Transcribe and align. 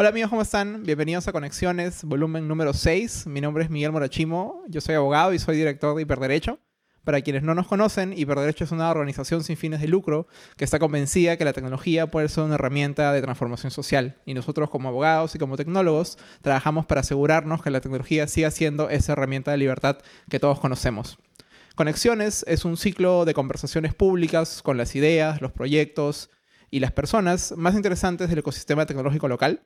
Hola 0.00 0.10
amigos, 0.10 0.30
¿cómo 0.30 0.42
están? 0.42 0.84
Bienvenidos 0.84 1.26
a 1.26 1.32
Conexiones, 1.32 2.04
volumen 2.04 2.46
número 2.46 2.72
6. 2.72 3.26
Mi 3.26 3.40
nombre 3.40 3.64
es 3.64 3.70
Miguel 3.70 3.90
Morachimo, 3.90 4.62
yo 4.68 4.80
soy 4.80 4.94
abogado 4.94 5.34
y 5.34 5.40
soy 5.40 5.56
director 5.56 5.96
de 5.96 6.02
Hiperderecho. 6.02 6.60
Para 7.02 7.20
quienes 7.20 7.42
no 7.42 7.52
nos 7.56 7.66
conocen, 7.66 8.16
Hiperderecho 8.16 8.62
es 8.62 8.70
una 8.70 8.88
organización 8.92 9.42
sin 9.42 9.56
fines 9.56 9.80
de 9.80 9.88
lucro 9.88 10.28
que 10.56 10.64
está 10.64 10.78
convencida 10.78 11.36
que 11.36 11.44
la 11.44 11.52
tecnología 11.52 12.06
puede 12.06 12.28
ser 12.28 12.44
una 12.44 12.54
herramienta 12.54 13.12
de 13.12 13.20
transformación 13.22 13.72
social. 13.72 14.22
Y 14.24 14.34
nosotros 14.34 14.70
como 14.70 14.88
abogados 14.88 15.34
y 15.34 15.40
como 15.40 15.56
tecnólogos 15.56 16.16
trabajamos 16.42 16.86
para 16.86 17.00
asegurarnos 17.00 17.60
que 17.60 17.72
la 17.72 17.80
tecnología 17.80 18.28
siga 18.28 18.52
siendo 18.52 18.90
esa 18.90 19.14
herramienta 19.14 19.50
de 19.50 19.56
libertad 19.56 19.98
que 20.30 20.38
todos 20.38 20.60
conocemos. 20.60 21.18
Conexiones 21.74 22.44
es 22.46 22.64
un 22.64 22.76
ciclo 22.76 23.24
de 23.24 23.34
conversaciones 23.34 23.94
públicas 23.94 24.62
con 24.62 24.76
las 24.76 24.94
ideas, 24.94 25.42
los 25.42 25.50
proyectos 25.50 26.30
y 26.70 26.78
las 26.78 26.92
personas 26.92 27.54
más 27.56 27.74
interesantes 27.74 28.28
del 28.28 28.38
ecosistema 28.38 28.86
tecnológico 28.86 29.26
local 29.26 29.64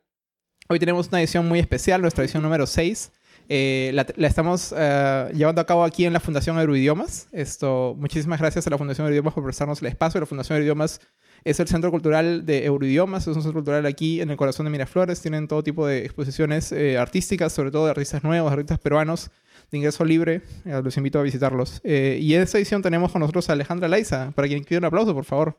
Hoy 0.73 0.79
tenemos 0.79 1.09
una 1.09 1.21
edición 1.21 1.47
muy 1.47 1.59
especial, 1.59 2.01
nuestra 2.01 2.25
edición 2.25 2.43
número 2.43 2.67
6. 2.67 3.13
Eh, 3.51 3.91
la, 3.93 4.07
estamos 4.27 4.75
eh, 4.75 5.31
llevando 5.35 5.61
a 5.61 5.67
cabo 5.67 5.85
aquí 5.85 6.07
en 6.07 6.15
la 6.15 6.21
Fundación 6.21 6.59
Euroidiomas. 6.59 7.29
Esto, 7.31 7.95
muchísimas 7.99 8.41
gracias 8.41 8.67
a 8.67 8.71
la 8.71 8.79
Fundación 8.79 9.05
Euroidiomas 9.05 9.35
por 9.35 9.45
prestarnos 9.45 9.83
el 9.83 9.89
espacio. 9.89 10.19
La 10.19 10.25
Fundación 10.25 10.57
Euroidiomas 10.57 11.03
es 11.45 11.61
el 11.61 11.69
centro 11.69 11.91
cultural 11.91 12.47
de 12.47 12.65
Euroidiomas, 12.65 13.27
es 13.27 13.37
un 13.37 13.43
centro 13.43 13.53
cultural 13.53 13.85
aquí 13.85 14.23
en 14.23 14.31
el 14.31 14.39
corazón 14.39 14.65
de 14.65 14.71
Miraflores. 14.71 15.21
Tienen 15.21 15.47
todo 15.47 15.63
tipo 15.63 15.87
de 15.87 16.07
exposiciones 16.07 16.73
eh, 16.73 16.97
artísticas, 16.97 17.53
sobre 17.53 17.71
todo 17.71 17.85
de 17.85 17.91
artistas 17.91 18.25
nuevos, 18.25 18.51
artistas 18.51 18.79
peruanos 18.79 19.31
de 19.71 19.77
ingreso 19.77 20.07
libre. 20.07 20.41
los 20.65 20.97
invito 20.97 21.19
a 21.19 21.23
visitarlos. 21.23 21.83
y 21.85 22.33
en 22.33 22.41
esta 22.41 22.57
edición 22.57 22.81
tenemos 22.81 23.13
con 23.13 23.21
nosotros 23.21 23.51
a 23.51 23.53
Alejandra 23.53 23.89
Laiza, 23.89 24.33
para 24.35 24.49
quien 24.49 24.65
quiera 24.65 24.79
un 24.79 24.87
aplauso, 24.87 25.13
por 25.13 25.27
favor. 25.27 25.59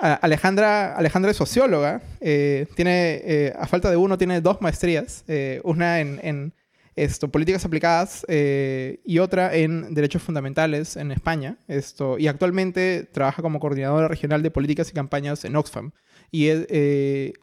Alejandra, 0.00 0.94
Alejandra 0.96 1.30
es 1.30 1.36
socióloga, 1.36 2.00
eh, 2.20 2.66
tiene, 2.76 3.20
eh, 3.24 3.52
a 3.58 3.66
falta 3.66 3.90
de 3.90 3.96
uno, 3.96 4.16
tiene 4.16 4.40
dos 4.40 4.60
maestrías, 4.60 5.24
eh, 5.26 5.60
una 5.64 6.00
en, 6.00 6.52
esto, 6.94 7.28
políticas 7.28 7.64
aplicadas 7.64 8.26
y 8.28 9.18
otra 9.20 9.54
en 9.54 9.94
derechos 9.94 10.20
fundamentales 10.20 10.96
en 10.96 11.12
España. 11.12 11.56
Esto, 11.68 12.18
y 12.18 12.26
actualmente 12.26 13.08
trabaja 13.12 13.40
como 13.40 13.60
coordinadora 13.60 14.08
regional 14.08 14.42
de 14.42 14.50
políticas 14.50 14.90
y 14.90 14.94
campañas 14.94 15.44
en 15.44 15.54
Oxfam. 15.54 15.92
Y 16.32 16.48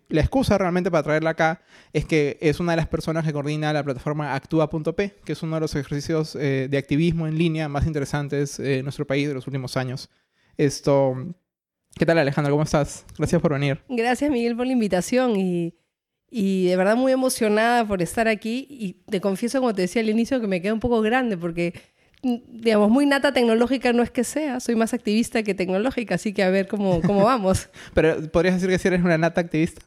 la 0.09 0.21
excusa 0.21 0.57
realmente 0.57 0.91
para 0.91 1.03
traerla 1.03 1.29
acá 1.29 1.61
es 1.93 2.03
que 2.03 2.37
es 2.41 2.59
una 2.59 2.73
de 2.73 2.77
las 2.77 2.87
personas 2.87 3.23
que 3.23 3.31
coordina 3.31 3.71
la 3.71 3.81
plataforma 3.81 4.35
Actúa.p, 4.35 5.15
que 5.23 5.31
es 5.31 5.41
uno 5.41 5.55
de 5.55 5.61
los 5.61 5.73
ejercicios 5.73 6.33
de 6.33 6.77
activismo 6.77 7.25
en 7.25 7.37
línea 7.37 7.69
más 7.69 7.87
interesantes 7.87 8.59
en 8.59 8.83
nuestro 8.83 9.07
país 9.07 9.29
de 9.29 9.35
los 9.35 9.47
últimos 9.47 9.77
años. 9.77 10.09
Esto, 10.57 11.15
¿Qué 11.97 12.05
tal 12.05 12.17
Alejandro? 12.17 12.51
¿Cómo 12.51 12.63
estás? 12.63 13.05
Gracias 13.17 13.41
por 13.41 13.53
venir. 13.53 13.79
Gracias 13.87 14.29
Miguel 14.29 14.57
por 14.57 14.65
la 14.67 14.73
invitación 14.73 15.37
y, 15.37 15.75
y 16.29 16.67
de 16.67 16.75
verdad 16.75 16.97
muy 16.97 17.13
emocionada 17.13 17.87
por 17.87 18.01
estar 18.01 18.27
aquí 18.27 18.67
y 18.69 18.93
te 19.09 19.21
confieso, 19.21 19.59
como 19.61 19.73
te 19.73 19.83
decía 19.83 20.01
al 20.01 20.09
inicio, 20.09 20.41
que 20.41 20.47
me 20.47 20.61
queda 20.61 20.73
un 20.73 20.81
poco 20.81 20.99
grande 20.99 21.37
porque, 21.37 21.73
digamos, 22.21 22.89
muy 22.89 23.05
nata 23.05 23.31
tecnológica 23.31 23.93
no 23.93 24.03
es 24.03 24.11
que 24.11 24.25
sea, 24.25 24.59
soy 24.59 24.75
más 24.75 24.93
activista 24.93 25.41
que 25.43 25.53
tecnológica, 25.53 26.15
así 26.15 26.33
que 26.33 26.43
a 26.43 26.49
ver 26.49 26.67
cómo, 26.67 27.01
cómo 27.01 27.23
vamos. 27.23 27.69
Pero 27.93 28.29
podrías 28.29 28.55
decir 28.55 28.69
que 28.69 28.77
si 28.77 28.89
eres 28.89 29.01
una 29.01 29.17
nata 29.17 29.39
activista. 29.39 29.81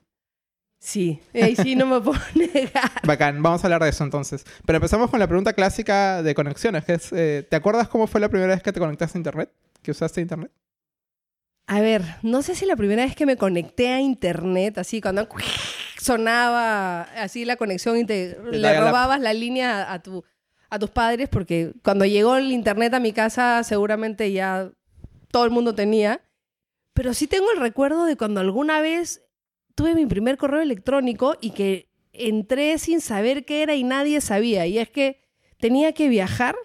Sí, 0.81 1.21
ahí 1.35 1.57
sí 1.57 1.77
no 1.77 1.85
me 1.85 2.01
puedo 2.01 2.19
negar. 2.35 2.91
Bacán, 3.05 3.43
vamos 3.43 3.63
a 3.63 3.67
hablar 3.67 3.83
de 3.83 3.91
eso 3.91 4.03
entonces. 4.03 4.47
Pero 4.65 4.79
empezamos 4.79 5.11
con 5.11 5.21
la 5.21 5.27
pregunta 5.27 5.53
clásica 5.53 6.23
de 6.23 6.35
conexiones, 6.35 6.87
que 6.87 6.95
es, 6.95 7.13
eh, 7.13 7.47
¿te 7.47 7.57
acuerdas 7.57 7.89
cómo 7.89 8.07
fue 8.07 8.19
la 8.19 8.31
primera 8.31 8.55
vez 8.55 8.63
que 8.63 8.73
te 8.73 8.81
conectaste 8.81 9.19
a 9.19 9.21
Internet? 9.21 9.51
¿Que 9.83 9.91
usaste 9.91 10.23
Internet? 10.23 10.51
A 11.69 11.83
ver, 11.83 12.03
no 12.23 12.41
sé 12.41 12.55
si 12.55 12.65
la 12.65 12.77
primera 12.77 13.05
vez 13.05 13.15
que 13.15 13.27
me 13.27 13.37
conecté 13.37 13.89
a 13.89 14.01
internet, 14.01 14.79
así 14.79 15.03
cuando 15.03 15.29
sonaba 16.01 17.03
así 17.03 17.45
la 17.45 17.57
conexión 17.57 17.99
y 17.99 18.07
te 18.07 18.39
le 18.51 18.81
robabas 18.81 19.21
la... 19.21 19.35
línea 19.35 19.93
a, 19.93 20.03
tu, 20.03 20.25
a 20.71 20.79
tus 20.79 20.89
padres, 20.89 21.29
porque 21.29 21.75
cuando 21.85 22.07
llegó 22.07 22.37
el 22.37 22.53
internet 22.53 22.95
a 22.95 23.01
mi 23.01 23.13
casa 23.13 23.63
seguramente 23.65 24.33
ya 24.33 24.71
todo 25.31 25.45
el 25.45 25.51
mundo 25.51 25.75
tenía. 25.75 26.23
Pero 26.95 27.13
sí 27.13 27.27
tengo 27.27 27.53
el 27.53 27.61
recuerdo 27.61 28.07
de 28.07 28.17
cuando 28.17 28.41
alguna 28.41 28.81
vez 28.81 29.23
tuve 29.75 29.95
mi 29.95 30.07
primer 30.07 30.39
correo 30.39 30.63
electrónico 30.63 31.37
y 31.39 31.51
que 31.51 31.91
entré 32.15 32.79
sin 32.79 33.03
saber 33.03 33.45
qué 33.45 33.63
era 33.63 33.75
y 33.75 33.85
nadie 33.85 34.23
sabía. 34.23 34.67
Y 34.67 34.79
es 34.79 34.89
que 34.89 35.21
tenía 35.59 35.93
que 35.93 36.09
viajar 36.09 36.57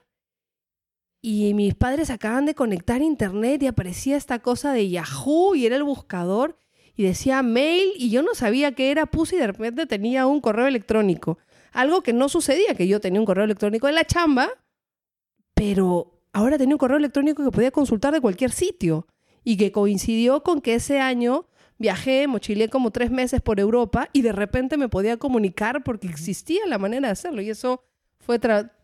y 1.25 1.53
mis 1.53 1.73
padres 1.73 2.09
acaban 2.09 2.45
de 2.45 2.53
conectar 2.53 3.01
internet 3.01 3.63
y 3.63 3.67
aparecía 3.67 4.17
esta 4.17 4.39
cosa 4.39 4.73
de 4.73 4.89
Yahoo 4.89 5.55
y 5.55 5.65
era 5.65 5.77
el 5.77 5.83
buscador 5.83 6.59
y 6.97 7.03
decía 7.03 7.41
mail 7.41 7.93
y 7.95 8.09
yo 8.09 8.21
no 8.23 8.35
sabía 8.35 8.73
qué 8.73 8.91
era, 8.91 9.05
puse 9.05 9.37
y 9.37 9.39
de 9.39 9.47
repente 9.47 9.85
tenía 9.85 10.27
un 10.27 10.41
correo 10.41 10.67
electrónico. 10.67 11.37
Algo 11.71 12.03
que 12.03 12.11
no 12.11 12.27
sucedía, 12.27 12.75
que 12.75 12.89
yo 12.89 12.99
tenía 12.99 13.21
un 13.21 13.25
correo 13.25 13.45
electrónico 13.45 13.87
de 13.87 13.93
la 13.93 14.03
chamba, 14.03 14.49
pero 15.53 16.19
ahora 16.33 16.57
tenía 16.57 16.75
un 16.75 16.79
correo 16.79 16.97
electrónico 16.97 17.41
que 17.41 17.51
podía 17.51 17.71
consultar 17.71 18.13
de 18.13 18.19
cualquier 18.19 18.51
sitio 18.51 19.07
y 19.45 19.55
que 19.55 19.71
coincidió 19.71 20.43
con 20.43 20.59
que 20.59 20.75
ese 20.75 20.99
año 20.99 21.47
viajé, 21.77 22.27
mochilé 22.27 22.67
como 22.67 22.91
tres 22.91 23.11
meses 23.11 23.39
por 23.39 23.61
Europa 23.61 24.09
y 24.11 24.23
de 24.23 24.33
repente 24.33 24.75
me 24.75 24.89
podía 24.89 25.15
comunicar 25.15 25.85
porque 25.85 26.07
existía 26.07 26.65
la 26.67 26.79
manera 26.79 27.07
de 27.07 27.13
hacerlo 27.13 27.41
y 27.41 27.49
eso 27.49 27.85
fue 28.25 28.39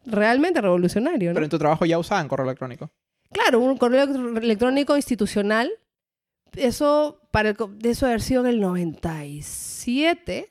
realmente 0.06 0.62
revolucionario. 0.62 1.30
¿no? 1.30 1.36
Pero 1.36 1.46
en 1.46 1.50
tu 1.50 1.60
trabajo 1.60 1.86
ya 1.86 1.98
usaban 1.98 2.28
correo 2.28 2.46
electrónico. 2.46 2.92
Claro, 3.32 3.60
un 3.60 3.78
correo 3.78 4.04
electrónico 4.38 4.96
institucional. 4.96 5.70
Eso, 6.56 7.22
para 7.32 7.50
el, 7.50 7.58
de 7.78 7.92
eso 7.92 8.06
haber 8.06 8.22
sido 8.22 8.42
en 8.42 8.48
el 8.48 8.60
97, 8.60 10.50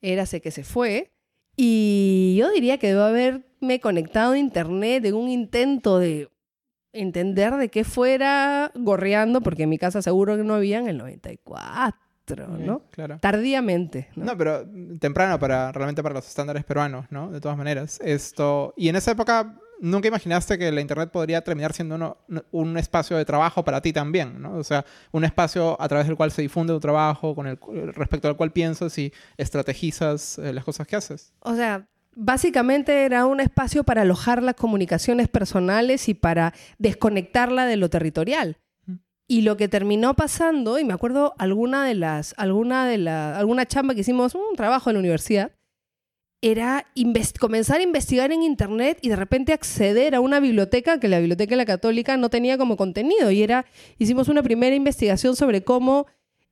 era 0.00 0.26
sé 0.26 0.40
que 0.40 0.50
se 0.50 0.64
fue. 0.64 1.12
Y 1.56 2.36
yo 2.38 2.50
diría 2.50 2.78
que 2.78 2.88
debo 2.88 3.02
haberme 3.02 3.80
conectado 3.80 4.32
a 4.32 4.38
internet 4.38 5.04
en 5.04 5.14
un 5.14 5.28
intento 5.28 5.98
de 5.98 6.30
entender 6.92 7.54
de 7.56 7.68
qué 7.68 7.84
fuera 7.84 8.70
gorreando, 8.74 9.42
porque 9.42 9.64
en 9.64 9.68
mi 9.68 9.78
casa 9.78 10.02
seguro 10.02 10.36
que 10.36 10.44
no 10.44 10.54
había 10.54 10.78
en 10.78 10.88
el 10.88 10.98
94. 10.98 12.00
¿No? 12.26 12.82
Claro. 12.90 13.18
Tardíamente. 13.20 14.08
¿no? 14.16 14.36
pero 14.36 14.64
temprano 15.00 15.38
para 15.38 15.72
realmente 15.72 16.02
para 16.02 16.14
los 16.14 16.26
estándares 16.26 16.64
peruanos, 16.64 17.06
¿no? 17.10 17.30
De 17.30 17.40
todas 17.40 17.56
maneras. 17.56 17.98
Esto, 18.02 18.74
y 18.76 18.88
en 18.88 18.96
esa 18.96 19.12
época 19.12 19.58
nunca 19.80 20.08
imaginaste 20.08 20.56
que 20.56 20.70
la 20.70 20.80
internet 20.80 21.10
podría 21.10 21.42
terminar 21.42 21.72
siendo 21.72 22.16
un 22.52 22.78
espacio 22.78 23.16
de 23.16 23.24
trabajo 23.24 23.64
para 23.64 23.82
ti 23.82 23.92
también, 23.92 24.40
¿no? 24.40 24.54
O 24.54 24.64
sea, 24.64 24.84
un 25.10 25.24
espacio 25.24 25.76
a 25.80 25.88
través 25.88 26.06
del 26.06 26.16
cual 26.16 26.30
se 26.30 26.40
difunde 26.40 26.72
tu 26.72 26.80
trabajo, 26.80 27.34
con 27.34 27.46
el 27.48 27.58
respecto 27.92 28.28
al 28.28 28.36
cual 28.36 28.52
piensas 28.52 28.96
y 28.96 29.12
estrategizas 29.36 30.38
eh, 30.38 30.52
las 30.52 30.64
cosas 30.64 30.86
que 30.86 30.96
haces. 30.96 31.32
O 31.40 31.54
sea, 31.54 31.88
básicamente 32.14 33.04
era 33.04 33.26
un 33.26 33.40
espacio 33.40 33.82
para 33.82 34.02
alojar 34.02 34.42
las 34.42 34.54
comunicaciones 34.54 35.28
personales 35.28 36.08
y 36.08 36.14
para 36.14 36.54
desconectarla 36.78 37.66
de 37.66 37.76
lo 37.76 37.90
territorial. 37.90 38.58
Y 39.32 39.40
lo 39.40 39.56
que 39.56 39.66
terminó 39.66 40.12
pasando, 40.12 40.78
y 40.78 40.84
me 40.84 40.92
acuerdo 40.92 41.32
alguna 41.38 41.86
de 41.86 41.94
las, 41.94 42.34
alguna 42.36 42.86
de 42.86 42.98
la, 42.98 43.42
chamba 43.66 43.94
que 43.94 44.02
hicimos, 44.02 44.34
un 44.34 44.56
trabajo 44.56 44.90
en 44.90 44.96
la 44.96 45.00
universidad, 45.00 45.52
era 46.42 46.84
comenzar 47.40 47.80
a 47.80 47.82
investigar 47.82 48.30
en 48.30 48.42
internet 48.42 48.98
y 49.00 49.08
de 49.08 49.16
repente 49.16 49.54
acceder 49.54 50.14
a 50.14 50.20
una 50.20 50.38
biblioteca 50.38 51.00
que 51.00 51.08
la 51.08 51.18
biblioteca 51.18 51.52
de 51.52 51.56
la 51.56 51.64
católica 51.64 52.18
no 52.18 52.28
tenía 52.28 52.58
como 52.58 52.76
contenido. 52.76 53.30
Y 53.30 53.42
era, 53.42 53.64
hicimos 53.96 54.28
una 54.28 54.42
primera 54.42 54.76
investigación 54.76 55.34
sobre 55.34 55.64
cómo 55.64 56.08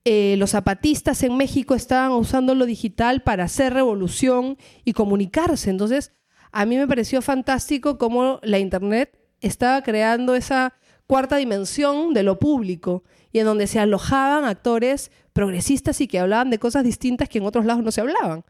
eh, 0.06 0.36
los 0.38 0.52
zapatistas 0.52 1.22
en 1.22 1.36
México 1.36 1.74
estaban 1.74 2.12
usando 2.12 2.54
lo 2.54 2.64
digital 2.64 3.22
para 3.22 3.44
hacer 3.44 3.74
revolución 3.74 4.56
y 4.86 4.94
comunicarse. 4.94 5.68
Entonces, 5.68 6.14
a 6.50 6.64
mí 6.64 6.78
me 6.78 6.88
pareció 6.88 7.20
fantástico 7.20 7.98
cómo 7.98 8.40
la 8.42 8.58
internet 8.58 9.18
estaba 9.42 9.82
creando 9.82 10.34
esa 10.34 10.80
cuarta 11.10 11.36
dimensión 11.38 12.14
de 12.14 12.22
lo 12.22 12.38
público 12.38 13.02
y 13.32 13.40
en 13.40 13.44
donde 13.44 13.66
se 13.66 13.80
alojaban 13.80 14.44
actores 14.44 15.10
progresistas 15.32 16.00
y 16.00 16.06
que 16.06 16.20
hablaban 16.20 16.50
de 16.50 16.60
cosas 16.60 16.84
distintas 16.84 17.28
que 17.28 17.38
en 17.38 17.46
otros 17.46 17.64
lados 17.64 17.82
no 17.82 17.90
se 17.90 18.00
hablaban. 18.00 18.44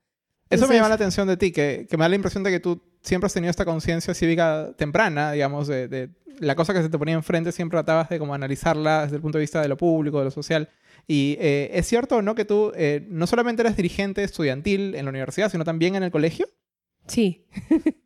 Eso 0.50 0.68
me 0.68 0.74
llama 0.74 0.90
la 0.90 0.96
atención 0.96 1.26
de 1.26 1.38
ti, 1.38 1.52
que, 1.52 1.88
me 1.92 1.98
da 2.04 2.10
la 2.10 2.16
impresión 2.16 2.44
de 2.44 2.50
que 2.50 2.60
tú 2.60 2.82
siempre 3.00 3.28
has 3.28 3.32
tenido 3.32 3.50
esta 3.50 3.64
conciencia 3.64 4.12
cívica 4.12 4.74
temprana, 4.76 5.32
digamos, 5.32 5.68
de, 5.68 6.10
la 6.38 6.54
cosa 6.54 6.74
que 6.74 6.82
se 6.82 6.90
te 6.90 6.98
ponía 6.98 7.14
enfrente, 7.14 7.50
siempre 7.50 7.78
tratabas 7.78 8.10
de 8.10 8.18
como 8.18 8.34
analizarla 8.34 9.04
desde 9.04 9.16
el 9.16 9.22
punto 9.22 9.38
de 9.38 9.42
vista 9.42 9.62
de 9.62 9.68
lo 9.68 9.78
público, 9.78 10.18
de 10.18 10.26
lo 10.26 10.30
social. 10.30 10.68
Y 11.06 11.38
eh, 11.40 11.70
es 11.72 11.86
cierto 11.86 12.16
o 12.16 12.22
no 12.22 12.34
que 12.34 12.44
tú 12.44 12.72
eh, 12.74 13.06
no 13.08 13.26
solamente 13.26 13.62
eres 13.62 13.74
dirigente 13.74 14.22
estudiantil 14.22 14.94
en 14.96 15.06
la 15.06 15.08
universidad, 15.08 15.50
sino 15.50 15.64
también 15.64 15.94
en 15.94 16.02
el 16.02 16.10
colegio. 16.10 16.46
Sí. 17.06 17.46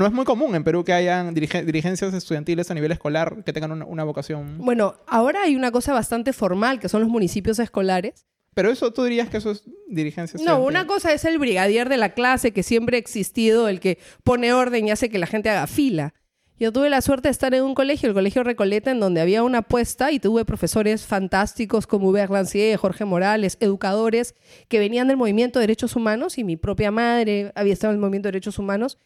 No 0.00 0.06
es 0.06 0.14
muy 0.14 0.24
común 0.24 0.54
en 0.54 0.64
Perú 0.64 0.82
que 0.82 0.94
hayan 0.94 1.34
dirigencias 1.34 2.14
estudiantiles 2.14 2.70
a 2.70 2.74
nivel 2.74 2.90
escolar 2.90 3.44
que 3.44 3.52
tengan 3.52 3.82
una, 3.82 4.02
vocación. 4.02 4.56
Bueno, 4.56 4.94
ahora 5.06 5.42
hay 5.42 5.54
una 5.54 5.70
cosa 5.72 5.92
bastante 5.92 6.32
formal 6.32 6.80
que 6.80 6.88
son 6.88 7.02
los 7.02 7.10
municipios 7.10 7.58
escolares. 7.58 8.24
Pero 8.54 8.70
eso, 8.70 8.94
¿tú 8.94 9.04
dirías 9.04 9.28
que 9.28 9.36
eso 9.36 9.50
es 9.50 9.62
dirigencia 9.88 10.40
No, 10.42 10.64
una 10.64 10.86
cosa 10.86 11.12
es 11.12 11.26
el 11.26 11.38
brigadier 11.38 11.90
de 11.90 11.98
la 11.98 12.14
clase 12.14 12.52
que 12.52 12.62
siempre 12.62 12.96
ha 12.96 12.98
existido, 12.98 13.68
el 13.68 13.78
que 13.78 13.98
pone 14.24 14.54
orden 14.54 14.88
y 14.88 14.90
hace 14.90 15.10
que 15.10 15.18
la 15.18 15.26
gente 15.26 15.50
haga 15.50 15.66
fila. 15.66 16.14
Yo 16.58 16.72
tuve 16.72 16.88
la 16.88 17.02
suerte 17.02 17.28
de 17.28 17.32
estar 17.32 17.52
en 17.52 17.62
un 17.62 17.74
colegio, 17.74 18.08
el 18.08 18.14
Colegio 18.14 18.42
Recoleta, 18.42 18.90
en 18.90 19.00
donde 19.00 19.20
había 19.20 19.42
una 19.42 19.58
apuesta 19.58 20.12
y 20.12 20.18
tuve 20.18 20.46
profesores 20.46 21.06
fantásticos 21.06 21.86
como 21.86 22.08
Hubert 22.08 22.32
Lancier, 22.32 22.78
Jorge 22.78 23.04
Morales, 23.04 23.58
educadores 23.60 24.34
que 24.68 24.78
venían 24.78 25.08
del 25.08 25.18
movimiento 25.18 25.58
de 25.58 25.64
derechos 25.64 25.94
humanos 25.94 26.38
y 26.38 26.44
mi 26.44 26.56
propia 26.56 26.90
madre 26.90 27.52
había 27.54 27.74
estado 27.74 27.92
en 27.92 27.96
el 27.96 28.00
movimiento 28.00 28.28
de 28.28 28.32
derechos 28.32 28.58
humanos, 28.58 28.96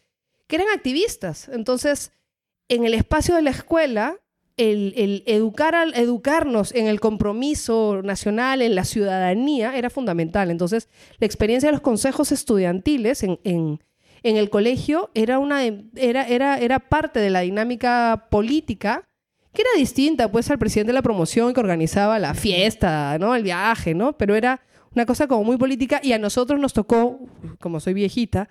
que 0.47 0.57
eran 0.57 0.67
activistas. 0.73 1.49
Entonces, 1.49 2.11
en 2.69 2.85
el 2.85 2.93
espacio 2.93 3.35
de 3.35 3.41
la 3.41 3.51
escuela, 3.51 4.17
el, 4.57 5.23
educar 5.25 5.75
al, 5.75 5.93
educarnos 5.95 6.73
en 6.73 6.87
el 6.87 6.99
compromiso 6.99 8.01
nacional, 8.03 8.61
en 8.61 8.75
la 8.75 8.85
ciudadanía, 8.85 9.77
era 9.77 9.89
fundamental. 9.89 10.49
Entonces, 10.49 10.89
la 11.19 11.25
experiencia 11.25 11.67
de 11.67 11.73
los 11.73 11.81
consejos 11.81 12.31
estudiantiles 12.31 13.23
en 13.23 13.79
en 14.25 14.37
el 14.37 14.49
colegio 14.49 15.11
era, 15.13 15.37
una, 15.37 15.63
era, 15.63 16.27
era, 16.27 16.57
era 16.57 16.79
parte 16.79 17.19
de 17.19 17.29
la 17.29 17.41
dinámica 17.41 18.25
política 18.31 19.07
que 19.53 19.61
era 19.61 19.69
distinta 19.77 20.31
pues 20.31 20.49
al 20.49 20.57
presidente 20.57 20.89
de 20.89 20.95
la 20.95 21.03
promoción 21.03 21.53
que 21.53 21.59
organizaba 21.59 22.17
la 22.17 22.33
fiesta, 22.33 23.19
¿no? 23.19 23.35
El 23.35 23.43
viaje, 23.43 23.93
¿no? 23.93 24.17
Pero 24.17 24.35
era 24.35 24.61
una 24.95 25.05
cosa 25.05 25.27
como 25.27 25.43
muy 25.43 25.57
política 25.57 26.01
y 26.01 26.13
a 26.13 26.17
nosotros 26.17 26.59
nos 26.59 26.73
tocó, 26.73 27.19
como 27.59 27.79
soy 27.79 27.93
viejita, 27.93 28.49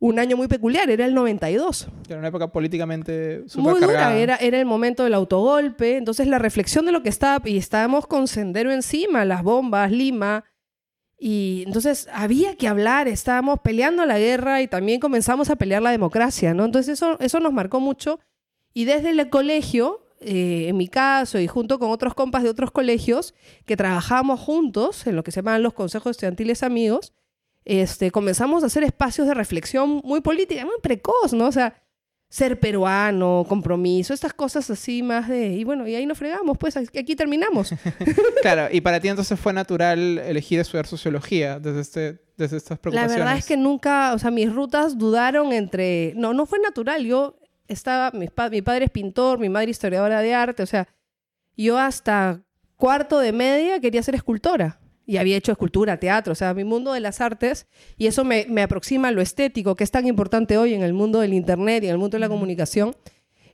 un 0.00 0.18
año 0.18 0.36
muy 0.36 0.48
peculiar, 0.48 0.90
era 0.90 1.04
el 1.04 1.14
92. 1.14 1.88
Era 2.08 2.18
una 2.18 2.28
época 2.28 2.50
políticamente 2.50 3.44
Muy 3.54 3.80
dura, 3.80 4.16
era, 4.16 4.36
era 4.36 4.58
el 4.58 4.64
momento 4.64 5.04
del 5.04 5.12
autogolpe, 5.14 5.98
entonces 5.98 6.26
la 6.26 6.38
reflexión 6.38 6.86
de 6.86 6.92
lo 6.92 7.02
que 7.02 7.10
estaba, 7.10 7.46
y 7.48 7.58
estábamos 7.58 8.06
con 8.06 8.26
Sendero 8.26 8.72
encima, 8.72 9.26
las 9.26 9.42
bombas, 9.42 9.92
Lima, 9.92 10.44
y 11.18 11.64
entonces 11.66 12.08
había 12.14 12.56
que 12.56 12.66
hablar, 12.66 13.06
estábamos 13.06 13.60
peleando 13.60 14.06
la 14.06 14.18
guerra 14.18 14.62
y 14.62 14.68
también 14.68 15.00
comenzamos 15.00 15.50
a 15.50 15.56
pelear 15.56 15.82
la 15.82 15.90
democracia, 15.90 16.54
¿no? 16.54 16.64
Entonces 16.64 16.94
eso, 16.94 17.20
eso 17.20 17.40
nos 17.40 17.52
marcó 17.52 17.78
mucho. 17.78 18.20
Y 18.72 18.86
desde 18.86 19.10
el 19.10 19.28
colegio, 19.28 20.06
eh, 20.20 20.68
en 20.68 20.78
mi 20.78 20.88
caso 20.88 21.38
y 21.38 21.46
junto 21.46 21.78
con 21.78 21.90
otros 21.90 22.14
compas 22.14 22.42
de 22.42 22.48
otros 22.48 22.70
colegios, 22.70 23.34
que 23.66 23.76
trabajábamos 23.76 24.40
juntos 24.40 25.06
en 25.06 25.14
lo 25.14 25.22
que 25.22 25.30
se 25.30 25.40
llaman 25.40 25.62
los 25.62 25.74
consejos 25.74 26.12
estudiantiles 26.12 26.62
amigos, 26.62 27.12
este, 27.64 28.10
comenzamos 28.10 28.62
a 28.62 28.66
hacer 28.66 28.82
espacios 28.82 29.26
de 29.26 29.34
reflexión 29.34 30.00
muy 30.04 30.20
política, 30.20 30.64
muy 30.64 30.76
precoz, 30.82 31.32
¿no? 31.32 31.46
O 31.46 31.52
sea, 31.52 31.74
ser 32.28 32.60
peruano, 32.60 33.44
compromiso, 33.48 34.14
estas 34.14 34.32
cosas 34.32 34.70
así 34.70 35.02
más 35.02 35.28
de... 35.28 35.48
Y 35.48 35.64
bueno, 35.64 35.86
y 35.86 35.96
ahí 35.96 36.06
nos 36.06 36.16
fregamos, 36.16 36.56
pues 36.58 36.76
aquí 36.76 37.16
terminamos. 37.16 37.74
claro, 38.42 38.68
y 38.70 38.80
para 38.80 39.00
ti 39.00 39.08
entonces 39.08 39.38
fue 39.38 39.52
natural 39.52 40.18
elegir 40.18 40.60
estudiar 40.60 40.86
sociología 40.86 41.58
desde, 41.58 41.80
este, 41.80 42.20
desde 42.36 42.56
estas 42.56 42.78
preocupaciones. 42.78 43.18
La 43.18 43.24
verdad 43.24 43.38
es 43.38 43.46
que 43.46 43.56
nunca, 43.56 44.14
o 44.14 44.18
sea, 44.18 44.30
mis 44.30 44.52
rutas 44.52 44.96
dudaron 44.96 45.52
entre... 45.52 46.14
No, 46.16 46.32
no 46.32 46.46
fue 46.46 46.60
natural, 46.60 47.04
yo 47.04 47.36
estaba, 47.66 48.12
mi, 48.16 48.28
mi 48.50 48.62
padre 48.62 48.84
es 48.84 48.90
pintor, 48.90 49.40
mi 49.40 49.48
madre 49.48 49.72
historiadora 49.72 50.22
de 50.22 50.32
arte, 50.32 50.62
o 50.62 50.66
sea, 50.66 50.86
yo 51.56 51.78
hasta 51.78 52.40
cuarto 52.76 53.18
de 53.18 53.32
media 53.32 53.80
quería 53.80 54.02
ser 54.02 54.14
escultora 54.14 54.79
y 55.10 55.16
había 55.16 55.36
hecho 55.36 55.50
escultura, 55.50 55.96
teatro, 55.96 56.34
o 56.34 56.36
sea, 56.36 56.54
mi 56.54 56.62
mundo 56.62 56.92
de 56.92 57.00
las 57.00 57.20
artes, 57.20 57.66
y 57.98 58.06
eso 58.06 58.24
me, 58.24 58.46
aproxima 58.62 59.08
a 59.08 59.10
lo 59.10 59.20
estético, 59.20 59.74
que 59.74 59.82
es 59.82 59.90
tan 59.90 60.06
importante 60.06 60.56
hoy 60.56 60.72
en 60.72 60.82
el 60.82 60.92
mundo 60.92 61.18
del 61.18 61.34
Internet 61.34 61.82
y 61.82 61.86
en 61.86 61.94
el 61.94 61.98
mundo 61.98 62.14
de 62.14 62.20
la 62.20 62.28
comunicación, 62.28 62.94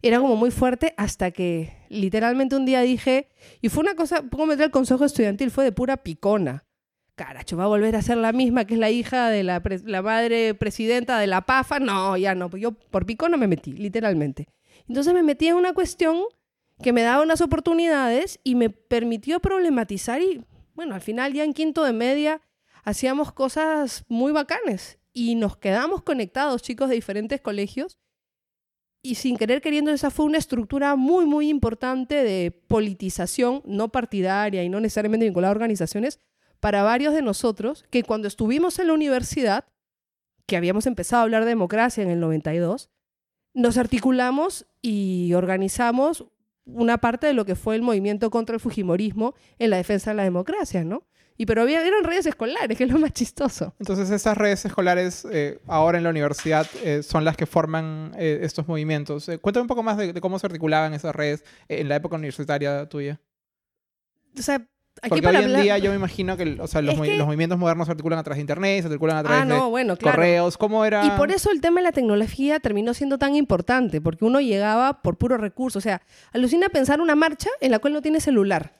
era 0.03 0.21
como 0.21 0.37
muy 0.37 0.51
fuerte 0.51 0.93
hasta 0.99 1.31
que 1.31 1.73
literalmente 1.89 2.57
un 2.57 2.67
día 2.67 2.83
dije, 2.83 3.31
y 3.63 3.71
fue 3.71 3.85
una 3.85 3.95
cosa, 3.95 4.21
pongo 4.25 4.45
meter 4.45 4.67
el 4.67 4.71
consejo 4.71 5.07
estudiantil, 5.07 5.51
fue 5.51 5.65
de 5.65 5.73
pura 5.73 5.97
picona. 5.97 6.67
Caracho, 7.15 7.57
va 7.57 7.65
a 7.65 7.69
volver 7.69 7.97
a 7.97 8.03
ser 8.03 8.19
la 8.19 8.33
misma 8.33 8.67
que 8.67 8.75
es 8.75 8.81
la 8.81 8.91
hija 8.91 9.31
de 9.31 9.43
la, 9.43 9.63
la 9.87 10.03
madre 10.03 10.53
presidenta 10.53 11.19
de 11.19 11.27
la 11.27 11.41
PAFA. 11.41 11.81
No, 11.81 12.19
ya 12.19 12.35
no, 12.35 12.51
pues 12.51 12.63
yo 12.63 12.73
por 12.73 13.07
picona 13.07 13.39
me 13.39 13.47
metí, 13.47 13.73
literalmente. 13.73 14.47
Entonces 14.87 15.15
me 15.15 15.23
metí 15.23 15.49
en 15.49 15.57
una 15.57 15.73
cuestión 15.73 16.19
que 16.83 16.93
me 16.93 17.01
daba 17.01 17.23
unas 17.23 17.41
oportunidades 17.41 18.41
y 18.45 18.57
me 18.57 18.69
permitió 18.69 19.41
problematizar 19.41 20.21
y 20.21 20.43
bueno, 20.77 20.95
al 20.95 21.01
final 21.01 21.33
ya 21.33 21.43
en 21.43 21.55
quinto 21.55 21.83
de 21.85 21.93
media 21.93 22.43
hacíamos 22.85 23.33
cosas 23.33 24.05
muy 24.09 24.31
bacanes 24.31 24.99
y 25.13 25.35
nos 25.35 25.57
quedamos 25.57 26.03
conectados, 26.03 26.63
chicos 26.63 26.91
de 26.91 26.95
diferentes 26.95 27.41
colegios. 27.41 27.99
Y 29.03 29.15
sin 29.15 29.39
querer 29.39 29.63
queriendo, 29.63 29.91
esa 29.91 30.11
fue 30.11 30.27
una 30.27 30.39
estructura 30.39 30.95
muy, 30.95 31.25
muy 31.25 31.49
importante 31.49 32.23
de 32.23 32.51
politización, 32.51 33.63
no 33.65 33.89
partidaria 33.89 34.63
y 34.63 34.69
no 34.69 34.81
necesariamente 34.81 35.25
vinculada 35.25 35.53
a 35.53 35.57
organizaciones, 35.57 36.21
para 36.61 36.83
varios 36.83 37.15
de 37.15 37.23
nosotros 37.23 37.85
que 37.91 38.03
cuando 38.03 38.29
estuvimos 38.29 38.79
en 38.79 38.89
la 38.89 38.95
universidad, 38.95 39.65
que 40.47 40.57
habíamos 40.57 40.87
empezado 40.87 41.21
a 41.21 41.23
hablar 41.25 41.45
de 41.45 41.51
democracia 41.51 42.03
en 42.03 42.11
el 42.11 42.21
92, 42.21 42.91
nos 43.55 43.79
articulamos 43.79 44.67
y 44.83 45.33
organizamos 45.35 46.27
una 46.67 46.99
parte 46.99 47.27
de 47.27 47.33
lo 47.33 47.45
que 47.45 47.55
fue 47.55 47.77
el 47.77 47.83
movimiento 47.83 48.31
contra 48.31 48.55
el 48.55 48.61
Fujimorismo 48.61 49.35
en 49.59 49.71
la 49.71 49.77
defensa 49.77 50.11
de 50.11 50.17
la 50.17 50.25
democracia, 50.25 50.85
¿no? 50.85 51.05
Y 51.39 51.47
pero 51.47 51.63
había, 51.63 51.87
eran 51.87 52.03
redes 52.03 52.27
escolares, 52.27 52.77
que 52.77 52.85
es 52.85 52.91
lo 52.91 52.99
más 52.99 53.13
chistoso. 53.13 53.75
Entonces 53.79 54.11
esas 54.11 54.37
redes 54.37 54.65
escolares 54.65 55.27
eh, 55.31 55.61
ahora 55.67 55.99
en 55.99 56.05
la 56.05 56.11
universidad 56.11 56.67
eh, 56.83 57.03
son 57.03 57.25
las 57.25 57.37
que 57.37 57.47
forman 57.47 58.13
eh, 58.19 58.41
estos 58.43 58.67
movimientos. 58.67 59.31
cuéntame 59.41 59.63
un 59.63 59.69
poco 59.69 59.83
más 59.83 59.99
de, 59.99 60.13
de, 60.13 60.21
cómo 60.21 60.39
se 60.39 60.47
articulaban 60.47 60.95
esas 60.95 61.15
redes 61.15 61.45
en 61.69 61.89
la 61.89 61.97
época 61.97 62.17
universitaria 62.17 62.89
tuya. 62.89 63.21
O 64.39 64.43
sea, 64.43 64.67
porque 65.09 65.27
hoy 65.27 65.37
en 65.37 65.63
día 65.63 65.79
yo 65.79 65.91
me 65.91 65.97
imagino 65.97 66.37
que, 66.37 66.47
los, 66.47 66.75
movimientos 66.75 67.59
modernos 67.59 67.87
se 67.87 67.93
articulan 67.93 68.19
a 68.19 68.23
través 68.23 68.39
de 68.39 68.43
internet, 68.43 68.83
se 68.83 68.87
articulan 68.87 69.19
a 69.19 69.23
través 69.23 69.43
ah, 69.43 69.85
de 69.85 69.97
correos. 69.99 70.57
¿Cómo 70.57 70.85
era? 70.85 71.05
Y 71.05 71.11
por 71.11 71.31
eso 71.31 71.51
el 71.51 71.61
tema 71.61 71.81
de 71.81 71.85
la 71.85 71.93
tecnología 71.93 72.61
terminó 72.61 72.95
siendo 72.95 73.19
tan 73.19 73.37
importante, 73.37 74.01
porque 74.01 74.25
uno 74.25 74.41
llegaba 74.41 75.03
por 75.03 75.17
puro 75.17 75.37
recurso. 75.37 75.79
O 75.79 75.83
sea, 75.83 76.03
alucina 76.33 76.69
pensar 76.69 77.01
una 77.01 77.15
marcha 77.15 77.51
en 77.61 77.71
la 77.71 77.79
cual 77.79 77.93
no 77.93 78.03
tiene 78.03 78.21
celular. 78.21 78.75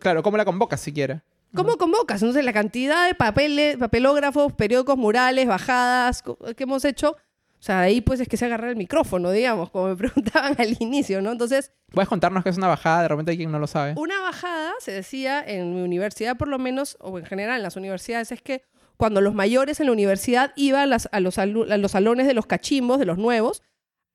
claro, 0.00 0.22
¿cómo 0.22 0.36
la 0.36 0.44
convocas 0.44 0.80
siquiera? 0.80 1.22
¿Cómo 1.54 1.76
convocas? 1.76 2.22
Entonces, 2.22 2.44
la 2.44 2.52
cantidad 2.52 3.06
de 3.06 3.14
papeles, 3.14 3.76
papelógrafos, 3.76 4.52
periódicos, 4.52 4.96
murales, 4.96 5.48
bajadas 5.48 6.22
que 6.22 6.62
hemos 6.62 6.84
hecho 6.84 7.16
o 7.60 7.62
sea, 7.62 7.80
ahí 7.80 8.00
pues 8.00 8.20
es 8.20 8.28
que 8.28 8.38
se 8.38 8.46
agarra 8.46 8.70
el 8.70 8.76
micrófono, 8.76 9.30
digamos, 9.30 9.70
como 9.70 9.88
me 9.88 9.96
preguntaban 9.96 10.56
al 10.58 10.76
inicio, 10.80 11.20
¿no? 11.20 11.30
Entonces... 11.30 11.72
¿Puedes 11.92 12.08
contarnos 12.08 12.42
qué 12.42 12.48
es 12.48 12.56
una 12.56 12.68
bajada? 12.68 13.02
De 13.02 13.08
repente 13.08 13.32
hay 13.32 13.36
quien 13.36 13.52
no 13.52 13.58
lo 13.58 13.66
sabe. 13.66 13.92
Una 13.98 14.18
bajada, 14.20 14.72
se 14.78 14.92
decía 14.92 15.44
en 15.46 15.74
mi 15.74 15.82
universidad 15.82 16.38
por 16.38 16.48
lo 16.48 16.58
menos, 16.58 16.96
o 17.00 17.18
en 17.18 17.26
general 17.26 17.58
en 17.58 17.62
las 17.62 17.76
universidades, 17.76 18.32
es 18.32 18.40
que 18.40 18.62
cuando 18.96 19.20
los 19.20 19.34
mayores 19.34 19.78
en 19.78 19.86
la 19.86 19.92
universidad 19.92 20.52
iban 20.56 20.90
a, 20.90 21.20
los, 21.20 21.34
salones 21.34 22.26
de 22.26 22.34
los 22.34 22.46
cachimbos, 22.46 22.98
de 22.98 23.04
los 23.04 23.18
nuevos, 23.18 23.62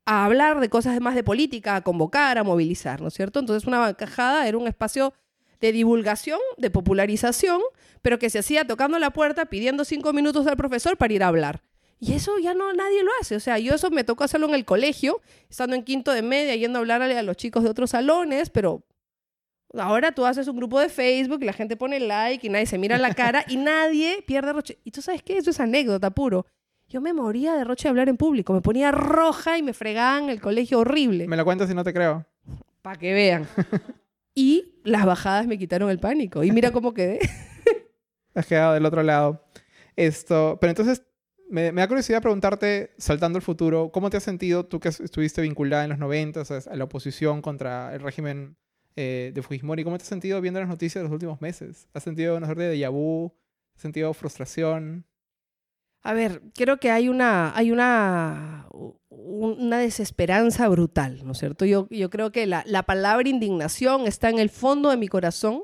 a 0.07 0.25
hablar 0.25 0.59
de 0.59 0.69
cosas 0.69 0.99
más 0.99 1.13
de 1.13 1.23
política, 1.23 1.75
a 1.75 1.81
convocar, 1.81 2.39
a 2.39 2.43
movilizar, 2.43 3.01
¿no 3.01 3.09
es 3.09 3.13
cierto? 3.13 3.39
Entonces 3.39 3.67
una 3.67 3.93
bajada 3.93 4.47
era 4.47 4.57
un 4.57 4.67
espacio 4.67 5.13
de 5.61 5.71
divulgación, 5.71 6.39
de 6.57 6.71
popularización, 6.71 7.61
pero 8.01 8.17
que 8.17 8.31
se 8.31 8.39
hacía 8.39 8.65
tocando 8.65 8.97
la 8.97 9.11
puerta, 9.11 9.45
pidiendo 9.45 9.85
cinco 9.85 10.13
minutos 10.13 10.47
al 10.47 10.57
profesor 10.57 10.97
para 10.97 11.13
ir 11.13 11.23
a 11.23 11.27
hablar. 11.27 11.61
Y 11.99 12.13
eso 12.13 12.37
ya 12.39 12.53
no 12.53 12.73
nadie 12.73 13.03
lo 13.03 13.11
hace. 13.21 13.35
O 13.35 13.39
sea, 13.39 13.57
yo 13.59 13.73
eso 13.75 13.89
me 13.89 14.03
tocó 14.03 14.23
hacerlo 14.23 14.47
en 14.47 14.55
el 14.55 14.65
colegio, 14.65 15.21
estando 15.49 15.75
en 15.75 15.83
quinto 15.83 16.11
de 16.11 16.21
media, 16.21 16.55
yendo 16.55 16.79
a 16.79 16.81
hablarle 16.81 17.17
a 17.17 17.23
los 17.23 17.37
chicos 17.37 17.63
de 17.63 17.69
otros 17.69 17.91
salones, 17.91 18.49
pero 18.49 18.83
ahora 19.73 20.11
tú 20.11 20.25
haces 20.25 20.47
un 20.47 20.57
grupo 20.57 20.79
de 20.79 20.89
Facebook 20.89 21.39
y 21.41 21.45
la 21.45 21.53
gente 21.53 21.77
pone 21.77 21.99
like 21.99 22.45
y 22.45 22.49
nadie 22.49 22.65
se 22.65 22.77
mira 22.77 22.97
la 22.97 23.13
cara 23.13 23.45
y 23.47 23.57
nadie 23.57 24.23
pierde 24.27 24.53
roche. 24.53 24.77
Y 24.83 24.91
tú 24.91 25.01
sabes 25.01 25.23
qué, 25.23 25.37
eso 25.37 25.49
es 25.49 25.59
anécdota 25.59 26.09
puro. 26.11 26.45
Yo 26.87 27.01
me 27.01 27.13
moría 27.13 27.55
de 27.55 27.63
roche 27.63 27.83
de 27.83 27.89
hablar 27.89 28.09
en 28.09 28.17
público, 28.17 28.53
me 28.53 28.61
ponía 28.61 28.91
roja 28.91 29.57
y 29.57 29.63
me 29.63 29.73
fregaban 29.73 30.29
el 30.29 30.39
colegio 30.39 30.79
horrible. 30.79 31.27
Me 31.27 31.37
lo 31.37 31.45
cuentas 31.45 31.67
si 31.67 31.73
no 31.73 31.83
te 31.83 31.93
creo. 31.93 32.25
Para 32.81 32.99
que 32.99 33.13
vean. 33.13 33.47
y 34.35 34.75
las 34.83 35.05
bajadas 35.05 35.47
me 35.47 35.57
quitaron 35.57 35.89
el 35.89 35.99
pánico. 35.99 36.43
Y 36.43 36.51
mira 36.51 36.71
cómo 36.71 36.93
quedé. 36.93 37.19
Has 38.35 38.45
quedado 38.45 38.73
del 38.73 38.85
otro 38.85 39.01
lado. 39.01 39.43
Esto, 39.95 40.57
pero 40.61 40.69
entonces 40.69 41.01
me, 41.49 41.71
da 41.71 41.87
curiosidad 41.87 42.21
preguntarte, 42.21 42.91
saltando 42.97 43.37
al 43.37 43.43
futuro, 43.43 43.91
¿cómo 43.91 44.09
te 44.09 44.17
has 44.17 44.23
sentido 44.23 44.65
tú 44.65 44.79
que 44.79 44.89
estuviste 44.89 45.41
vinculada 45.41 45.83
en 45.83 45.89
los 45.89 45.99
90 45.99 46.43
a 46.69 46.75
la 46.75 46.83
oposición 46.83 47.41
contra 47.41 47.93
el 47.93 48.01
régimen 48.01 48.57
eh, 48.95 49.31
de 49.33 49.41
Fujimori? 49.41 49.83
¿Cómo 49.83 49.97
te 49.97 50.03
has 50.03 50.09
sentido 50.09 50.41
viendo 50.41 50.59
las 50.59 50.69
noticias 50.69 51.01
de 51.01 51.03
los 51.03 51.13
últimos 51.13 51.41
meses? 51.41 51.87
¿Has 51.93 52.03
sentido 52.03 52.37
una 52.37 52.47
suerte 52.47 52.63
de 52.63 52.77
déjà? 52.77 53.31
¿Has 53.75 53.81
sentido 53.81 54.13
frustración? 54.13 55.05
A 56.01 56.13
ver, 56.13 56.41
creo 56.53 56.77
que 56.77 56.91
hay 56.91 57.09
una, 57.09 57.55
hay 57.57 57.71
una, 57.71 58.67
una 59.09 59.79
desesperanza 59.79 60.67
brutal, 60.67 61.25
¿no 61.25 61.31
es 61.31 61.39
cierto? 61.39 61.65
Yo, 61.65 61.87
yo 61.89 62.11
creo 62.11 62.31
que 62.31 62.45
la, 62.45 62.63
la 62.67 62.83
palabra 62.83 63.27
indignación 63.27 64.05
está 64.05 64.29
en 64.29 64.37
el 64.37 64.49
fondo 64.49 64.91
de 64.91 64.97
mi 64.97 65.07
corazón 65.07 65.63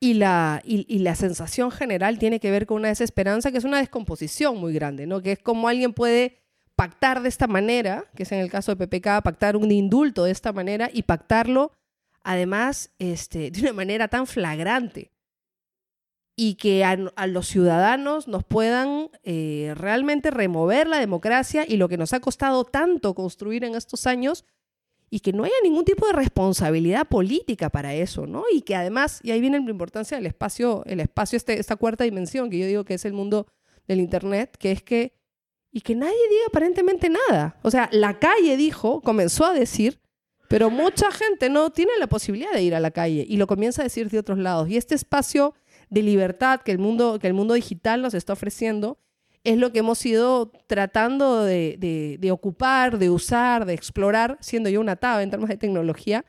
y 0.00 0.14
la, 0.14 0.62
y, 0.64 0.98
la 1.00 1.14
sensación 1.14 1.70
general 1.70 2.18
tiene 2.18 2.40
que 2.40 2.50
ver 2.50 2.64
con 2.66 2.78
una 2.78 2.88
desesperanza, 2.88 3.52
que 3.52 3.58
es 3.58 3.64
una 3.64 3.78
descomposición 3.78 4.56
muy 4.56 4.72
grande, 4.72 5.06
¿no? 5.06 5.20
Que 5.20 5.32
es 5.32 5.38
como 5.38 5.68
alguien 5.68 5.92
puede 5.92 6.38
pactar 6.74 7.20
de 7.20 7.28
esta 7.28 7.46
manera, 7.46 8.06
que 8.16 8.22
es 8.22 8.32
en 8.32 8.40
el 8.40 8.50
caso 8.50 8.74
de 8.74 8.86
PPK, 8.86 9.22
pactar 9.22 9.56
un 9.56 9.70
indulto 9.70 10.24
de 10.24 10.30
esta 10.30 10.54
manera 10.54 10.88
y 10.90 11.02
pactarlo 11.02 11.72
además 12.22 12.90
este, 12.98 13.50
de 13.50 13.60
una 13.60 13.74
manera 13.74 14.08
tan 14.08 14.26
flagrante 14.26 15.10
y 16.42 16.54
que 16.54 16.84
a, 16.84 16.96
los 17.26 17.48
ciudadanos 17.48 18.26
nos 18.26 18.44
puedan 18.44 19.10
eh, 19.24 19.74
realmente 19.76 20.30
remover 20.30 20.86
la 20.86 20.98
democracia 20.98 21.66
y 21.68 21.76
lo 21.76 21.86
que 21.90 21.98
nos 21.98 22.14
ha 22.14 22.20
costado 22.20 22.64
tanto 22.64 23.14
construir 23.14 23.62
en 23.62 23.74
estos 23.74 24.06
años 24.06 24.46
y 25.10 25.20
que 25.20 25.32
no 25.32 25.42
haya 25.42 25.54
ningún 25.64 25.84
tipo 25.84 26.06
de 26.06 26.12
responsabilidad 26.12 27.06
política 27.06 27.68
para 27.68 27.94
eso, 27.94 28.26
¿no? 28.26 28.44
Y 28.52 28.62
que 28.62 28.76
además, 28.76 29.20
y 29.24 29.32
ahí 29.32 29.40
viene 29.40 29.58
la 29.58 29.70
importancia 29.70 30.16
del 30.16 30.26
espacio, 30.26 30.84
el 30.86 31.00
espacio, 31.00 31.36
este, 31.36 31.58
esta 31.58 31.74
cuarta 31.74 32.04
dimensión 32.04 32.48
que 32.48 32.58
yo 32.58 32.66
digo 32.66 32.84
que 32.84 32.94
es 32.94 33.04
el 33.04 33.12
mundo 33.12 33.48
del 33.88 33.98
Internet, 33.98 34.56
que 34.56 34.70
es 34.70 34.82
que, 34.82 35.12
y 35.72 35.80
que 35.80 35.96
nadie 35.96 36.14
diga 36.30 36.42
aparentemente 36.48 37.10
nada. 37.10 37.58
O 37.62 37.72
sea, 37.72 37.88
la 37.92 38.20
calle 38.20 38.56
dijo, 38.56 39.00
comenzó 39.00 39.46
a 39.46 39.52
decir, 39.52 40.00
pero 40.48 40.70
mucha 40.70 41.10
gente 41.10 41.48
no 41.48 41.70
tiene 41.70 41.92
la 41.98 42.06
posibilidad 42.06 42.52
de 42.52 42.62
ir 42.62 42.74
a 42.76 42.80
la 42.80 42.92
calle 42.92 43.24
y 43.28 43.36
lo 43.36 43.48
comienza 43.48 43.82
a 43.82 43.84
decir 43.84 44.10
de 44.10 44.18
otros 44.18 44.38
lados. 44.38 44.68
Y 44.68 44.76
este 44.76 44.94
espacio 44.94 45.54
de 45.90 46.02
libertad 46.02 46.60
que 46.60 46.70
el 46.70 46.78
mundo, 46.78 47.18
que 47.18 47.26
el 47.26 47.34
mundo 47.34 47.54
digital 47.54 48.00
nos 48.00 48.14
está 48.14 48.32
ofreciendo, 48.32 48.98
es 49.44 49.56
lo 49.56 49.72
que 49.72 49.78
hemos 49.78 50.04
ido 50.04 50.52
tratando 50.66 51.44
de, 51.44 52.30
ocupar, 52.30 52.98
de 52.98 53.10
usar, 53.10 53.64
de 53.64 53.74
explorar, 53.74 54.36
siendo 54.40 54.68
yo 54.68 54.80
una 54.80 54.96
taba 54.96 55.22
en 55.22 55.30
términos 55.30 55.50
de 55.50 55.56
tecnología, 55.56 56.24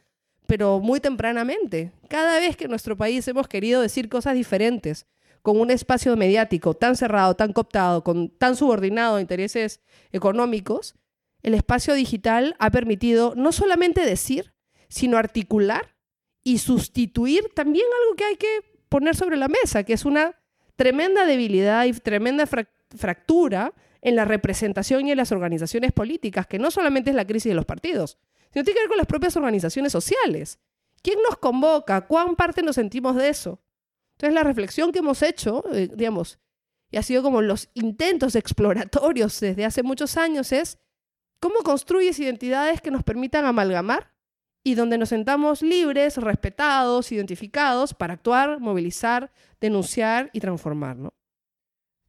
pero 0.48 0.80
muy 0.80 1.00
tempranamente. 1.00 1.92
Cada 2.08 2.40
vez 2.40 2.56
que 2.56 2.66
en 2.66 2.70
nuestro 2.70 2.98
país 2.98 3.28
hemos 3.28 3.48
querido 3.48 3.82
decir 3.82 4.10
cosas 4.10 4.36
diferentes, 4.36 5.08
con 5.42 5.60
un 5.60 5.72
espacio 5.72 6.16
mediático 6.16 6.74
tan 6.74 6.96
cerrado, 6.96 7.36
tan 7.36 7.52
cooptado, 7.52 8.04
con, 8.04 8.30
tan 8.30 8.56
subordinado 8.56 9.16
a 9.16 9.22
intereses 9.22 9.82
económicos, 10.12 10.96
el 11.42 11.56
espacio 11.56 11.96
digital 11.96 12.56
ha 12.60 12.70
permitido 12.70 13.34
no 13.36 13.52
solamente 13.52 14.06
decir, 14.06 14.54
sino 14.88 15.18
articular 15.18 15.96
y 16.44 16.60
sustituir 16.60 17.50
también 17.56 17.86
algo 18.02 18.16
que 18.16 18.24
hay 18.24 18.36
que 18.36 18.80
poner 18.90 19.16
sobre 19.16 19.38
la 19.38 19.48
mesa, 19.48 19.84
que 19.84 19.94
es 19.94 20.06
una 20.06 20.40
tremenda 20.76 21.26
debilidad 21.26 21.86
y 21.86 21.94
tremenda 21.94 22.44
fractura 22.96 23.74
en 24.02 24.16
la 24.16 24.26
representación 24.26 25.08
y 25.08 25.12
en 25.12 25.18
las 25.18 25.32
organizaciones 25.32 25.92
políticas, 25.92 26.48
que 26.48 26.60
no 26.60 26.72
solamente 26.72 27.12
es 27.12 27.16
la 27.16 27.26
crisis 27.26 27.50
de 27.50 27.56
los 27.56 27.66
partidos, 27.66 28.18
sino 28.52 28.66
tiene 28.66 28.74
que 28.74 28.84
ver 28.84 28.90
con 28.90 28.98
las 28.98 29.08
propias 29.08 29.36
organizaciones 29.38 29.92
sociales. 29.92 30.60
¿Quién 31.02 31.20
nos 31.28 31.38
convoca? 31.38 32.08
¿Cuán 32.08 32.36
parte 32.36 32.62
nos 32.62 32.76
sentimos 32.76 33.16
de 33.16 33.30
eso? 33.30 33.62
Entonces 34.14 34.34
la 34.36 34.44
reflexión 34.44 34.92
que 34.92 35.00
hemos 35.00 35.22
hecho, 35.22 35.64
eh, 35.74 35.90
digamos, 35.94 36.40
y 36.92 36.98
ha 36.98 37.04
sido 37.04 37.24
como 37.24 37.42
los 37.42 37.70
intentos 37.74 38.36
exploratorios 38.36 39.40
desde 39.40 39.66
hace 39.66 39.82
muchos 39.82 40.18
años, 40.18 40.52
es 40.52 40.78
cómo 41.40 41.62
construyes 41.64 42.20
identidades 42.20 42.82
que 42.82 42.92
nos 42.92 43.04
permitan 43.04 43.46
amalgamar 43.46 44.12
y 44.64 44.76
donde 44.76 44.98
nos 44.98 45.10
sentamos 45.10 45.62
libres, 45.62 46.18
respetados, 46.18 47.12
identificados 47.12 47.94
para 47.94 48.14
actuar, 48.14 48.60
movilizar, 48.60 49.32
denunciar 49.60 50.30
y 50.34 50.40
transformar, 50.40 50.98
¿no? 50.98 51.14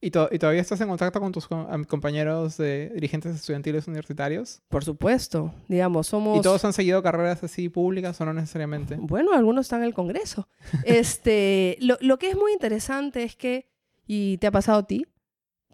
¿Y, 0.05 0.11
todavía 0.11 0.61
estás 0.61 0.81
en 0.81 0.89
contacto 0.89 1.21
con 1.21 1.31
tus 1.31 1.47
compañeros 1.47 2.57
de 2.57 2.91
dirigentes 2.93 3.37
estudiantiles 3.37 3.87
universitarios? 3.87 4.61
Por 4.69 4.85
supuesto, 4.85 5.55
digamos, 5.69 6.09
somos... 6.09 6.41
¿Y 6.41 6.43
todos 6.43 6.65
han 6.65 6.73
seguido 6.73 7.01
carreras 7.05 7.45
así 7.45 7.69
públicas 7.69 8.21
o 8.21 8.25
no 8.25 8.35
necesariamente? 8.35 8.97
Bueno, 8.99 9.33
algunos 9.33 9.67
están 9.67 9.83
en 9.83 9.87
el 9.87 9.95
Congreso. 9.95 10.49
este, 10.85 11.79
lo, 11.81 11.99
lo 12.01 12.19
que 12.19 12.31
es 12.31 12.37
muy 12.37 12.53
interesante 12.53 13.23
es 13.23 13.37
que, 13.37 13.71
y 14.05 14.39
te 14.39 14.49
ha 14.49 14.51
pasado 14.51 14.81
a 14.81 14.87
ti, 14.89 15.07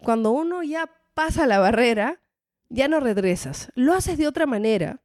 cuando 0.03 0.29
uno 0.29 0.61
ya 0.61 0.91
pasa 1.15 1.47
la 1.47 1.57
barrera, 1.57 2.21
ya 2.69 2.87
no 2.87 2.99
regresas. 2.99 3.71
Lo 3.73 3.95
haces 3.95 4.19
de 4.19 4.27
otra 4.27 4.45
manera. 4.45 5.01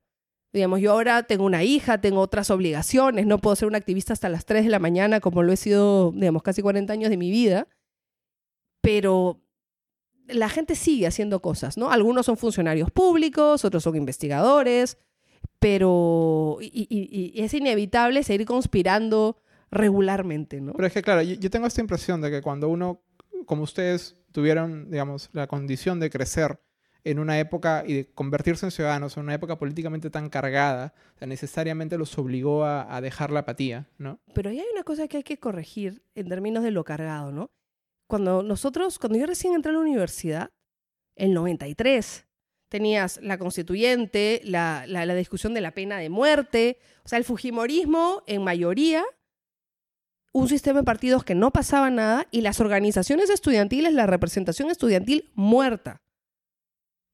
Digamos, 0.53 0.81
yo 0.81 0.93
ahora 0.93 1.23
tengo 1.23 1.47
una 1.47 1.65
hija, 1.65 1.99
tengo 1.99 2.21
otras 2.21 2.51
obligaciones, 2.51 3.25
no 3.25 3.39
puedo 3.39 3.57
ser 3.57 3.69
un 3.69 3.75
activista 3.75 4.13
hasta 4.13 4.29
las 4.29 4.45
3 4.45 4.65
de 4.65 4.71
la 4.71 4.81
mañana 4.81 5.21
como 5.21 5.43
lo 5.43 5.51
he 5.51 5.57
sido, 5.57 6.13
digamos, 6.13 6.43
casi 6.43 6.61
40 6.61 6.93
años 6.93 7.09
de 7.09 7.17
mi 7.17 7.31
vida 7.31 7.69
pero 8.85 9.41
la 10.29 10.51
gente 10.51 10.75
sigue 10.75 11.07
haciendo 11.07 11.41
cosas, 11.41 11.79
¿no? 11.79 11.91
Algunos 11.91 12.27
son 12.27 12.37
funcionarios 12.37 12.91
públicos, 12.91 13.65
otros 13.65 13.83
son 13.83 13.97
investigadores, 13.97 14.99
pero 15.59 16.59
y, 16.61 17.33
es 17.35 17.55
inevitable 17.55 18.23
seguir 18.23 18.47
conspirando 18.47 19.39
regularmente, 19.71 20.61
¿no? 20.61 20.75
Pero 20.75 20.87
es 20.87 20.93
que, 20.93 21.03
claro, 21.03 21.23
yo, 21.23 21.51
tengo 21.51 21.67
esta 21.67 21.81
impresión 21.81 22.21
de 22.21 22.31
que 22.31 22.43
cuando 22.43 22.69
uno, 22.69 23.01
como 23.47 23.63
ustedes, 23.63 24.17
tuvieron, 24.33 24.91
digamos, 24.91 25.31
la 25.33 25.47
condición 25.47 25.99
de 25.99 26.11
crecer 26.11 26.61
en 27.05 27.19
una 27.19 27.39
época 27.39 27.85
y 27.87 27.95
de 27.95 28.07
convertirse 28.07 28.67
en 28.67 28.71
ciudadanos 28.71 29.17
en 29.17 29.25
una 29.25 29.35
época 29.35 29.59
políticamente 29.59 30.11
tan 30.11 30.29
cargada, 30.29 30.95
necesariamente 31.21 31.97
los 31.97 32.19
obligó 32.19 32.65
a, 32.65 32.95
a 32.95 33.01
dejar 33.01 33.31
la 33.31 33.41
apatía, 33.41 33.89
¿no? 33.97 34.21
Pero 34.35 34.51
ahí 34.51 34.61
hay 34.61 34.67
una 34.73 34.85
cosa 34.85 35.09
que 35.09 35.19
hay 35.19 35.23
que 35.23 35.39
corregir 35.39 36.03
en 36.15 36.29
términos 36.29 36.63
de 36.63 36.71
lo 36.71 36.85
cargado, 36.85 37.33
¿no? 37.33 37.51
Cuando 38.07 38.43
nosotros, 38.43 38.99
cuando 38.99 39.19
yo 39.19 39.27
recién 39.27 39.55
entré 39.55 39.71
a 39.71 39.75
la 39.75 39.81
universidad, 39.81 40.51
el 41.17 41.33
93, 41.33 42.27
tenías 42.69 43.21
la 43.23 43.39
constituyente, 43.39 44.41
la, 44.45 44.85
la, 44.87 45.15
discusión 45.15 45.55
de 45.55 45.61
la 45.61 45.73
pena 45.73 45.99
de 45.99 46.11
muerte, 46.11 46.79
o 47.05 47.09
sea, 47.09 47.19
el 47.19 47.25
Fujimorismo 47.25 48.23
en 48.27 48.43
mayoría, 48.43 49.05
un 50.33 50.49
sistema 50.49 50.81
de 50.81 50.85
partidos 50.85 51.23
que 51.23 51.37
no 51.37 51.53
pasaba 51.53 51.91
nada 51.91 52.27
y 52.33 52.41
las 52.41 52.59
organizaciones 52.59 53.31
estudiantiles, 53.31 53.93
la 53.93 54.07
representación 54.07 54.71
estudiantil 54.71 55.31
muerta. 55.35 56.03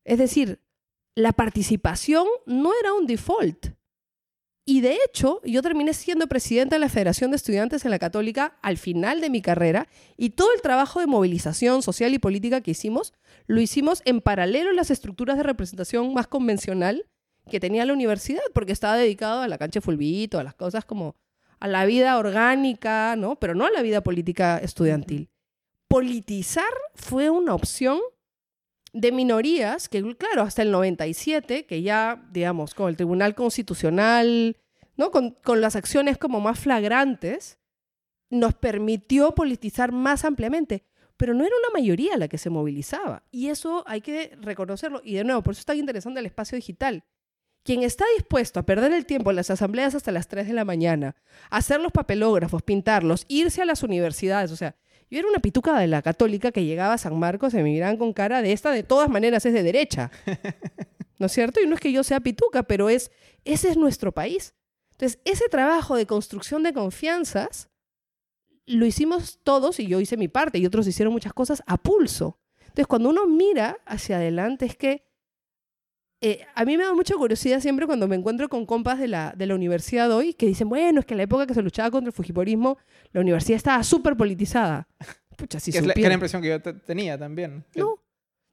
Es 0.04 0.18
decir, 0.18 0.62
la 1.14 1.32
participación 1.32 2.26
no 2.46 2.72
era 2.80 2.94
un 2.94 3.06
default. 3.06 3.74
Y 4.70 4.82
de 4.82 4.98
hecho, 5.04 5.40
yo 5.44 5.62
terminé 5.62 5.92
siendo 5.94 6.28
presidenta 6.28 6.76
de 6.76 6.78
la 6.78 6.88
Federación 6.88 7.32
de 7.32 7.36
Estudiantes 7.38 7.84
en 7.84 7.90
la 7.90 7.98
Católica 7.98 8.56
al 8.62 8.78
final 8.78 9.20
de 9.20 9.28
mi 9.28 9.42
carrera 9.42 9.88
y 10.16 10.30
todo 10.30 10.54
el 10.54 10.62
trabajo 10.62 11.00
de 11.00 11.08
movilización 11.08 11.82
social 11.82 12.14
y 12.14 12.20
política 12.20 12.60
que 12.60 12.70
hicimos 12.70 13.12
lo 13.48 13.60
hicimos 13.60 14.00
en 14.04 14.20
paralelo 14.20 14.70
a 14.70 14.74
las 14.74 14.92
estructuras 14.92 15.36
de 15.36 15.42
representación 15.42 16.14
más 16.14 16.28
convencional 16.28 17.04
que 17.50 17.58
tenía 17.58 17.84
la 17.84 17.92
universidad, 17.92 18.42
porque 18.54 18.70
estaba 18.70 18.96
dedicado 18.96 19.40
a 19.40 19.48
la 19.48 19.58
cancha 19.58 19.80
de 19.80 19.84
fulbito, 19.84 20.38
a 20.38 20.44
las 20.44 20.54
cosas 20.54 20.84
como 20.84 21.16
a 21.58 21.66
la 21.66 21.84
vida 21.84 22.16
orgánica, 22.16 23.16
¿no? 23.16 23.40
Pero 23.40 23.56
no 23.56 23.66
a 23.66 23.72
la 23.72 23.82
vida 23.82 24.04
política 24.04 24.58
estudiantil. 24.58 25.30
Politizar 25.88 26.72
fue 26.94 27.28
una 27.28 27.56
opción 27.56 27.98
de 28.92 29.12
minorías 29.12 29.88
que, 29.88 30.02
claro, 30.16 30.42
hasta 30.42 30.62
el 30.62 30.70
97, 30.70 31.66
que 31.66 31.82
ya, 31.82 32.22
digamos, 32.32 32.74
con 32.74 32.88
el 32.88 32.96
Tribunal 32.96 33.34
Constitucional, 33.34 34.56
¿no? 34.96 35.10
Con, 35.10 35.30
con, 35.42 35.60
las 35.60 35.76
acciones 35.76 36.18
como 36.18 36.40
más 36.40 36.58
flagrantes, 36.58 37.58
nos 38.30 38.54
permitió 38.54 39.34
politizar 39.34 39.92
más 39.92 40.24
ampliamente. 40.24 40.84
Pero 41.16 41.34
no 41.34 41.44
era 41.44 41.54
una 41.54 41.78
mayoría 41.78 42.16
la 42.16 42.28
que 42.28 42.38
se 42.38 42.48
movilizaba. 42.48 43.24
Y 43.30 43.48
eso 43.48 43.84
hay 43.86 44.00
que 44.00 44.36
reconocerlo. 44.40 45.02
Y 45.04 45.14
de 45.14 45.24
nuevo, 45.24 45.42
por 45.42 45.52
eso 45.52 45.60
es 45.60 45.66
tan 45.66 45.76
interesante 45.76 46.18
el 46.18 46.26
espacio 46.26 46.56
digital. 46.56 47.04
Quien 47.62 47.82
está 47.82 48.06
dispuesto 48.16 48.58
a 48.58 48.64
perder 48.64 48.92
el 48.92 49.04
tiempo 49.04 49.28
en 49.28 49.36
las 49.36 49.50
asambleas 49.50 49.94
hasta 49.94 50.12
las 50.12 50.28
3 50.28 50.46
de 50.46 50.54
la 50.54 50.64
mañana, 50.64 51.16
hacer 51.50 51.78
los 51.80 51.92
papelógrafos, 51.92 52.62
pintarlos, 52.62 53.26
irse 53.28 53.60
a 53.60 53.66
las 53.66 53.82
universidades, 53.82 54.50
o 54.50 54.56
sea, 54.56 54.76
yo 55.10 55.18
era 55.18 55.28
una 55.28 55.40
pituca 55.40 55.78
de 55.78 55.88
la 55.88 56.02
católica 56.02 56.52
que 56.52 56.64
llegaba 56.64 56.94
a 56.94 56.98
San 56.98 57.18
Marcos 57.18 57.52
y 57.52 57.56
me 57.56 57.64
miraban 57.64 57.96
con 57.96 58.12
cara 58.12 58.42
de 58.42 58.52
esta, 58.52 58.70
de 58.70 58.82
todas 58.84 59.08
maneras 59.08 59.44
es 59.44 59.52
de 59.52 59.62
derecha. 59.62 60.10
¿No 61.18 61.26
es 61.26 61.32
cierto? 61.32 61.60
Y 61.60 61.66
no 61.66 61.74
es 61.74 61.80
que 61.80 61.92
yo 61.92 62.04
sea 62.04 62.20
pituca, 62.20 62.62
pero 62.62 62.88
es, 62.88 63.10
ese 63.44 63.68
es 63.68 63.76
nuestro 63.76 64.12
país. 64.12 64.54
Entonces, 64.92 65.20
ese 65.24 65.48
trabajo 65.48 65.96
de 65.96 66.06
construcción 66.06 66.62
de 66.62 66.72
confianzas 66.72 67.68
lo 68.66 68.86
hicimos 68.86 69.40
todos 69.42 69.80
y 69.80 69.86
yo 69.86 70.00
hice 70.00 70.16
mi 70.16 70.28
parte 70.28 70.58
y 70.58 70.66
otros 70.66 70.86
hicieron 70.86 71.12
muchas 71.12 71.32
cosas 71.32 71.62
a 71.66 71.76
pulso. 71.76 72.38
Entonces, 72.60 72.86
cuando 72.86 73.10
uno 73.10 73.26
mira 73.26 73.78
hacia 73.84 74.16
adelante 74.16 74.64
es 74.64 74.76
que 74.76 75.09
eh, 76.22 76.46
a 76.54 76.66
mí 76.66 76.76
me 76.76 76.84
da 76.84 76.92
mucha 76.92 77.14
curiosidad 77.14 77.60
siempre 77.60 77.86
cuando 77.86 78.06
me 78.06 78.14
encuentro 78.14 78.48
con 78.50 78.66
compas 78.66 78.98
de 78.98 79.08
la, 79.08 79.32
de 79.34 79.46
la 79.46 79.54
universidad 79.54 80.12
hoy 80.12 80.34
que 80.34 80.46
dicen, 80.46 80.68
bueno, 80.68 81.00
es 81.00 81.06
que 81.06 81.14
en 81.14 81.18
la 81.18 81.24
época 81.24 81.46
que 81.46 81.54
se 81.54 81.62
luchaba 81.62 81.90
contra 81.90 82.08
el 82.08 82.12
Fujimorismo, 82.12 82.76
la 83.12 83.22
universidad 83.22 83.56
estaba 83.56 83.82
súper 83.82 84.16
politizada. 84.16 84.86
Pucha, 85.36 85.58
si 85.58 85.72
que 85.72 85.78
es 85.78 85.86
la, 85.86 86.12
impresión 86.12 86.42
que 86.42 86.48
yo 86.48 86.60
tenía 86.60 87.16
también. 87.16 87.64
No. 87.74 87.98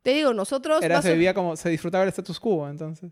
Te 0.01 0.11
digo, 0.13 0.33
nosotros... 0.33 0.81
Era, 0.81 1.01
se 1.01 1.11
vivía 1.11 1.33
como, 1.33 1.57
se 1.57 1.69
disfrutaba 1.69 2.05
el 2.05 2.09
status 2.09 2.39
quo, 2.39 2.69
entonces. 2.69 3.11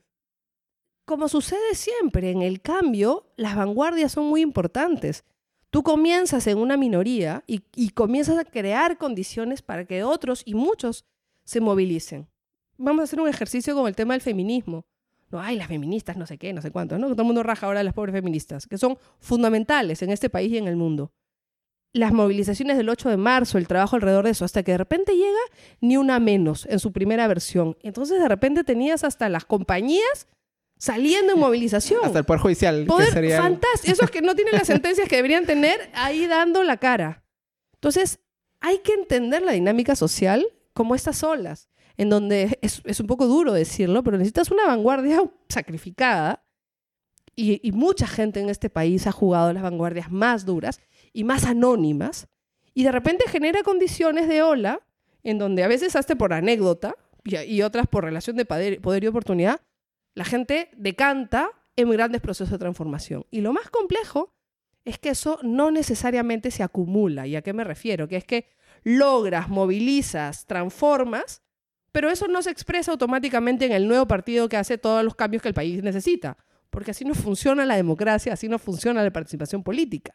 Como 1.03 1.27
sucede 1.27 1.75
siempre, 1.75 2.31
en 2.31 2.41
el 2.41 2.61
cambio, 2.61 3.27
las 3.35 3.57
vanguardias 3.57 4.13
son 4.13 4.27
muy 4.27 4.39
importantes. 4.39 5.25
Tú 5.69 5.83
comienzas 5.83 6.47
en 6.47 6.57
una 6.57 6.77
minoría 6.77 7.43
y, 7.45 7.63
y 7.75 7.89
comienzas 7.89 8.37
a 8.37 8.45
crear 8.45 8.97
condiciones 8.97 9.61
para 9.61 9.83
que 9.83 10.05
otros 10.05 10.43
y 10.45 10.53
muchos 10.53 11.03
se 11.43 11.59
movilicen 11.59 12.29
vamos 12.77 13.01
a 13.01 13.03
hacer 13.03 13.19
un 13.19 13.27
ejercicio 13.27 13.75
con 13.75 13.87
el 13.87 13.95
tema 13.95 14.13
del 14.13 14.21
feminismo. 14.21 14.85
No, 15.31 15.41
hay 15.41 15.55
las 15.55 15.67
feministas, 15.67 16.17
no 16.17 16.27
sé 16.27 16.37
qué, 16.37 16.53
no 16.53 16.61
sé 16.61 16.71
cuánto, 16.71 16.97
¿no? 16.97 17.07
Todo 17.09 17.23
el 17.23 17.27
mundo 17.27 17.43
raja 17.43 17.65
ahora 17.65 17.83
las 17.83 17.93
pobres 17.93 18.13
feministas, 18.13 18.67
que 18.67 18.77
son 18.77 18.97
fundamentales 19.19 20.01
en 20.01 20.11
este 20.11 20.29
país 20.29 20.51
y 20.51 20.57
en 20.57 20.67
el 20.67 20.75
mundo. 20.75 21.11
Las 21.93 22.13
movilizaciones 22.13 22.77
del 22.77 22.89
8 22.89 23.09
de 23.09 23.17
marzo, 23.17 23.57
el 23.57 23.67
trabajo 23.67 23.95
alrededor 23.95 24.25
de 24.25 24.31
eso, 24.31 24.45
hasta 24.45 24.63
que 24.63 24.73
de 24.73 24.77
repente 24.77 25.15
llega 25.15 25.39
ni 25.81 25.97
una 25.97 26.19
menos 26.19 26.65
en 26.69 26.79
su 26.79 26.91
primera 26.91 27.27
versión. 27.27 27.77
Entonces 27.81 28.19
de 28.19 28.27
repente 28.27 28.63
tenías 28.63 29.03
hasta 29.03 29.29
las 29.29 29.45
compañías 29.45 30.27
saliendo 30.77 31.33
en 31.33 31.39
movilización. 31.39 32.01
Hasta 32.03 32.19
el 32.19 32.25
Poder 32.25 32.41
Judicial. 32.41 32.85
Poder, 32.85 33.11
sería... 33.11 33.41
Fantástico. 33.41 33.93
Esos 33.93 34.11
que 34.11 34.21
no 34.21 34.35
tienen 34.35 34.53
las 34.53 34.67
sentencias 34.67 35.07
que 35.07 35.15
deberían 35.15 35.45
tener 35.45 35.89
ahí 35.93 36.27
dando 36.27 36.63
la 36.63 36.77
cara. 36.77 37.23
Entonces, 37.75 38.19
hay 38.59 38.79
que 38.79 38.93
entender 38.93 39.41
la 39.41 39.53
dinámica 39.53 39.95
social 39.95 40.45
como 40.73 40.95
estas 40.95 41.23
olas 41.23 41.69
en 41.97 42.09
donde 42.09 42.59
es, 42.61 42.99
un 42.99 43.07
poco 43.07 43.27
duro 43.27 43.53
decirlo, 43.53 44.03
pero 44.03 44.17
necesitas 44.17 44.51
una 44.51 44.65
vanguardia 44.65 45.23
sacrificada 45.49 46.43
y, 47.35 47.71
mucha 47.73 48.07
gente 48.07 48.39
en 48.39 48.49
este 48.49 48.69
país 48.69 49.07
ha 49.07 49.11
jugado 49.11 49.51
las 49.51 49.63
vanguardias 49.63 50.09
más 50.09 50.45
duras 50.45 50.79
y 51.11 51.25
más 51.25 51.45
anónimas, 51.45 52.27
y 52.73 52.83
de 52.83 52.91
repente 52.91 53.25
genera 53.27 53.63
condiciones 53.63 54.27
de 54.27 54.41
ola 54.41 54.81
en 55.23 55.37
donde 55.37 55.63
a 55.63 55.67
veces 55.67 55.95
hasta 55.95 56.15
por 56.15 56.33
anécdota 56.33 56.95
y, 57.23 57.61
otras 57.61 57.87
por 57.87 58.03
relación 58.03 58.35
de 58.37 58.45
poder, 58.45 58.81
poder 58.81 59.03
y 59.03 59.07
oportunidad, 59.07 59.61
la 60.13 60.23
gente 60.23 60.69
decanta 60.77 61.49
en 61.75 61.89
grandes 61.89 62.21
procesos 62.21 62.51
de 62.51 62.57
transformación. 62.57 63.25
Y 63.31 63.41
lo 63.41 63.51
más 63.51 63.69
complejo 63.69 64.33
es 64.85 64.99
que 64.99 65.09
eso 65.09 65.39
no 65.41 65.71
necesariamente 65.71 66.51
se 66.51 66.63
acumula. 66.63 67.27
¿Y 67.27 67.35
a 67.35 67.41
qué 67.41 67.53
me 67.53 67.63
refiero? 67.63 68.07
Que 68.07 68.17
es 68.17 68.23
que 68.23 68.49
logras, 68.83 69.49
movilizas, 69.49 70.45
transformas, 70.45 71.41
pero 71.95 72.09
eso 72.09 72.27
no 72.27 72.41
se 72.41 72.49
expresa 72.49 72.91
automáticamente 72.91 73.63
en 73.63 73.71
el 73.71 73.87
nuevo 73.87 74.05
partido 74.05 74.49
que 74.49 74.57
hace 74.57 74.77
todos 74.77 75.01
los 75.01 75.15
cambios 75.15 75.41
que 75.41 75.47
el 75.47 75.53
país 75.53 75.81
necesita, 75.81 76.35
porque 76.69 76.91
así 76.91 77.05
no 77.05 77.15
funciona 77.15 77.65
la 77.65 77.77
democracia, 77.77 78.33
así 78.33 78.49
no 78.49 78.59
funciona 78.59 79.01
la 79.01 79.11
participación 79.11 79.63
política. 79.63 80.13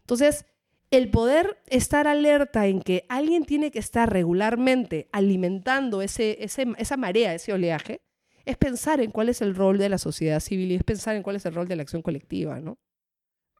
Entonces, 0.00 0.44
el 0.90 1.10
poder 1.10 1.62
estar 1.68 2.06
alerta 2.08 2.66
en 2.66 2.82
que 2.82 3.06
alguien 3.08 3.46
tiene 3.46 3.70
que 3.70 3.78
estar 3.78 4.12
regularmente 4.12 5.08
alimentando 5.12 6.02
ese, 6.02 6.44
esa 6.44 6.96
marea, 6.98 7.32
ese 7.32 7.54
oleaje, 7.54 8.02
es 8.44 8.58
pensar 8.58 9.00
en 9.00 9.10
cuál 9.10 9.30
es 9.30 9.40
el 9.40 9.54
rol 9.54 9.78
de 9.78 9.88
la 9.88 9.96
sociedad 9.96 10.40
civil 10.40 10.72
y 10.72 10.74
es 10.74 10.84
pensar 10.84 11.16
en 11.16 11.22
cuál 11.22 11.36
es 11.36 11.46
el 11.46 11.54
rol 11.54 11.66
de 11.66 11.76
la 11.76 11.84
acción 11.84 12.02
colectiva, 12.02 12.60
¿no? 12.60 12.76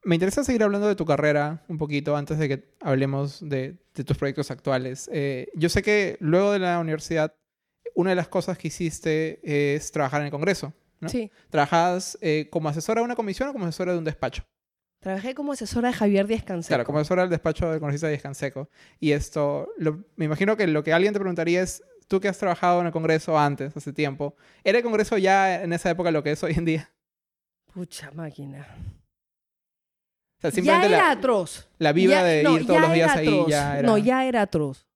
Me 0.05 0.17
interesa 0.17 0.45
seguir 0.45 0.63
hablando 0.63 0.87
de 0.87 0.97
tu 0.97 1.07
carrera 1.07 1.65
un 1.71 1.79
poquito 1.79 2.15
antes 2.15 2.39
de 2.39 2.47
que 2.47 2.75
hablemos 2.83 3.41
de, 3.41 3.79
tus 4.05 4.19
proyectos 4.19 4.51
actuales. 4.51 5.09
Eh, 5.11 5.49
yo 5.55 5.71
sé 5.71 5.81
que 5.81 6.19
luego 6.21 6.53
de 6.53 6.59
la 6.59 6.79
universidad, 6.79 7.35
una 7.95 8.11
de 8.11 8.17
las 8.17 8.29
cosas 8.29 8.59
que 8.59 8.69
hiciste 8.69 9.41
es 9.43 9.91
trabajar 9.91 10.21
en 10.21 10.27
el 10.27 10.31
Congreso. 10.31 10.73
¿no? 11.01 11.09
Sí. 11.09 11.31
¿Trabajas 11.49 12.19
eh, 12.21 12.49
como 12.51 12.69
asesora 12.69 13.01
de 13.01 13.05
una 13.05 13.17
comisión 13.17 13.49
o 13.49 13.53
como 13.53 13.65
asesora 13.65 13.93
de 13.93 13.99
un 13.99 14.05
despacho? 14.05 14.43
Trabajé 15.01 15.35
como 15.35 15.53
asesora 15.53 15.89
de 15.89 15.95
Javier 15.95 16.27
Díaz 16.27 16.45
Canseco. 16.45 16.69
Claro, 16.69 16.85
como 16.85 16.99
asesora 16.99 17.23
del 17.23 17.31
despacho 17.31 17.71
del 17.71 17.79
congresista 17.79 18.09
Díaz 18.09 18.23
Canseco. 18.23 18.71
Y 18.99 19.13
esto, 19.13 19.69
me 20.17 20.25
imagino 20.25 20.57
que 20.57 20.67
lo 20.67 20.83
que 20.83 20.93
alguien 20.93 21.13
te 21.13 21.21
preguntaría 21.21 21.63
es, 21.63 21.83
tú 22.09 22.21
que 22.21 22.29
has 22.29 22.39
trabajado 22.39 22.81
en 22.81 22.87
el 22.87 22.93
Congreso 22.93 23.39
antes, 23.39 23.77
hace 23.77 23.93
tiempo, 23.93 24.35
¿era 24.63 24.79
el 24.79 24.85
Congreso 24.85 25.19
ya 25.19 25.63
en 25.63 25.73
esa 25.73 25.91
época 25.91 26.11
lo 26.11 26.23
que 26.23 26.33
es 26.33 26.43
hoy 26.43 26.55
en 26.57 26.65
día? 26.65 26.91
Pucha 27.73 28.11
máquina. 28.13 28.67
O 30.43 30.51
sea, 30.51 30.63
ya 30.63 30.85
era 30.85 31.11
atroz. 31.11 31.69
La 31.79 31.93
vibra 31.93 32.23
de 32.25 32.43
ir 32.43 32.67
todos 32.67 32.81
los 32.81 32.93
días 32.93 33.17
ahí 33.17 33.45
ya 33.49 33.79
era... 33.79 33.87
No, 33.87 33.99
ya 33.99 34.25
era 34.25 34.43
atroz. 34.43 34.87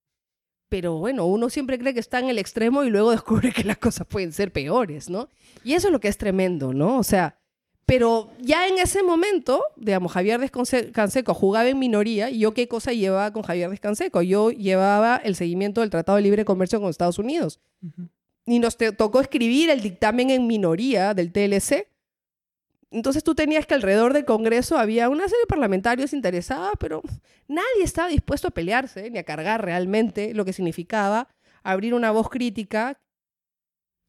Pero 0.68 0.98
bueno, 0.98 1.26
uno 1.26 1.48
siempre 1.48 1.78
cree 1.78 1.94
que 1.94 2.00
está 2.00 2.18
en 2.18 2.28
el 2.28 2.38
extremo 2.38 2.84
y 2.84 2.90
luego 2.90 3.10
descubre 3.12 3.52
que 3.52 3.64
las 3.64 3.78
cosas 3.78 4.06
pueden 4.06 4.32
ser 4.32 4.52
peores, 4.52 5.08
¿no? 5.08 5.28
Y 5.64 5.75
eso 5.75 5.88
es 5.88 5.92
lo 5.92 6.00
que 6.00 6.08
es 6.08 6.18
tremendo, 6.18 6.72
¿no? 6.72 6.98
O 6.98 7.04
sea, 7.04 7.38
pero 7.88 8.28
ya 8.38 8.68
en 8.68 8.76
ese 8.76 9.02
momento, 9.02 9.62
digamos, 9.76 10.12
Javier 10.12 10.38
Descanseco 10.38 11.32
jugaba 11.32 11.66
en 11.70 11.78
minoría 11.78 12.28
y 12.28 12.40
yo 12.40 12.52
qué 12.52 12.68
cosa 12.68 12.92
llevaba 12.92 13.32
con 13.32 13.42
Javier 13.42 13.70
Descanseco. 13.70 14.20
Yo 14.20 14.50
llevaba 14.50 15.16
el 15.16 15.34
seguimiento 15.34 15.80
del 15.80 15.88
Tratado 15.88 16.16
de 16.16 16.22
Libre 16.22 16.44
Comercio 16.44 16.82
con 16.82 16.90
Estados 16.90 17.18
Unidos. 17.18 17.60
Y 18.44 18.58
nos 18.58 18.76
tocó 18.76 19.22
escribir 19.22 19.70
el 19.70 19.80
dictamen 19.80 20.28
en 20.28 20.46
minoría 20.46 21.14
del 21.14 21.32
TLC. 21.32 21.88
Entonces 22.90 23.23
tú 23.23 23.35
tenías 23.35 23.66
que 23.66 23.75
alrededor 23.75 24.14
del 24.14 24.25
Congreso 24.25 24.78
había 24.78 25.09
una 25.09 25.25
serie 25.25 25.42
de 25.42 25.47
parlamentarios 25.47 26.12
interesados, 26.12 26.73
pero 26.80 27.02
nadie 27.47 27.83
estaba 27.83 28.09
dispuesto 28.09 28.49
a 28.49 28.52
pelearse 28.52 29.11
ni 29.11 29.18
a 29.18 29.25
cargar 29.25 29.64
realmente 29.64 30.33
lo 30.33 30.45
que 30.45 30.54
significaba 30.54 31.28
abrir 31.62 31.92
una 31.92 32.11
voz 32.11 32.30
crítica 32.30 32.99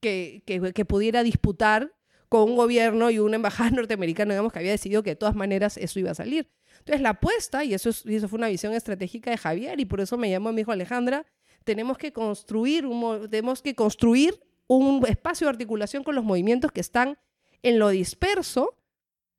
que, 0.02 0.44
que 0.46 0.86
pudiera 0.86 1.24
disputar 1.24 1.94
con 2.30 2.44
un 2.44 2.56
gobierno 2.56 3.10
y 3.10 3.20
una 3.20 3.36
embajada 3.36 3.72
norteamericana, 3.72 4.34
digamos, 4.34 4.54
que 4.54 4.60
había 4.60 4.72
decidido 4.72 5.04
que 5.04 5.12
de 5.12 5.16
todas 5.16 5.36
maneras 5.36 5.78
eso 5.78 6.00
iba 6.00 6.12
a 6.12 6.16
salir. 6.16 6.50
Entonces 6.78 7.02
la 7.02 7.10
apuesta, 7.10 7.66
y 7.66 7.74
eso, 7.74 7.90
eso 7.90 8.28
fue 8.30 8.38
una 8.38 8.48
visión 8.48 8.74
estratégica 8.74 9.32
de 9.32 9.38
Javier, 9.38 9.80
y 9.80 9.86
por 9.86 10.00
eso 10.00 10.18
me 10.18 10.30
llamó 10.30 10.54
mi 10.54 10.62
hijo 10.62 10.72
Alejandra, 10.72 11.26
tenemos 11.66 11.98
que 11.98 12.14
construir 12.14 12.86
un, 12.86 13.30
tenemos 13.30 13.62
que 13.62 13.76
construir 13.76 14.40
un 14.68 15.06
espacio 15.08 15.48
de 15.48 15.52
articulación 15.52 16.04
con 16.04 16.16
los 16.16 16.24
movimientos 16.24 16.72
que 16.72 16.80
están 16.80 17.18
en 17.64 17.80
lo 17.80 17.90
disperso, 17.90 18.76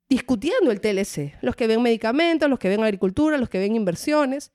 discutiendo 0.09 0.71
el 0.71 0.81
TLC, 0.81 1.39
los 1.41 1.57
que 1.57 1.67
ven 1.67 1.83
medicamentos, 1.83 2.51
los 2.51 2.59
que 2.59 2.69
ven 2.69 2.83
agricultura, 2.83 3.39
los 3.39 3.49
que 3.49 3.59
ven 3.59 3.77
inversiones. 3.77 4.53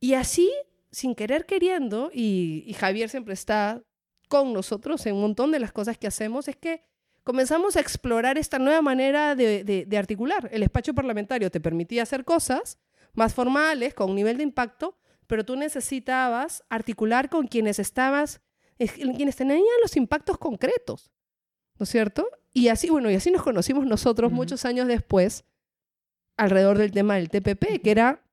Y 0.00 0.14
así, 0.14 0.50
sin 0.90 1.14
querer 1.14 1.44
queriendo, 1.44 2.10
y, 2.12 2.74
Javier 2.78 3.08
siempre 3.08 3.34
está 3.34 3.82
con 4.28 4.52
nosotros 4.52 5.04
en 5.06 5.16
un 5.16 5.22
montón 5.22 5.50
de 5.50 5.58
las 5.58 5.72
cosas 5.72 5.98
que 5.98 6.06
hacemos, 6.06 6.48
es 6.48 6.56
que 6.56 6.84
comenzamos 7.24 7.76
a 7.76 7.80
explorar 7.80 8.38
esta 8.38 8.58
nueva 8.58 8.80
manera 8.80 9.34
de, 9.34 9.96
articular. 9.98 10.48
El 10.52 10.62
espacio 10.62 10.94
parlamentario 10.94 11.50
te 11.50 11.60
permitía 11.60 12.04
hacer 12.04 12.24
cosas 12.24 12.78
más 13.12 13.34
formales, 13.34 13.94
con 13.94 14.10
un 14.10 14.16
nivel 14.16 14.36
de 14.36 14.44
impacto, 14.44 14.96
pero 15.26 15.44
tú 15.44 15.56
necesitabas 15.56 16.64
articular 16.68 17.28
con 17.28 17.46
quienes 17.46 17.78
estabas, 17.78 18.40
quienes 18.76 19.36
tenían 19.36 19.62
los 19.82 19.96
impactos 19.96 20.38
concretos, 20.38 21.10
¿no 21.78 21.84
es 21.84 21.90
cierto? 21.90 22.28
Y 22.52 22.68
así, 22.68 22.88
bueno, 22.88 23.10
y 23.10 23.14
así 23.14 23.30
nos 23.30 23.42
conocimos 23.42 23.86
nosotros 23.86 24.30
muchos 24.30 24.64
años 24.64 24.86
después 24.86 25.44
alrededor 26.36 26.78
del 26.78 26.92
tema 26.92 27.16
del 27.16 27.30
TPP, 27.30 27.82
que 27.82 27.90
era, 27.90 28.24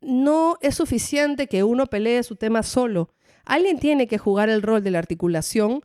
no 0.00 0.56
es 0.60 0.74
suficiente 0.74 1.46
que 1.46 1.64
uno 1.64 1.86
pelee 1.86 2.22
su 2.22 2.36
tema 2.36 2.62
solo. 2.62 3.10
Alguien 3.44 3.78
tiene 3.78 4.06
que 4.06 4.18
jugar 4.18 4.48
el 4.48 4.62
rol 4.62 4.82
de 4.82 4.90
la 4.90 4.98
articulación 4.98 5.82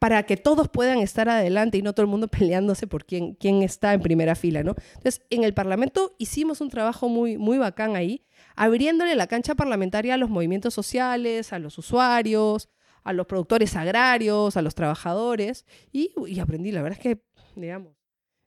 para 0.00 0.22
que 0.22 0.38
todos 0.38 0.68
puedan 0.68 0.98
estar 0.98 1.28
adelante 1.28 1.76
y 1.76 1.82
no 1.82 1.92
todo 1.92 2.02
el 2.02 2.10
mundo 2.10 2.28
peleándose 2.28 2.86
por 2.86 3.04
quién, 3.04 3.34
quién 3.34 3.62
está 3.62 3.92
en 3.92 4.00
primera 4.00 4.34
fila, 4.34 4.64
¿no? 4.64 4.74
Entonces, 4.94 5.22
en 5.30 5.44
el 5.44 5.54
Parlamento 5.54 6.16
hicimos 6.18 6.60
un 6.60 6.70
trabajo 6.70 7.08
muy, 7.08 7.36
muy 7.36 7.58
bacán 7.58 7.96
ahí, 7.96 8.24
abriéndole 8.56 9.14
la 9.14 9.26
cancha 9.26 9.54
parlamentaria 9.54 10.14
a 10.14 10.16
los 10.16 10.30
movimientos 10.30 10.74
sociales, 10.74 11.52
a 11.52 11.58
los 11.58 11.78
usuarios, 11.78 12.68
a 13.02 13.12
los 13.12 13.26
productores 13.26 13.76
agrarios, 13.76 14.56
a 14.56 14.62
los 14.62 14.74
trabajadores, 14.74 15.66
y, 15.92 16.12
y 16.26 16.40
aprendí, 16.40 16.72
la 16.72 16.82
verdad 16.82 16.98
es 16.98 17.02
que, 17.02 17.22
digamos, 17.56 17.92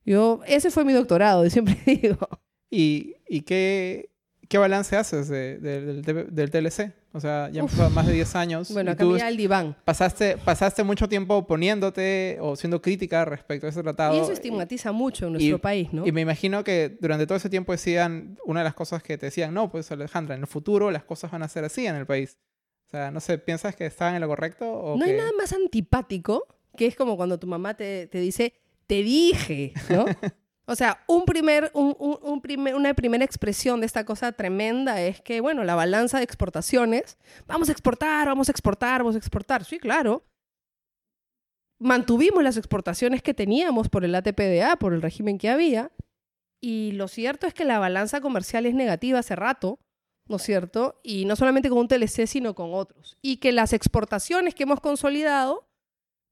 yo, 0.05 0.41
ese 0.45 0.71
fue 0.71 0.85
mi 0.85 0.93
doctorado, 0.93 1.49
siempre 1.49 1.77
digo. 1.85 2.27
¿Y, 2.69 3.15
y 3.27 3.41
qué, 3.41 4.09
qué 4.49 4.57
balance 4.57 4.95
haces 4.95 5.29
del, 5.29 6.01
del 6.01 6.51
TLC? 6.51 6.93
O 7.15 7.19
sea, 7.19 7.47
ya 7.51 7.61
pasado 7.61 7.91
más 7.91 8.07
de 8.07 8.13
10 8.13 8.35
años. 8.35 8.73
Bueno, 8.73 8.91
acá 8.91 9.05
el 9.29 9.37
diván. 9.37 9.77
Pasaste, 9.85 10.35
pasaste 10.37 10.83
mucho 10.83 11.07
tiempo 11.07 11.35
oponiéndote 11.35 12.39
o 12.41 12.55
siendo 12.55 12.81
crítica 12.81 13.23
respecto 13.23 13.67
a 13.67 13.69
ese 13.69 13.83
tratado. 13.83 14.15
Y 14.15 14.19
eso 14.19 14.31
estigmatiza 14.31 14.91
mucho 14.91 15.27
en 15.27 15.33
nuestro 15.33 15.59
país, 15.59 15.93
¿no? 15.93 16.07
Y 16.07 16.11
me 16.11 16.21
imagino 16.21 16.63
que 16.63 16.97
durante 16.99 17.27
todo 17.27 17.37
ese 17.37 17.51
tiempo 17.51 17.71
decían, 17.71 18.39
una 18.45 18.61
de 18.61 18.63
las 18.63 18.73
cosas 18.73 19.03
que 19.03 19.19
te 19.19 19.27
decían, 19.27 19.53
no, 19.53 19.69
pues 19.69 19.91
Alejandra, 19.91 20.33
en 20.33 20.41
el 20.41 20.47
futuro 20.47 20.89
las 20.89 21.03
cosas 21.03 21.29
van 21.29 21.43
a 21.43 21.47
ser 21.47 21.63
así 21.63 21.85
en 21.85 21.95
el 21.95 22.07
país. 22.07 22.39
O 22.93 22.95
sea, 22.95 23.09
no 23.09 23.19
sé, 23.19 23.39
¿piensas 23.39 23.75
que 23.75 23.87
estaban 23.87 24.13
en 24.13 24.21
lo 24.21 24.27
correcto? 24.27 24.71
O 24.71 24.95
no 24.97 25.03
hay 25.03 25.13
nada 25.13 25.31
más 25.35 25.51
antipático 25.51 26.45
que 26.77 26.85
es 26.85 26.95
como 26.95 27.17
cuando 27.17 27.39
tu 27.39 27.47
mamá 27.47 27.73
te, 27.73 28.05
te 28.05 28.19
dice, 28.19 28.53
te 28.85 29.01
dije, 29.01 29.73
¿no? 29.89 30.05
O 30.65 30.75
sea, 30.75 31.03
un 31.07 31.25
primer, 31.25 31.71
un, 31.73 32.39
primer, 32.41 32.75
una 32.75 32.93
primera 32.93 33.25
expresión 33.25 33.81
de 33.81 33.85
esta 33.85 34.05
cosa 34.05 34.31
tremenda 34.31 35.01
es 35.01 35.19
que, 35.19 35.41
bueno, 35.41 35.65
la 35.65 35.75
balanza 35.75 36.19
de 36.19 36.23
exportaciones, 36.23 37.17
vamos 37.47 37.67
a 37.67 37.73
exportar, 37.73 38.27
vamos 38.27 38.47
a 38.47 38.51
exportar, 38.53 39.01
vamos 39.01 39.15
a 39.15 39.17
exportar. 39.17 39.65
Sí, 39.65 39.77
claro. 39.77 40.23
Mantuvimos 41.79 42.43
las 42.43 42.55
exportaciones 42.55 43.21
que 43.21 43.33
teníamos 43.33 43.89
por 43.89 44.05
el 44.05 44.15
ATPDA, 44.15 44.77
por 44.77 44.93
el 44.93 45.01
régimen 45.01 45.37
que 45.37 45.49
había, 45.49 45.91
y 46.61 46.93
lo 46.93 47.09
cierto 47.09 47.45
es 47.45 47.53
que 47.53 47.65
la 47.65 47.79
balanza 47.79 48.21
comercial 48.21 48.65
es 48.65 48.73
negativa 48.73 49.19
hace 49.19 49.35
rato, 49.35 49.79
¿no 50.33 50.37
es 50.37 50.43
cierto? 50.43 50.99
Y 51.03 51.25
no 51.25 51.35
solamente 51.35 51.69
con 51.69 51.77
un 51.77 51.87
TLC, 51.87 52.25
sino 52.25 52.55
con 52.55 52.73
otros. 52.73 53.19
Y 53.21 53.37
que 53.37 53.51
las 53.51 53.71
exportaciones 53.71 54.55
que 54.55 54.63
hemos 54.63 54.79
consolidado 54.79 55.67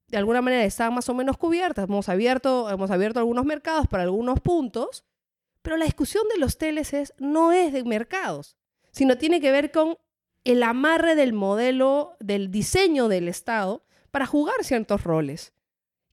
de 0.07 0.17
alguna 0.17 0.41
manera 0.41 0.65
estaban 0.65 0.95
más 0.95 1.07
o 1.07 1.13
menos 1.13 1.37
cubiertas. 1.37 1.85
Hemos 1.87 2.09
abierto, 2.09 2.67
hemos 2.71 2.89
abierto 2.89 3.19
algunos 3.19 3.45
mercados 3.45 3.87
para 3.87 4.01
algunos 4.01 4.39
puntos, 4.39 5.05
pero 5.61 5.77
la 5.77 5.85
discusión 5.85 6.23
de 6.33 6.39
los 6.39 6.57
TLCs 6.57 7.13
no 7.19 7.51
es 7.51 7.73
de 7.73 7.83
mercados, 7.83 8.57
sino 8.91 9.19
tiene 9.19 9.39
que 9.39 9.51
ver 9.51 9.71
con 9.71 9.99
el 10.43 10.63
amarre 10.63 11.13
del 11.13 11.33
modelo, 11.33 12.17
del 12.19 12.49
diseño 12.49 13.07
del 13.07 13.27
Estado 13.27 13.85
para 14.09 14.25
jugar 14.25 14.63
ciertos 14.63 15.03
roles 15.03 15.53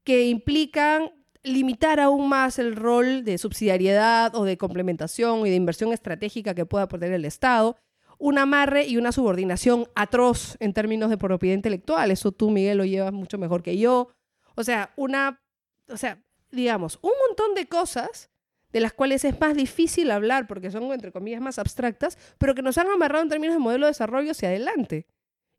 que 0.04 0.26
implican 0.26 1.17
limitar 1.42 2.00
aún 2.00 2.28
más 2.28 2.58
el 2.58 2.76
rol 2.76 3.24
de 3.24 3.38
subsidiariedad 3.38 4.34
o 4.34 4.44
de 4.44 4.58
complementación 4.58 5.46
y 5.46 5.50
de 5.50 5.56
inversión 5.56 5.92
estratégica 5.92 6.54
que 6.54 6.66
pueda 6.66 6.88
poner 6.88 7.12
el 7.12 7.24
Estado 7.24 7.76
un 8.18 8.36
amarre 8.38 8.86
y 8.86 8.96
una 8.96 9.12
subordinación 9.12 9.86
atroz 9.94 10.56
en 10.60 10.72
términos 10.72 11.08
de 11.08 11.18
propiedad 11.18 11.54
intelectual. 11.54 12.10
Eso 12.10 12.32
tú, 12.32 12.50
Miguel, 12.50 12.78
lo 12.78 12.84
llevas 12.84 13.12
mucho 13.12 13.38
mejor 13.38 13.62
que 13.62 13.78
yo. 13.78 14.10
O 14.56 14.64
sea, 14.64 14.92
una, 14.96 15.40
o 15.88 15.96
sea, 15.96 16.20
digamos, 16.50 16.98
un 17.00 17.12
montón 17.28 17.54
de 17.54 17.66
cosas 17.66 18.30
de 18.72 18.80
las 18.80 18.92
cuales 18.92 19.24
es 19.24 19.40
más 19.40 19.54
difícil 19.54 20.10
hablar 20.10 20.46
porque 20.46 20.70
son, 20.70 20.92
entre 20.92 21.12
comillas, 21.12 21.40
más 21.40 21.58
abstractas, 21.58 22.18
pero 22.38 22.54
que 22.54 22.62
nos 22.62 22.76
han 22.76 22.88
amarrado 22.88 23.22
en 23.22 23.30
términos 23.30 23.54
de 23.54 23.60
modelo 23.60 23.86
de 23.86 23.90
desarrollo 23.90 24.32
hacia 24.32 24.48
adelante. 24.48 25.06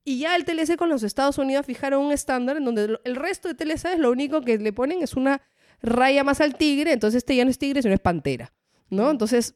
Y 0.04 0.20
ya 0.20 0.36
el 0.36 0.46
TLC 0.46 0.76
con 0.78 0.90
los 0.90 1.04
Estados 1.04 1.38
Unidos 1.38 1.66
fijaron 1.66 2.06
un 2.06 2.12
estándar 2.12 2.58
en 2.58 2.66
donde 2.66 3.00
el 3.04 3.16
resto 3.16 3.48
de 3.48 3.56
TLC 3.56 3.86
es 3.86 4.00
lo 4.00 4.12
único 4.12 4.42
que 4.42 4.58
le 4.58 4.74
ponen 4.74 5.02
es 5.02 5.16
una 5.16 5.42
raya 5.82 6.24
más 6.24 6.42
al 6.42 6.56
tigre, 6.56 6.94
entonces 6.94 7.20
este 7.20 7.36
ya 7.36 7.46
no 7.46 7.52
es 7.52 7.58
tigre, 7.58 7.82
sino 7.82 7.94
es 7.94 8.00
pantera, 8.00 8.54
¿no? 8.90 9.10
Entonces, 9.10 9.56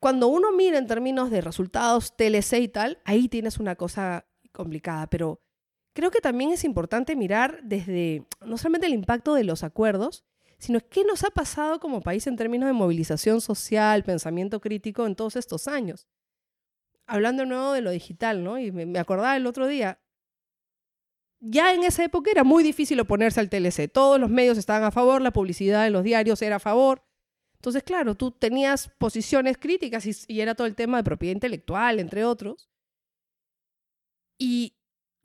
cuando 0.00 0.28
uno 0.28 0.52
mira 0.52 0.78
en 0.78 0.86
términos 0.86 1.30
de 1.30 1.40
resultados 1.40 2.16
TLC 2.16 2.54
y 2.60 2.68
tal, 2.68 2.98
ahí 3.04 3.28
tienes 3.28 3.58
una 3.58 3.74
cosa 3.74 4.26
complicada, 4.52 5.08
pero 5.08 5.40
creo 5.92 6.10
que 6.10 6.20
también 6.20 6.52
es 6.52 6.64
importante 6.64 7.16
mirar 7.16 7.60
desde 7.62 8.24
no 8.44 8.56
solamente 8.56 8.86
el 8.86 8.94
impacto 8.94 9.34
de 9.34 9.44
los 9.44 9.64
acuerdos, 9.64 10.24
sino 10.58 10.80
qué 10.88 11.04
nos 11.04 11.24
ha 11.24 11.30
pasado 11.30 11.80
como 11.80 12.00
país 12.00 12.26
en 12.26 12.36
términos 12.36 12.68
de 12.68 12.72
movilización 12.72 13.40
social, 13.40 14.04
pensamiento 14.04 14.60
crítico 14.60 15.06
en 15.06 15.16
todos 15.16 15.36
estos 15.36 15.68
años. 15.68 16.08
Hablando 17.06 17.42
de 17.42 17.48
nuevo 17.48 17.72
de 17.72 17.80
lo 17.80 17.90
digital, 17.90 18.44
¿no? 18.44 18.58
Y 18.58 18.70
me 18.70 18.98
acordaba 18.98 19.36
el 19.36 19.46
otro 19.46 19.66
día, 19.66 20.00
ya 21.40 21.72
en 21.72 21.84
esa 21.84 22.04
época 22.04 22.30
era 22.30 22.44
muy 22.44 22.62
difícil 22.64 22.98
oponerse 23.00 23.40
al 23.40 23.48
TLC. 23.48 23.90
Todos 23.90 24.18
los 24.20 24.30
medios 24.30 24.58
estaban 24.58 24.84
a 24.84 24.90
favor, 24.90 25.22
la 25.22 25.32
publicidad 25.32 25.86
en 25.86 25.92
los 25.92 26.04
diarios 26.04 26.42
era 26.42 26.56
a 26.56 26.60
favor. 26.60 27.02
Entonces, 27.54 27.82
claro, 27.82 28.14
tú 28.14 28.30
tenías 28.30 28.90
posiciones 28.98 29.56
críticas 29.58 30.06
y, 30.06 30.40
era 30.40 30.54
todo 30.54 30.66
el 30.66 30.74
tema 30.74 30.98
de 30.98 31.04
propiedad 31.04 31.34
intelectual, 31.34 31.98
entre 31.98 32.24
otros. 32.24 32.68
Y 34.38 34.74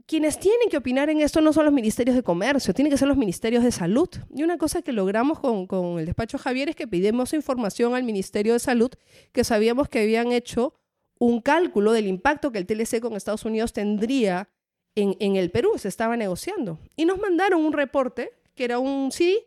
quienes 0.08 0.40
tienen 0.40 0.70
que 0.70 0.78
opinar 0.78 1.10
en 1.10 1.22
esto 1.22 1.42
no 1.42 1.54
son 1.54 1.66
los 1.66 1.74
ministerios 1.74 2.16
de 2.16 2.24
comercio, 2.24 2.74
tienen 2.74 2.92
que 2.92 2.98
ser 2.98 3.08
los 3.08 3.18
ministerios 3.18 3.64
de 3.64 3.72
salud. 3.72 4.10
Y 4.34 4.44
una 4.44 4.58
cosa 4.58 4.82
que 4.82 4.92
logramos 4.92 5.40
con, 5.40 5.68
con 5.68 6.00
el 6.00 6.06
despacho 6.06 6.38
Javier 6.38 6.70
es 6.70 6.76
que 6.76 6.88
pedimos 6.88 7.34
información 7.34 7.94
al 7.94 8.04
Ministerio 8.04 8.54
de 8.54 8.60
Salud, 8.60 8.92
que 9.32 9.44
sabíamos 9.44 9.88
que 9.88 10.02
habían 10.02 10.32
hecho 10.32 10.74
un 11.20 11.40
cálculo 11.40 11.92
del 11.92 12.08
impacto 12.08 12.52
que 12.52 12.58
el 12.58 12.66
TLC 12.66 13.00
con 13.00 13.14
Estados 13.14 13.46
Unidos 13.46 13.74
tendría 13.74 14.50
en, 14.96 15.36
el 15.36 15.52
Perú, 15.52 15.78
se 15.78 15.88
estaba 15.88 16.18
negociando. 16.18 16.80
Y 16.96 17.06
nos 17.06 17.20
mandaron 17.20 17.66
un 17.66 17.74
reporte, 17.74 18.32
que 18.56 18.66
era 18.66 18.80
un 18.80 19.12
sí. 19.12 19.46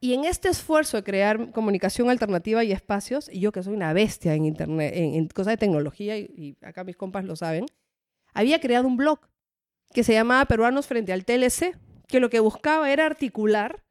Y 0.00 0.14
en 0.14 0.24
este 0.24 0.48
esfuerzo 0.48 0.96
de 0.96 1.04
crear 1.04 1.50
comunicación 1.52 2.10
alternativa 2.10 2.64
y 2.64 2.72
espacios, 2.72 3.28
y 3.32 3.40
yo 3.40 3.52
que 3.52 3.62
soy 3.62 3.74
una 3.74 3.92
bestia 3.92 4.34
en 4.34 4.44
internet, 4.44 4.92
en, 4.94 5.28
cosas 5.28 5.52
de 5.52 5.58
tecnología, 5.58 6.18
y, 6.18 6.56
acá 6.62 6.84
mis 6.84 6.96
compas 6.96 7.24
lo 7.24 7.36
saben, 7.36 7.66
había 8.32 8.60
creado 8.60 8.86
un 8.86 8.96
blog 8.96 9.20
que 9.92 10.04
se 10.04 10.12
llamaba 10.12 10.44
Peruanos 10.46 10.86
frente 10.86 11.12
al 11.12 11.24
TLC, 11.24 11.76
que 12.06 12.20
lo 12.20 12.30
que 12.30 12.40
buscaba 12.40 12.90
era 12.92 13.06
articular 13.06 13.82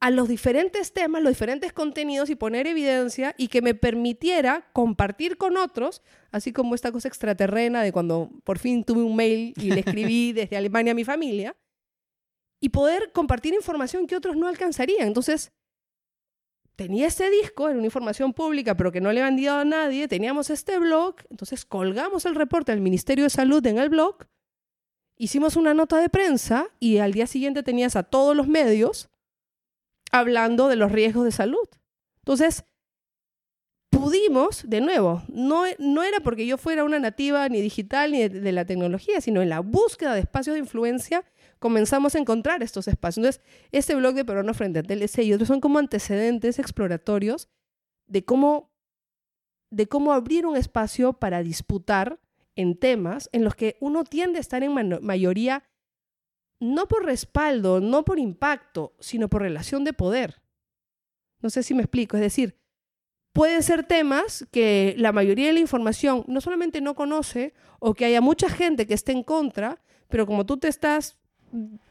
a 0.00 0.10
los 0.10 0.28
diferentes 0.28 0.92
temas, 0.94 1.22
los 1.22 1.32
diferentes 1.32 1.74
contenidos 1.74 2.30
y 2.30 2.34
poner 2.34 2.66
evidencia 2.66 3.34
y 3.36 3.48
que 3.48 3.60
me 3.60 3.74
permitiera 3.74 4.70
compartir 4.72 5.36
con 5.36 5.58
otros, 5.58 6.02
así 6.32 6.52
como 6.52 6.74
esta 6.74 6.90
cosa 6.90 7.08
extraterrena 7.08 7.82
de 7.82 7.92
cuando 7.92 8.30
por 8.44 8.58
fin 8.58 8.82
tuve 8.82 9.02
un 9.02 9.14
mail 9.14 9.52
y 9.58 9.70
le 9.70 9.80
escribí 9.80 10.32
desde 10.34 10.56
Alemania 10.56 10.92
a 10.92 10.94
mi 10.94 11.04
familia, 11.04 11.54
y 12.60 12.70
poder 12.70 13.12
compartir 13.12 13.54
información 13.54 14.06
que 14.06 14.16
otros 14.16 14.36
no 14.36 14.48
alcanzarían. 14.48 15.06
Entonces, 15.06 15.52
tenía 16.76 17.06
este 17.06 17.30
disco, 17.30 17.68
era 17.68 17.76
una 17.76 17.86
información 17.86 18.32
pública, 18.32 18.76
pero 18.76 18.92
que 18.92 19.00
no 19.00 19.12
le 19.12 19.22
habían 19.22 19.42
dado 19.42 19.60
a 19.60 19.64
nadie, 19.64 20.08
teníamos 20.08 20.48
este 20.48 20.78
blog, 20.78 21.16
entonces 21.30 21.66
colgamos 21.66 22.24
el 22.24 22.34
reporte 22.34 22.72
al 22.72 22.80
Ministerio 22.80 23.24
de 23.24 23.30
Salud 23.30 23.64
en 23.66 23.78
el 23.78 23.90
blog, 23.90 24.26
hicimos 25.18 25.56
una 25.56 25.74
nota 25.74 25.98
de 25.98 26.08
prensa 26.08 26.68
y 26.78 26.98
al 26.98 27.12
día 27.12 27.26
siguiente 27.26 27.62
tenías 27.62 27.96
a 27.96 28.02
todos 28.02 28.34
los 28.34 28.48
medios 28.48 29.10
hablando 30.10 30.68
de 30.68 30.76
los 30.76 30.92
riesgos 30.92 31.24
de 31.24 31.32
salud. 31.32 31.68
Entonces, 32.18 32.64
pudimos, 33.90 34.62
de 34.68 34.80
nuevo, 34.80 35.22
no, 35.28 35.64
no 35.78 36.02
era 36.02 36.20
porque 36.20 36.46
yo 36.46 36.56
fuera 36.56 36.84
una 36.84 36.98
nativa 36.98 37.48
ni 37.48 37.60
digital 37.60 38.12
ni 38.12 38.28
de, 38.28 38.52
la 38.52 38.64
tecnología, 38.64 39.20
sino 39.20 39.42
en 39.42 39.48
la 39.48 39.60
búsqueda 39.60 40.14
de 40.14 40.20
espacios 40.20 40.54
de 40.54 40.60
influencia 40.60 41.24
comenzamos 41.58 42.14
a 42.14 42.18
encontrar 42.18 42.62
estos 42.62 42.88
espacios. 42.88 43.18
Entonces, 43.18 43.42
este 43.72 43.94
blog 43.94 44.14
de 44.14 44.24
Peruano 44.24 44.54
frente 44.54 44.78
a 44.78 44.82
TLC 44.82 45.18
y 45.18 45.32
otros 45.34 45.48
son 45.48 45.60
como 45.60 45.78
antecedentes 45.78 46.58
exploratorios 46.58 47.48
de 48.06 48.24
cómo, 48.24 48.70
de 49.70 49.86
cómo 49.86 50.12
abrir 50.12 50.46
un 50.46 50.56
espacio 50.56 51.12
para 51.12 51.42
disputar 51.42 52.18
en 52.56 52.78
temas 52.78 53.28
en 53.32 53.44
los 53.44 53.54
que 53.54 53.76
uno 53.80 54.04
tiende 54.04 54.38
a 54.38 54.40
estar 54.40 54.62
en 54.62 54.72
mayoría 55.02 55.64
no 56.60 56.86
por 56.86 57.04
respaldo, 57.04 57.80
no 57.80 58.04
por 58.04 58.18
impacto, 58.18 58.92
sino 59.00 59.28
por 59.28 59.42
relación 59.42 59.82
de 59.82 59.92
poder. 59.92 60.40
No 61.40 61.50
sé 61.50 61.62
si 61.62 61.74
me 61.74 61.82
explico. 61.82 62.16
Es 62.16 62.22
decir, 62.22 62.58
pueden 63.32 63.62
ser 63.62 63.84
temas 63.84 64.46
que 64.52 64.94
la 64.98 65.12
mayoría 65.12 65.46
de 65.46 65.54
la 65.54 65.60
información 65.60 66.24
no 66.28 66.40
solamente 66.40 66.80
no 66.80 66.94
conoce 66.94 67.54
o 67.78 67.94
que 67.94 68.04
haya 68.04 68.20
mucha 68.20 68.50
gente 68.50 68.86
que 68.86 68.94
esté 68.94 69.12
en 69.12 69.22
contra, 69.22 69.80
pero 70.08 70.26
como 70.26 70.44
tú 70.44 70.58
te 70.58 70.68
estás, 70.68 71.16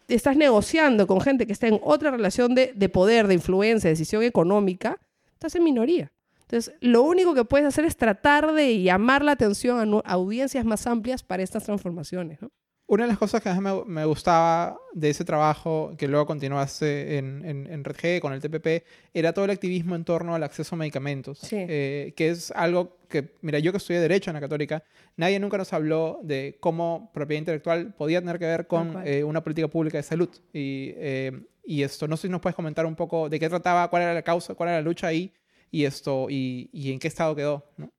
estás 0.08 0.38
negociando 0.38 1.08
con 1.08 1.20
gente 1.20 1.48
que 1.48 1.54
está 1.54 1.68
en 1.68 1.80
otra 1.84 2.12
relación 2.12 2.54
de, 2.54 2.74
de 2.76 2.90
poder, 2.90 3.28
de 3.28 3.34
influencia, 3.34 3.88
de 3.88 3.94
decisión 3.94 4.22
económica, 4.24 5.00
estás 5.34 5.56
en 5.56 5.64
minoría. 5.64 6.12
Entonces, 6.42 6.74
lo 6.82 7.04
único 7.04 7.36
que 7.36 7.46
puedes 7.46 7.68
hacer 7.68 7.86
es 7.86 7.96
tratar 7.96 8.54
de 8.54 8.82
llamar 8.82 9.24
la 9.24 9.34
atención 9.34 10.02
a, 10.04 10.12
audiencias 10.12 10.66
más 10.66 10.88
amplias 10.88 11.22
para 11.22 11.44
estas 11.44 11.64
transformaciones. 11.64 12.42
¿no? 12.42 12.52
Una 12.90 13.04
de 13.04 13.10
las 13.10 13.20
cosas 13.20 13.44
que 13.44 13.54
más 13.54 13.86
me, 13.86 14.04
gustaba 14.04 14.76
de 14.94 15.12
ese 15.12 15.24
trabajo, 15.24 15.92
que 15.96 16.08
luego 16.08 16.26
continuaste 16.26 17.20
en, 17.20 17.46
en, 17.46 17.84
Red 17.84 17.96
G 17.96 18.20
con 18.20 18.34
el 18.34 18.42
TPP, 18.42 18.84
era 19.14 19.32
todo 19.32 19.46
el 19.46 19.52
activismo 19.52 19.96
en 19.96 20.04
torno 20.04 20.34
al 20.34 20.42
acceso 20.42 20.74
a 20.74 20.80
medicamentos. 20.80 21.48
Eh, 21.52 22.14
que 22.18 22.30
es 22.30 22.50
algo 22.50 22.98
que, 23.08 23.36
mira, 23.42 23.60
yo 23.60 23.72
que 23.72 23.78
estudié 23.78 24.00
Derecho 24.00 24.32
en 24.32 24.34
la 24.34 24.40
Católica, 24.40 24.84
nadie 25.18 25.40
nunca 25.40 25.60
nos 25.60 25.72
habló 25.72 26.20
de 26.24 26.58
cómo 26.60 27.12
propiedad 27.14 27.42
intelectual 27.42 27.94
podía 27.94 28.22
tener 28.22 28.40
que 28.40 28.46
ver 28.46 28.66
con 28.66 29.06
eh, 29.06 29.24
una 29.24 29.44
política 29.44 29.68
pública 29.68 30.00
de 30.00 30.04
salud. 30.04 30.30
Y, 30.52 30.94
eh, 30.98 31.44
y, 31.64 31.84
esto, 31.84 32.08
no 32.08 32.18
sé 32.18 32.24
si 32.24 32.32
nos 32.32 32.42
puedes 32.42 32.56
comentar 32.56 32.88
un 32.88 32.96
poco 32.96 33.30
de 33.30 33.40
qué 33.40 33.50
trataba, 33.50 33.88
cuál 33.92 34.02
era 34.02 34.16
la 34.16 34.24
causa, 34.24 34.56
cuál 34.56 34.70
era 34.70 34.80
la 34.80 34.84
lucha 34.84 35.06
ahí, 35.06 35.32
y 35.70 35.84
esto, 35.84 36.26
y, 36.28 36.72
y 36.74 36.92
en 36.92 36.98
qué 36.98 37.08
estado 37.08 37.36
quedó, 37.36 37.72
¿no? 37.78 37.92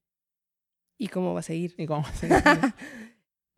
¿Y 0.98 1.06
cómo 1.06 1.32
va 1.32 1.38
a 1.38 1.44
seguir? 1.44 1.76
¿Y 1.78 1.86
cómo 1.86 2.02
va 2.02 2.08
a 2.08 2.14
seguir? 2.14 2.36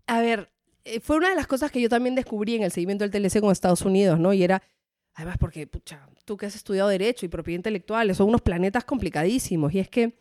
a 0.07 0.21
ver, 0.21 0.53
eh, 0.85 1.01
fue 1.01 1.16
una 1.16 1.31
de 1.31 1.37
las 1.37 1.47
cosas 1.47 1.71
que 1.71 1.81
yo 1.81 1.88
también 1.88 2.14
descubrí 2.14 2.57
en 2.57 2.62
el 2.62 2.73
seguimiento 2.73 3.07
del 3.07 3.11
TLC 3.11 3.40
con 3.40 3.53
Estados 3.53 3.83
Unidos, 3.83 4.18
¿no? 4.18 4.33
Y 4.33 4.42
era, 4.42 4.62
además 5.14 5.37
porque, 5.38 5.66
pucha, 5.66 6.09
tú 6.25 6.37
que 6.37 6.47
has 6.47 6.57
estudiado 6.57 6.88
Derecho 6.88 7.27
y 7.27 7.29
Propiedad 7.29 7.59
Intelectual, 7.59 8.14
son 8.14 8.29
unos 8.29 8.42
planetas 8.42 8.85
complicadísimos. 8.85 9.75
Y 9.75 9.79
es 9.79 9.88
que 9.88 10.18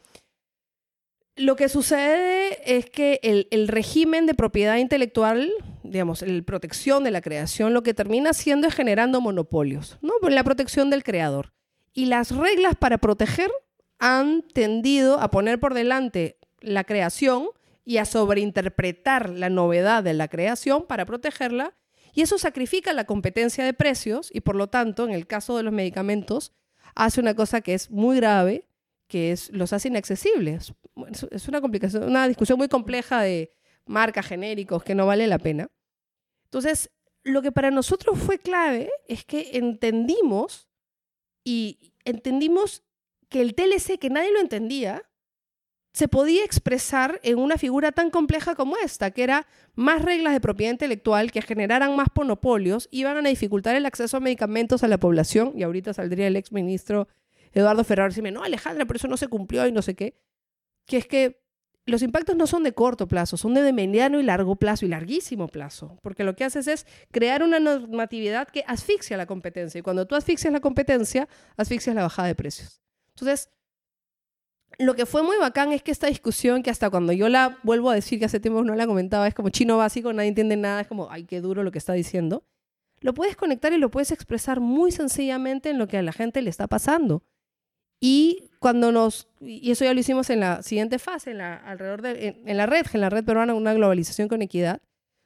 lo 1.35 1.55
que 1.55 1.69
sucede 1.69 2.77
es 2.77 2.89
que 2.89 3.19
el, 3.23 3.47
el 3.51 3.67
régimen 3.67 4.25
de 4.25 4.33
propiedad 4.33 4.77
intelectual, 4.77 5.51
digamos, 5.83 6.21
la 6.21 6.41
protección 6.43 7.03
de 7.03 7.11
la 7.11 7.21
creación, 7.21 7.73
lo 7.73 7.83
que 7.83 7.93
termina 7.93 8.31
haciendo 8.31 8.67
es 8.67 8.75
generando 8.75 9.21
monopolios, 9.21 9.97
¿no? 10.01 10.13
Por 10.21 10.31
la 10.31 10.43
protección 10.43 10.89
del 10.89 11.03
creador. 11.03 11.53
Y 11.93 12.05
las 12.05 12.35
reglas 12.35 12.75
para 12.75 12.97
proteger 12.97 13.51
han 13.99 14.41
tendido 14.41 15.19
a 15.19 15.29
poner 15.29 15.59
por 15.59 15.73
delante 15.73 16.37
la 16.59 16.83
creación 16.83 17.49
y 17.91 17.97
a 17.97 18.05
sobreinterpretar 18.05 19.29
la 19.31 19.49
novedad 19.49 20.01
de 20.01 20.13
la 20.13 20.29
creación 20.29 20.85
para 20.87 21.05
protegerla, 21.05 21.75
y 22.13 22.21
eso 22.21 22.37
sacrifica 22.37 22.93
la 22.93 23.03
competencia 23.03 23.65
de 23.65 23.73
precios 23.73 24.29
y 24.33 24.39
por 24.39 24.55
lo 24.55 24.67
tanto, 24.67 25.03
en 25.03 25.11
el 25.11 25.27
caso 25.27 25.57
de 25.57 25.63
los 25.63 25.73
medicamentos, 25.73 26.53
hace 26.95 27.19
una 27.19 27.35
cosa 27.35 27.59
que 27.59 27.73
es 27.73 27.91
muy 27.91 28.15
grave, 28.15 28.65
que 29.07 29.33
es 29.33 29.49
los 29.51 29.73
hace 29.73 29.89
inaccesibles. 29.89 30.73
Es 31.31 31.47
una 31.49 31.59
complicación, 31.59 32.03
una 32.03 32.29
discusión 32.29 32.57
muy 32.57 32.69
compleja 32.69 33.21
de 33.21 33.51
marcas 33.85 34.25
genéricos 34.25 34.85
que 34.85 34.95
no 34.95 35.05
vale 35.05 35.27
la 35.27 35.37
pena. 35.37 35.69
Entonces, 36.45 36.91
lo 37.23 37.41
que 37.41 37.51
para 37.51 37.71
nosotros 37.71 38.17
fue 38.17 38.39
clave 38.39 38.89
es 39.09 39.25
que 39.25 39.49
entendimos 39.57 40.69
y 41.43 41.91
entendimos 42.05 42.83
que 43.27 43.41
el 43.41 43.53
TLC, 43.53 43.99
que 43.99 44.09
nadie 44.09 44.31
lo 44.31 44.39
entendía, 44.39 45.10
se 45.93 46.07
podía 46.07 46.45
expresar 46.45 47.19
en 47.23 47.37
una 47.37 47.57
figura 47.57 47.91
tan 47.91 48.09
compleja 48.11 48.55
como 48.55 48.77
esta, 48.77 49.11
que 49.11 49.23
era 49.23 49.47
más 49.75 50.01
reglas 50.01 50.33
de 50.33 50.39
propiedad 50.39 50.71
intelectual 50.71 51.31
que 51.31 51.41
generaran 51.41 51.95
más 51.95 52.07
monopolios, 52.15 52.87
iban 52.91 53.25
a 53.25 53.29
dificultar 53.29 53.75
el 53.75 53.85
acceso 53.85 54.17
a 54.17 54.19
medicamentos 54.21 54.83
a 54.83 54.87
la 54.87 54.97
población, 54.97 55.53
y 55.55 55.63
ahorita 55.63 55.93
saldría 55.93 56.27
el 56.27 56.35
ex 56.37 56.51
ministro 56.51 57.07
Eduardo 57.51 57.83
Ferrer 57.83 58.09
diciendo, 58.09 58.31
no, 58.31 58.43
Alejandra, 58.43 58.85
pero 58.85 58.97
eso 58.97 59.09
no 59.09 59.17
se 59.17 59.27
cumplió 59.27 59.67
y 59.67 59.73
no 59.73 59.81
sé 59.81 59.95
qué, 59.95 60.15
que 60.85 60.97
es 60.97 61.07
que 61.07 61.41
los 61.85 62.03
impactos 62.03 62.35
no 62.37 62.47
son 62.47 62.63
de 62.63 62.73
corto 62.73 63.07
plazo, 63.07 63.35
son 63.35 63.53
de 63.55 63.73
mediano 63.73 64.19
y 64.19 64.23
largo 64.23 64.55
plazo 64.55 64.85
y 64.85 64.89
larguísimo 64.89 65.49
plazo, 65.49 65.97
porque 66.01 66.23
lo 66.23 66.35
que 66.35 66.45
haces 66.45 66.67
es 66.67 66.85
crear 67.11 67.43
una 67.43 67.59
normatividad 67.59 68.47
que 68.47 68.63
asfixia 68.65 69.17
la 69.17 69.25
competencia, 69.25 69.79
y 69.79 69.81
cuando 69.81 70.05
tú 70.05 70.15
asfixias 70.15 70.53
la 70.53 70.61
competencia, 70.61 71.27
asfixias 71.57 71.95
la 71.95 72.03
bajada 72.03 72.29
de 72.29 72.35
precios. 72.35 72.81
Entonces, 73.15 73.49
lo 74.77 74.95
que 74.95 75.05
fue 75.05 75.23
muy 75.23 75.37
bacán 75.37 75.71
es 75.71 75.83
que 75.83 75.91
esta 75.91 76.07
discusión, 76.07 76.63
que 76.63 76.69
hasta 76.69 76.89
cuando 76.89 77.13
yo 77.13 77.29
la 77.29 77.57
vuelvo 77.63 77.89
a 77.89 77.95
decir, 77.95 78.19
que 78.19 78.25
hace 78.25 78.39
tiempo 78.39 78.63
no 78.63 78.75
la 78.75 78.87
comentaba, 78.87 79.27
es 79.27 79.33
como 79.33 79.49
chino 79.49 79.77
básico, 79.77 80.11
nadie 80.13 80.29
entiende 80.29 80.57
nada, 80.57 80.81
es 80.81 80.87
como, 80.87 81.09
ay, 81.11 81.25
qué 81.25 81.41
duro 81.41 81.63
lo 81.63 81.71
que 81.71 81.77
está 81.77 81.93
diciendo. 81.93 82.43
Lo 82.99 83.13
puedes 83.13 83.35
conectar 83.35 83.73
y 83.73 83.77
lo 83.77 83.89
puedes 83.89 84.11
expresar 84.11 84.59
muy 84.59 84.91
sencillamente 84.91 85.69
en 85.69 85.79
lo 85.79 85.87
que 85.87 85.97
a 85.97 86.01
la 86.01 86.13
gente 86.13 86.41
le 86.41 86.49
está 86.49 86.67
pasando. 86.67 87.23
Y 87.99 88.49
cuando 88.59 88.91
nos, 88.91 89.27
y 89.39 89.71
eso 89.71 89.85
ya 89.85 89.93
lo 89.93 89.99
hicimos 89.99 90.29
en 90.29 90.39
la 90.39 90.63
siguiente 90.63 90.99
fase, 90.99 91.31
en 91.31 91.39
la, 91.39 91.55
alrededor 91.55 92.01
de, 92.01 92.41
en, 92.45 92.57
la 92.57 92.65
red, 92.65 92.85
en 92.93 93.01
la 93.01 93.09
red 93.09 93.23
peruana, 93.23 93.53
una 93.53 93.73
globalización 93.73 94.27
con 94.27 94.41
equidad, 94.41 94.81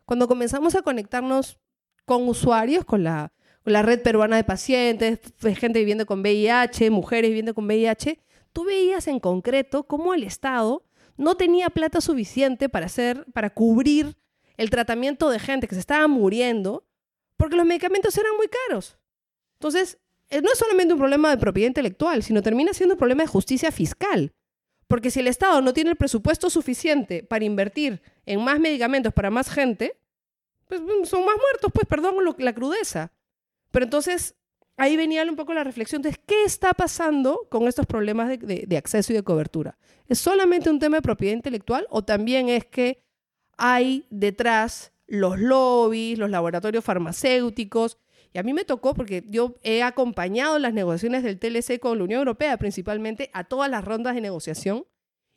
cuando 0.05 0.27
comenzamos 0.27 0.75
a 0.75 0.81
conectarnos 0.81 1.57
con 2.05 2.27
usuarios, 2.27 2.85
con 2.85 3.03
la 3.03 3.31
la 3.65 3.81
red 3.81 4.01
peruana 4.01 4.35
de 4.35 4.43
pacientes, 4.43 5.19
gente 5.57 5.79
viviendo 5.79 6.05
con 6.05 6.21
VIH, 6.21 6.89
mujeres 6.91 7.29
viviendo 7.29 7.53
con 7.53 7.65
VIH, 7.65 8.19
tú 8.55 8.63
veías 8.63 9.07
en 9.09 9.19
concreto 9.19 9.83
cómo 9.83 10.13
el 10.13 10.23
Estado 10.23 10.81
no 11.17 11.35
tenía 11.35 11.69
plata 11.69 11.99
suficiente 11.99 12.69
para 12.69 12.85
hacer, 12.85 13.25
para 13.33 13.49
cubrir 13.49 14.15
el 14.55 14.69
tratamiento 14.69 15.29
de 15.29 15.39
gente 15.39 15.67
que 15.67 15.75
se 15.75 15.81
estaba 15.81 16.07
muriendo, 16.07 16.87
porque 17.35 17.57
los 17.57 17.65
medicamentos 17.65 18.17
eran 18.17 18.33
muy 18.37 18.47
caros. 18.47 18.97
Entonces, 19.55 19.99
eh, 20.29 20.41
no 20.41 20.53
es 20.53 20.57
solamente 20.57 20.93
un 20.93 20.99
problema 20.99 21.29
de 21.31 21.37
propiedad 21.37 21.67
intelectual, 21.67 22.23
sino 22.23 22.41
termina 22.41 22.73
siendo 22.73 22.95
un 22.95 22.97
problema 22.97 23.23
de 23.23 23.27
justicia 23.27 23.73
fiscal. 23.73 24.33
Porque 24.87 25.11
si 25.11 25.19
el 25.19 25.27
Estado 25.27 25.61
no 25.61 25.73
tiene 25.73 25.89
el 25.89 25.97
presupuesto 25.97 26.49
suficiente 26.49 27.23
para 27.23 27.43
invertir 27.43 28.01
en 28.25 28.41
más 28.41 28.61
medicamentos 28.61 29.13
para 29.13 29.31
más 29.31 29.49
gente, 29.49 29.97
pues 30.69 30.79
mm, 30.79 31.03
son 31.03 31.25
más 31.25 31.35
muertos, 31.35 31.71
pues 31.73 31.85
perdón 31.87 32.15
la 32.37 32.53
crudeza. 32.53 33.11
Pero 33.71 33.83
entonces 33.83 34.35
ahí 34.77 34.97
venía 34.97 35.23
un 35.23 35.35
poco 35.35 35.53
la 35.53 35.63
reflexión 35.63 36.01
de 36.01 36.13
qué 36.25 36.43
está 36.43 36.73
pasando 36.73 37.47
con 37.49 37.67
estos 37.67 37.85
problemas 37.85 38.29
de, 38.39 38.77
acceso 38.77 39.13
y 39.13 39.15
de 39.15 39.23
cobertura. 39.23 39.77
¿Es 40.07 40.19
solamente 40.19 40.69
un 40.69 40.79
tema 40.79 40.97
de 40.97 41.01
propiedad 41.01 41.33
intelectual 41.33 41.87
o 41.89 42.03
también 42.03 42.49
es 42.49 42.65
que 42.65 43.03
hay 43.57 44.05
detrás 44.09 44.91
los 45.07 45.39
lobbies, 45.39 46.19
los 46.19 46.29
laboratorios 46.29 46.83
farmacéuticos? 46.83 47.97
Y 48.33 48.37
a 48.37 48.43
mí 48.43 48.53
me 48.53 48.65
tocó, 48.65 48.93
porque 48.93 49.23
yo 49.27 49.55
he 49.63 49.81
acompañado 49.81 50.59
las 50.59 50.73
negociaciones 50.73 51.23
del 51.23 51.39
TLC 51.39 51.79
con 51.79 51.97
la 51.97 52.03
Unión 52.03 52.19
Europea, 52.19 52.57
principalmente 52.57 53.29
a 53.33 53.45
todas 53.45 53.71
las 53.71 53.85
rondas 53.85 54.13
de 54.13 54.21
negociación. 54.21 54.85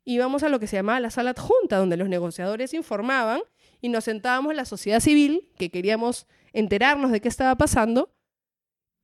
Íbamos 0.05 0.43
a 0.43 0.49
lo 0.49 0.59
que 0.59 0.67
se 0.67 0.77
llamaba 0.77 0.99
la 0.99 1.11
sala 1.11 1.31
adjunta, 1.31 1.77
donde 1.77 1.97
los 1.97 2.09
negociadores 2.09 2.75
informaban 2.75 3.41
y 3.81 3.89
nos 3.89 4.05
sentábamos 4.05 4.51
en 4.51 4.57
la 4.57 4.65
sociedad 4.65 4.99
civil, 4.99 5.49
que 5.59 5.71
queríamos 5.71 6.27
enterarnos 6.53 7.13
de 7.13 7.21
qué 7.21 7.29
estaba 7.29 7.55
pasando, 7.57 8.11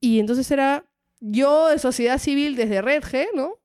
y 0.04 0.20
entonces 0.20 0.50
era 0.50 0.84
yo 1.20 1.68
de 1.68 1.78
sociedad 1.78 2.18
civil 2.18 2.56
desde 2.56 2.82
Redge, 2.82 3.28
¿no? 3.34 3.58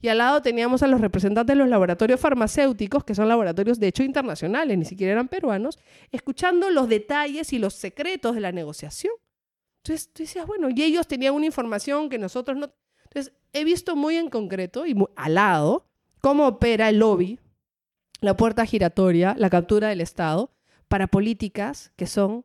Y 0.00 0.08
al 0.08 0.18
lado 0.18 0.42
teníamos 0.42 0.82
a 0.82 0.88
los 0.88 1.00
representantes 1.00 1.54
de 1.54 1.58
los 1.58 1.68
laboratorios 1.68 2.20
farmacéuticos, 2.20 3.04
que 3.04 3.14
son 3.14 3.28
laboratorios 3.28 3.78
de 3.78 3.86
hecho 3.86 4.02
internacionales, 4.02 4.76
ni 4.76 4.84
siquiera 4.84 5.12
eran 5.12 5.28
peruanos, 5.28 5.78
escuchando 6.10 6.68
los 6.70 6.88
detalles 6.88 7.52
y 7.52 7.58
los 7.58 7.74
secretos 7.74 8.34
de 8.34 8.40
la 8.40 8.50
negociación. 8.50 9.14
Entonces 9.82 10.10
tú 10.12 10.24
decías, 10.24 10.46
bueno, 10.46 10.68
y 10.74 10.82
ellos 10.82 11.06
tenían 11.06 11.34
una 11.34 11.46
información 11.46 12.08
que 12.08 12.18
nosotros 12.18 12.58
no... 12.58 12.74
Entonces 13.04 13.32
he 13.52 13.62
visto 13.62 13.94
muy 13.94 14.16
en 14.16 14.28
concreto 14.30 14.84
y 14.84 14.96
al 15.14 15.34
lado 15.34 15.86
cómo 16.20 16.48
opera 16.48 16.88
el 16.88 16.98
lobby, 16.98 17.38
la 18.20 18.36
puerta 18.36 18.66
giratoria, 18.66 19.36
la 19.38 19.48
captura 19.48 19.88
del 19.88 20.00
Estado, 20.00 20.50
para 20.88 21.06
políticas 21.06 21.92
que 21.96 22.06
son 22.06 22.44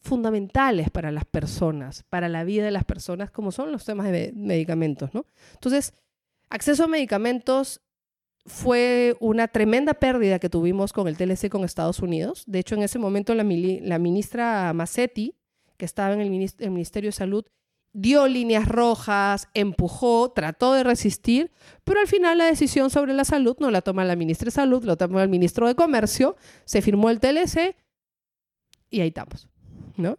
fundamentales 0.00 0.90
para 0.90 1.10
las 1.10 1.24
personas, 1.24 2.04
para 2.08 2.28
la 2.28 2.44
vida 2.44 2.64
de 2.64 2.70
las 2.70 2.84
personas, 2.84 3.30
como 3.30 3.52
son 3.52 3.72
los 3.72 3.84
temas 3.84 4.10
de 4.10 4.32
medicamentos, 4.34 5.12
¿no? 5.12 5.26
Entonces, 5.54 5.92
acceso 6.50 6.84
a 6.84 6.88
medicamentos 6.88 7.80
fue 8.48 9.16
una 9.20 9.48
tremenda 9.48 9.94
pérdida 9.94 10.38
que 10.38 10.48
tuvimos 10.48 10.92
con 10.92 11.06
el 11.06 11.16
TLC 11.16 11.48
con 11.50 11.64
Estados 11.64 12.00
Unidos. 12.00 12.44
De 12.46 12.58
hecho, 12.58 12.74
en 12.74 12.82
ese 12.82 12.98
momento 12.98 13.34
la, 13.34 13.44
ministra 13.44 14.72
Massetti, 14.72 15.34
que 15.76 15.84
estaba 15.84 16.14
en 16.14 16.20
el, 16.20 16.30
Ministerio 16.30 17.08
de 17.08 17.12
Salud, 17.12 17.44
dio 17.92 18.26
líneas 18.26 18.66
rojas, 18.66 19.48
empujó, 19.54 20.30
trató 20.30 20.72
de 20.72 20.84
resistir, 20.84 21.50
pero 21.84 22.00
al 22.00 22.06
final 22.06 22.38
la 22.38 22.46
decisión 22.46 22.90
sobre 22.90 23.12
la 23.12 23.24
salud 23.24 23.56
no 23.60 23.70
la 23.70 23.82
toma 23.82 24.04
la 24.04 24.16
ministra 24.16 24.46
de 24.46 24.52
Salud, 24.52 24.84
lo 24.84 24.96
toma 24.96 25.22
el 25.22 25.28
ministro 25.28 25.66
de 25.66 25.74
Comercio, 25.74 26.36
se 26.64 26.82
firmó 26.82 27.10
el 27.10 27.20
TLC 27.20 27.76
y 28.90 29.00
ahí 29.00 29.08
estamos. 29.08 29.48
¿No? 29.98 30.18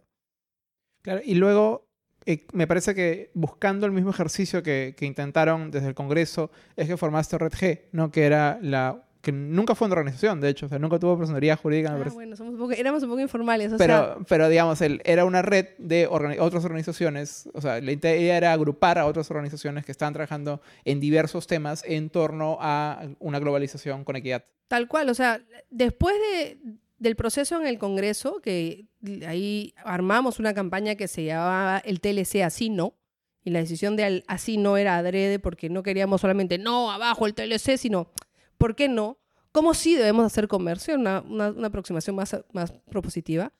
Claro, 1.02 1.20
y 1.24 1.34
luego 1.34 1.88
eh, 2.26 2.46
me 2.52 2.66
parece 2.66 2.94
que 2.94 3.30
buscando 3.34 3.86
el 3.86 3.92
mismo 3.92 4.10
ejercicio 4.10 4.62
que, 4.62 4.94
intentaron 5.00 5.70
desde 5.70 5.88
el 5.88 5.94
Congreso 5.94 6.50
es 6.76 6.86
que 6.86 6.96
formaste 6.96 7.38
Red 7.38 7.52
G, 7.52 7.80
¿no? 7.92 8.10
Que 8.10 8.24
era 8.24 8.58
la 8.62 9.04
que 9.22 9.32
nunca 9.32 9.74
fue 9.74 9.86
una 9.86 9.96
organización, 9.96 10.40
de 10.40 10.48
hecho, 10.48 10.64
o 10.64 10.68
sea, 10.70 10.78
nunca 10.78 10.98
tuvo 10.98 11.18
personería 11.18 11.54
jurídica. 11.54 11.92
Ah, 11.92 12.10
bueno, 12.14 12.36
éramos 12.72 13.02
un 13.02 13.10
poco 13.10 13.20
informales. 13.20 13.72
pero, 13.76 14.24
pero, 14.26 14.48
digamos, 14.48 14.80
era 14.80 15.26
una 15.26 15.42
red 15.42 15.66
de 15.76 16.06
otras 16.06 16.64
organizaciones, 16.64 17.48
o 17.52 17.60
sea, 17.60 17.80
la 17.82 17.92
idea 17.92 18.36
era 18.36 18.52
agrupar 18.52 18.98
a 18.98 19.04
otras 19.04 19.30
organizaciones 19.30 19.84
que 19.84 19.92
estaban 19.92 20.14
trabajando 20.14 20.62
en 20.86 21.00
diversos 21.00 21.46
temas 21.46 21.84
en 21.86 22.08
torno 22.08 22.56
a 22.60 23.02
una 23.18 23.38
globalización 23.38 24.04
con 24.04 24.16
equidad. 24.16 24.44
Tal 24.68 24.88
cual, 24.88 25.10
o 25.10 25.14
sea, 25.14 25.42
después 25.68 26.14
de, 26.32 26.58
del 27.00 27.16
proceso 27.16 27.58
en 27.60 27.66
el 27.66 27.78
Congreso, 27.78 28.40
que 28.40 28.86
ahí 29.26 29.74
armamos 29.84 30.38
una 30.38 30.54
campaña 30.54 30.94
que 30.94 31.08
se 31.08 31.24
llamaba 31.24 31.78
el 31.78 32.00
TLC 32.00 32.42
Así 32.44 32.68
No, 32.68 32.94
y 33.42 33.50
la 33.50 33.58
decisión 33.58 33.96
de 33.96 34.22
Así 34.28 34.58
No 34.58 34.76
era 34.76 34.98
adrede 34.98 35.38
porque 35.38 35.70
no 35.70 35.82
queríamos 35.82 36.20
solamente 36.20 36.58
no, 36.58 36.92
abajo 36.92 37.26
el 37.26 37.34
TLC, 37.34 37.78
sino 37.78 38.12
¿por 38.58 38.76
qué 38.76 38.88
no? 38.88 39.18
¿Cómo 39.50 39.72
sí 39.72 39.96
debemos 39.96 40.26
hacer 40.26 40.46
comercio? 40.46 40.94
Una, 40.94 41.22
una, 41.22 41.66
aproximación 41.66 42.14
más, 42.14 42.36
más 42.52 42.72
propositiva. 42.90 43.52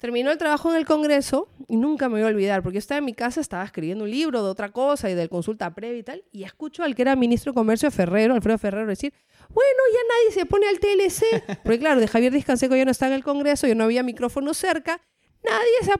Terminó 0.00 0.30
el 0.30 0.38
trabajo 0.38 0.70
en 0.70 0.78
el 0.78 0.86
Congreso 0.86 1.50
y 1.68 1.76
nunca 1.76 2.08
me 2.08 2.14
voy 2.14 2.22
a 2.22 2.26
olvidar, 2.28 2.62
porque 2.62 2.76
yo 2.76 2.78
estaba 2.78 3.00
en 3.00 3.04
mi 3.04 3.12
casa, 3.12 3.42
estaba 3.42 3.62
escribiendo 3.64 4.04
un 4.04 4.10
libro 4.10 4.42
de 4.42 4.48
otra 4.48 4.72
cosa 4.72 5.10
y 5.10 5.14
de 5.14 5.28
consulta 5.28 5.74
previa 5.74 5.98
y 5.98 6.02
tal, 6.02 6.24
y 6.32 6.44
escucho 6.44 6.82
al 6.82 6.94
que 6.94 7.02
era 7.02 7.14
ministro 7.16 7.52
de 7.52 7.56
Comercio 7.56 7.90
Ferrero, 7.90 8.32
Alfredo 8.32 8.56
Ferrero, 8.56 8.86
decir, 8.86 9.12
bueno, 9.50 9.80
ya 9.92 9.98
nadie 10.08 10.32
se 10.32 10.46
pone 10.46 10.66
al 10.68 10.80
TLC, 10.80 11.60
porque 11.62 11.78
claro, 11.78 12.00
de 12.00 12.08
Javier 12.08 12.32
Discanseco 12.32 12.74
ya 12.74 12.86
no 12.86 12.90
está 12.92 13.08
en 13.08 13.12
el 13.12 13.22
Congreso, 13.22 13.66
ya 13.66 13.74
no 13.74 13.84
había 13.84 14.02
micrófono 14.02 14.54
cerca, 14.54 15.02
nadie 15.44 15.82
se... 15.82 15.92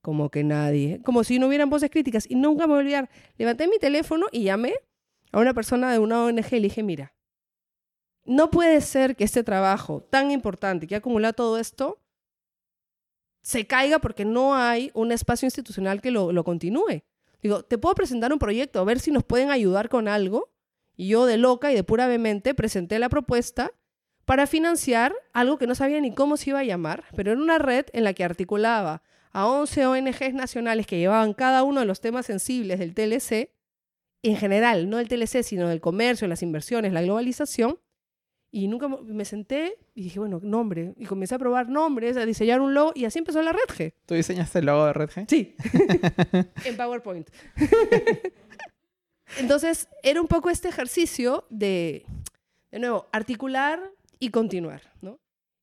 Como 0.00 0.30
que 0.30 0.42
nadie, 0.42 1.02
como 1.04 1.22
si 1.22 1.38
no 1.38 1.48
hubieran 1.48 1.68
voces 1.68 1.90
críticas, 1.90 2.24
y 2.30 2.34
nunca 2.34 2.66
me 2.66 2.72
voy 2.72 2.78
a 2.78 2.80
olvidar. 2.80 3.10
Levanté 3.36 3.68
mi 3.68 3.78
teléfono 3.78 4.28
y 4.32 4.44
llamé 4.44 4.72
a 5.32 5.38
una 5.38 5.52
persona 5.52 5.92
de 5.92 5.98
una 5.98 6.24
ONG 6.24 6.46
y 6.52 6.60
le 6.60 6.60
dije, 6.60 6.82
mira, 6.82 7.12
no 8.24 8.48
puede 8.48 8.80
ser 8.80 9.16
que 9.16 9.24
este 9.24 9.44
trabajo 9.44 10.02
tan 10.08 10.30
importante 10.30 10.86
que 10.86 10.94
ha 10.94 10.98
acumulado 10.98 11.34
todo 11.34 11.58
esto 11.58 12.00
se 13.48 13.66
caiga 13.66 13.98
porque 13.98 14.26
no 14.26 14.54
hay 14.54 14.90
un 14.92 15.10
espacio 15.10 15.46
institucional 15.46 16.02
que 16.02 16.10
lo, 16.10 16.44
continúe. 16.44 17.02
Digo, 17.40 17.62
te 17.62 17.78
puedo 17.78 17.94
presentar 17.94 18.30
un 18.30 18.38
proyecto, 18.38 18.78
a 18.78 18.84
ver 18.84 19.00
si 19.00 19.10
nos 19.10 19.24
pueden 19.24 19.50
ayudar 19.50 19.88
con 19.88 20.06
algo. 20.06 20.50
Y 20.96 21.08
yo 21.08 21.24
de 21.24 21.38
loca 21.38 21.72
y 21.72 21.74
de 21.74 21.82
pura 21.82 22.06
vehemente 22.06 22.52
presenté 22.52 22.98
la 22.98 23.08
propuesta 23.08 23.72
para 24.26 24.46
financiar 24.46 25.14
algo 25.32 25.56
que 25.56 25.66
no 25.66 25.74
sabía 25.74 25.98
ni 25.98 26.14
cómo 26.14 26.36
se 26.36 26.50
iba 26.50 26.58
a 26.58 26.64
llamar, 26.64 27.04
pero 27.16 27.32
era 27.32 27.40
una 27.40 27.56
red 27.56 27.86
en 27.94 28.04
la 28.04 28.12
que 28.12 28.22
articulaba 28.22 29.02
a 29.32 29.46
11 29.46 29.86
ONGs 29.86 30.34
nacionales 30.34 30.86
que 30.86 30.98
llevaban 30.98 31.32
cada 31.32 31.62
uno 31.62 31.80
de 31.80 31.86
los 31.86 32.02
temas 32.02 32.26
sensibles 32.26 32.78
del 32.78 32.92
TLC, 32.92 33.54
en 34.24 34.36
general, 34.36 34.90
no 34.90 34.98
del 34.98 35.08
TLC, 35.08 35.42
sino 35.42 35.68
del 35.68 35.80
comercio, 35.80 36.28
las 36.28 36.42
inversiones, 36.42 36.92
la 36.92 37.00
globalización, 37.00 37.78
y 38.50 38.66
nunca 38.68 38.88
me 38.88 39.24
senté 39.24 39.78
y 39.94 40.02
dije, 40.04 40.18
bueno, 40.18 40.40
nombre. 40.42 40.94
Y 40.96 41.06
comencé 41.06 41.34
a 41.34 41.38
probar 41.38 41.68
nombres, 41.68 42.16
a 42.16 42.24
diseñar 42.24 42.60
un 42.60 42.72
logo 42.74 42.92
y 42.94 43.04
así 43.04 43.18
empezó 43.18 43.42
la 43.42 43.52
Red 43.52 43.68
G. 43.68 43.94
¿Tú 44.06 44.14
diseñaste 44.14 44.60
el 44.60 44.66
logo 44.66 44.86
de 44.86 44.92
Red 44.92 45.10
G? 45.10 45.26
Sí, 45.28 45.54
en 46.64 46.76
PowerPoint. 46.76 47.28
Entonces, 49.38 49.88
era 50.02 50.20
un 50.20 50.28
poco 50.28 50.48
este 50.48 50.68
ejercicio 50.68 51.44
de, 51.50 52.06
de 52.70 52.78
nuevo, 52.78 53.06
articular 53.12 53.80
y 54.18 54.30
continuar, 54.30 54.82
¿no? 55.02 55.20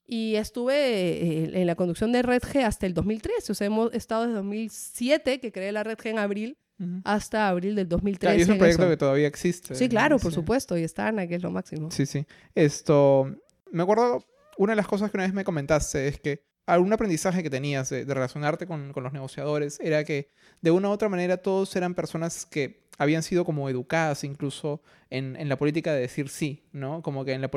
Y 0.08 0.36
estuve 0.36 0.76
eh, 0.76 1.62
en 1.62 1.66
la 1.66 1.74
conducción 1.74 2.12
de 2.12 2.22
Red 2.22 2.44
G 2.44 2.64
hasta 2.64 2.86
el 2.86 2.94
2003. 2.94 3.50
O 3.50 3.54
sea, 3.56 3.66
hemos 3.66 3.92
estado 3.94 4.24
desde 4.24 4.36
2007, 4.36 5.40
que 5.40 5.52
creé 5.52 5.72
la 5.72 5.84
Red 5.84 5.98
G 5.98 6.12
en 6.12 6.20
abril, 6.20 6.58
hasta 7.04 7.48
abril 7.48 7.76
del 7.76 7.88
2013. 7.88 8.38
y 8.38 8.42
es 8.42 8.50
un 8.50 8.58
proyecto 8.58 8.90
que 8.90 8.98
todavía 8.98 9.28
existe. 9.28 9.76
Sí, 9.76 9.88
claro, 9.90 10.20
por 10.20 10.34
supuesto, 10.34 10.78
y 10.78 10.84
está 10.84 11.08
Ana, 11.08 11.28
que 11.28 11.36
es 11.36 11.44
lo 11.44 11.52
máximo. 11.52 11.92
Sí, 11.92 12.06
sí. 12.06 12.26
Esto, 12.54 13.36
me 13.72 13.84
acuerdo, 13.84 14.26
una 14.58 14.74
de 14.74 14.78
las 14.78 14.88
cosas 14.88 15.12
que 15.12 15.18
una 15.18 15.26
vez 15.26 15.34
me 15.34 15.44
comentaste 15.44 16.08
es 16.08 16.20
que 16.20 16.44
algún 16.66 16.94
aprendizaje 16.94 17.44
que 17.44 17.50
tenías 17.50 17.90
de, 17.90 18.06
relacionarte 18.06 18.66
con, 18.66 18.92
con, 18.94 19.04
los 19.04 19.14
negociadores 19.14 19.80
era 19.80 20.04
que 20.04 20.32
de 20.62 20.72
una 20.72 20.90
u 20.90 20.92
otra 20.92 21.10
manera 21.10 21.38
todos 21.38 21.76
eran 21.76 21.94
personas 21.94 22.46
que 22.46 22.86
habían 22.98 23.24
sido 23.24 23.46
como 23.46 23.70
educadas 23.70 24.24
incluso 24.24 24.82
en, 25.10 25.36
en 25.36 25.50
la 25.50 25.58
política 25.58 25.94
de 25.94 26.02
decir 26.02 26.30
sí, 26.30 26.64
¿no? 26.72 27.02
Como 27.02 27.26
que 27.26 27.34
en 27.34 27.42
la 27.42 27.50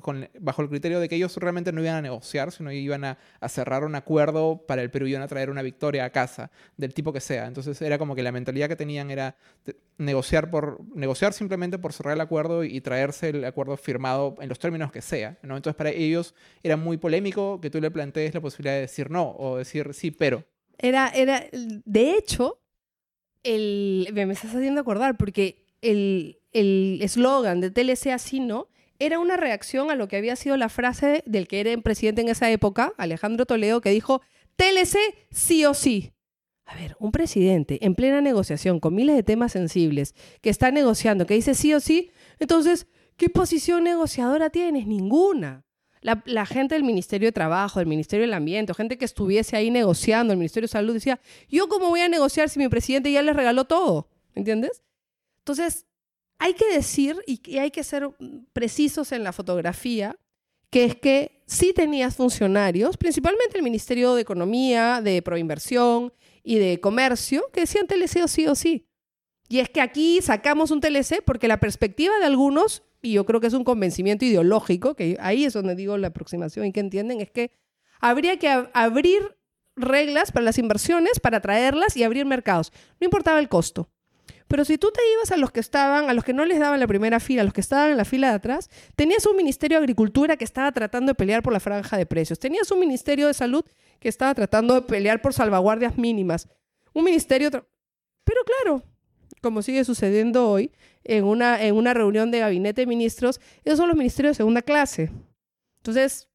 con, 0.00 0.28
bajo 0.40 0.62
el 0.62 0.68
criterio 0.68 1.00
de 1.00 1.08
que 1.08 1.16
ellos 1.16 1.36
realmente 1.36 1.72
no 1.72 1.80
iban 1.80 1.94
a 1.94 2.02
negociar, 2.02 2.50
sino 2.52 2.72
iban 2.72 3.04
a, 3.04 3.18
cerrar 3.48 3.84
un 3.84 3.94
acuerdo 3.94 4.64
para 4.66 4.82
el 4.82 4.90
Perú 4.90 5.06
y 5.06 5.10
iban 5.10 5.22
a 5.22 5.28
traer 5.28 5.50
una 5.50 5.62
victoria 5.62 6.04
a 6.04 6.10
casa, 6.10 6.50
del 6.76 6.94
tipo 6.94 7.12
que 7.12 7.20
sea. 7.20 7.46
Entonces 7.46 7.80
era 7.80 7.98
como 7.98 8.14
que 8.14 8.22
la 8.22 8.32
mentalidad 8.32 8.68
que 8.68 8.76
tenían 8.76 9.10
era 9.10 9.36
negociar, 9.98 10.50
por, 10.50 10.80
negociar 10.94 11.32
simplemente 11.32 11.78
por 11.78 11.92
cerrar 11.92 12.14
el 12.14 12.20
acuerdo 12.20 12.64
y, 12.64 12.80
traerse 12.80 13.30
el 13.30 13.44
acuerdo 13.44 13.76
firmado 13.76 14.36
en 14.40 14.48
los 14.48 14.58
términos 14.58 14.92
que 14.92 15.02
sea, 15.02 15.38
¿no? 15.42 15.56
Entonces 15.56 15.76
para 15.76 15.90
ellos 15.90 16.34
era 16.62 16.76
muy 16.76 16.98
polémico 16.98 17.60
que 17.60 17.70
tú 17.70 17.80
le 17.80 17.90
plantees 17.90 18.34
la 18.34 18.40
posibilidad 18.40 18.55
de 18.64 18.80
decir 18.80 19.10
no 19.10 19.34
o 19.38 19.56
decir 19.56 19.92
sí, 19.94 20.10
pero. 20.10 20.44
Era, 20.78 21.08
era, 21.08 21.44
de 21.52 22.14
hecho, 22.14 22.60
el, 23.42 24.08
me 24.12 24.32
estás 24.32 24.54
haciendo 24.54 24.80
acordar, 24.80 25.16
porque 25.16 25.64
el 25.80 26.38
eslogan 26.52 27.60
de 27.60 27.70
TLC 27.70 28.08
así 28.08 28.40
no 28.40 28.68
era 28.98 29.18
una 29.18 29.36
reacción 29.36 29.90
a 29.90 29.94
lo 29.94 30.08
que 30.08 30.16
había 30.16 30.36
sido 30.36 30.56
la 30.56 30.68
frase 30.68 31.22
del 31.26 31.48
que 31.48 31.60
era 31.60 31.76
presidente 31.80 32.22
en 32.22 32.28
esa 32.28 32.50
época, 32.50 32.92
Alejandro 32.96 33.46
Toledo, 33.46 33.80
que 33.80 33.90
dijo, 33.90 34.22
TLC 34.56 34.96
sí 35.30 35.64
o 35.64 35.74
sí. 35.74 36.12
A 36.64 36.74
ver, 36.74 36.96
un 36.98 37.12
presidente 37.12 37.84
en 37.84 37.94
plena 37.94 38.20
negociación 38.20 38.80
con 38.80 38.94
miles 38.94 39.14
de 39.14 39.22
temas 39.22 39.52
sensibles, 39.52 40.14
que 40.40 40.50
está 40.50 40.70
negociando, 40.70 41.26
que 41.26 41.34
dice 41.34 41.54
sí 41.54 41.74
o 41.74 41.80
sí, 41.80 42.10
entonces, 42.38 42.86
¿qué 43.16 43.28
posición 43.28 43.84
negociadora 43.84 44.50
tienes? 44.50 44.86
Ninguna. 44.86 45.64
La, 46.06 46.46
gente 46.46 46.76
del 46.76 46.84
Ministerio 46.84 47.26
de 47.26 47.32
Trabajo, 47.32 47.80
del 47.80 47.88
Ministerio 47.88 48.24
del 48.24 48.34
Ambiente, 48.34 48.72
gente 48.74 48.96
que 48.96 49.04
estuviese 49.04 49.56
ahí 49.56 49.72
negociando, 49.72 50.32
el 50.32 50.38
Ministerio 50.38 50.68
de 50.68 50.72
Salud, 50.72 50.94
decía, 50.94 51.18
¿yo 51.48 51.68
cómo 51.68 51.88
voy 51.88 52.00
a 52.00 52.08
negociar 52.08 52.48
si 52.48 52.60
mi 52.60 52.68
presidente 52.68 53.10
ya 53.10 53.22
les 53.22 53.34
regaló 53.34 53.64
todo? 53.64 54.08
¿Entiendes? 54.36 54.84
Entonces, 55.38 55.84
hay 56.38 56.54
que 56.54 56.72
decir 56.72 57.16
y 57.26 57.58
hay 57.58 57.72
que 57.72 57.82
ser 57.82 58.08
precisos 58.52 59.10
en 59.10 59.24
la 59.24 59.32
fotografía, 59.32 60.16
que 60.70 60.84
es 60.84 60.94
que 60.94 61.42
sí 61.46 61.72
tenías 61.72 62.14
funcionarios, 62.14 62.96
principalmente 62.96 63.56
el 63.56 63.64
Ministerio 63.64 64.14
de 64.14 64.22
Economía, 64.22 65.00
de 65.02 65.22
Proinversión 65.22 66.12
y 66.44 66.58
de 66.58 66.80
Comercio, 66.80 67.46
que 67.52 67.62
decían 67.62 67.88
TLC 67.88 68.22
o 68.22 68.28
sí 68.28 68.46
o 68.46 68.54
sí. 68.54 68.86
Y 69.48 69.58
es 69.58 69.68
que 69.70 69.80
aquí 69.80 70.20
sacamos 70.22 70.70
un 70.70 70.80
TLC 70.80 71.20
porque 71.24 71.48
la 71.48 71.58
perspectiva 71.58 72.16
de 72.20 72.26
algunos 72.26 72.84
y 73.06 73.12
yo 73.12 73.24
creo 73.24 73.40
que 73.40 73.46
es 73.46 73.54
un 73.54 73.62
convencimiento 73.62 74.24
ideológico, 74.24 74.96
que 74.96 75.16
ahí 75.20 75.44
es 75.44 75.52
donde 75.52 75.76
digo 75.76 75.96
la 75.96 76.08
aproximación 76.08 76.66
y 76.66 76.72
que 76.72 76.80
entienden, 76.80 77.20
es 77.20 77.30
que 77.30 77.52
habría 78.00 78.36
que 78.36 78.48
abrir 78.74 79.36
reglas 79.76 80.32
para 80.32 80.44
las 80.44 80.58
inversiones, 80.58 81.20
para 81.20 81.40
traerlas 81.40 81.96
y 81.96 82.02
abrir 82.02 82.26
mercados. 82.26 82.72
No 83.00 83.04
importaba 83.04 83.38
el 83.38 83.48
costo. 83.48 83.88
Pero 84.48 84.64
si 84.64 84.76
tú 84.76 84.90
te 84.92 85.00
ibas 85.14 85.30
a 85.30 85.36
los 85.36 85.52
que 85.52 85.60
estaban, 85.60 86.10
a 86.10 86.14
los 86.14 86.24
que 86.24 86.32
no 86.32 86.44
les 86.44 86.58
daban 86.58 86.80
la 86.80 86.86
primera 86.88 87.20
fila, 87.20 87.42
a 87.42 87.44
los 87.44 87.54
que 87.54 87.60
estaban 87.60 87.92
en 87.92 87.96
la 87.96 88.04
fila 88.04 88.30
de 88.30 88.34
atrás, 88.34 88.70
tenías 88.96 89.24
un 89.26 89.36
Ministerio 89.36 89.78
de 89.78 89.84
Agricultura 89.84 90.36
que 90.36 90.44
estaba 90.44 90.72
tratando 90.72 91.10
de 91.10 91.14
pelear 91.14 91.42
por 91.42 91.52
la 91.52 91.60
franja 91.60 91.96
de 91.96 92.06
precios. 92.06 92.40
Tenías 92.40 92.70
un 92.72 92.80
Ministerio 92.80 93.28
de 93.28 93.34
Salud 93.34 93.64
que 94.00 94.08
estaba 94.08 94.34
tratando 94.34 94.74
de 94.74 94.82
pelear 94.82 95.22
por 95.22 95.32
salvaguardias 95.32 95.96
mínimas. 95.96 96.48
Un 96.92 97.04
ministerio... 97.04 97.50
Pero 97.50 98.40
claro, 98.44 98.82
como 99.40 99.62
sigue 99.62 99.84
sucediendo 99.84 100.50
hoy, 100.50 100.72
en 101.08 101.24
una, 101.24 101.62
en 101.62 101.74
una 101.76 101.94
reunión 101.94 102.30
de 102.30 102.40
gabinete 102.40 102.82
de 102.82 102.86
ministros, 102.86 103.40
esos 103.64 103.78
son 103.78 103.88
los 103.88 103.96
ministerios 103.96 104.32
de 104.32 104.36
segunda 104.36 104.62
clase. 104.62 105.10
Entonces, 105.78 106.28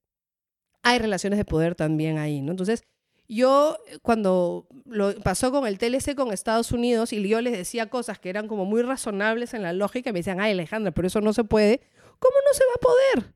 hay 0.83 0.99
relaciones 0.99 1.37
de 1.37 1.45
poder 1.45 1.75
también 1.75 2.17
ahí, 2.17 2.41
¿no? 2.41 2.51
Entonces, 2.51 2.83
yo 3.27 3.77
cuando 4.01 4.67
lo 4.85 5.15
pasó 5.21 5.51
con 5.51 5.65
el 5.65 5.77
TLC 5.77 6.15
con 6.15 6.33
Estados 6.33 6.71
Unidos 6.71 7.13
y 7.13 7.27
yo 7.27 7.39
les 7.39 7.53
decía 7.53 7.89
cosas 7.89 8.19
que 8.19 8.29
eran 8.29 8.47
como 8.47 8.65
muy 8.65 8.81
razonables 8.81 9.53
en 9.53 9.63
la 9.63 9.71
lógica, 9.71 10.11
me 10.11 10.19
decían, 10.19 10.41
ay 10.41 10.51
Alejandra, 10.51 10.91
pero 10.91 11.07
eso 11.07 11.21
no 11.21 11.31
se 11.31 11.45
puede, 11.45 11.79
¿cómo 12.19 12.35
no 12.45 12.53
se 12.53 12.63
va 12.65 12.73
a 12.75 12.81
poder? 12.81 13.33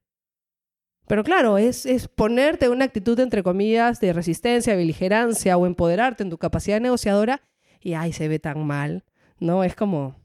Pero 1.07 1.23
claro, 1.23 1.57
es, 1.57 1.85
es 1.85 2.07
ponerte 2.07 2.67
una 2.67 2.85
actitud, 2.85 3.17
entre 3.19 3.43
comillas, 3.43 4.01
de 4.01 4.11
resistencia, 4.11 4.75
beligerancia 4.75 5.55
o 5.55 5.65
empoderarte 5.65 6.23
en 6.23 6.29
tu 6.29 6.37
capacidad 6.37 6.81
negociadora 6.81 7.41
y 7.79 7.93
ay, 7.93 8.11
se 8.11 8.27
ve 8.27 8.39
tan 8.39 8.65
mal, 8.65 9.05
¿no? 9.39 9.63
Es 9.63 9.75
como, 9.75 10.15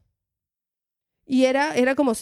y 1.31 1.45
era, 1.45 1.77
era 1.77 1.95
como 1.95 2.13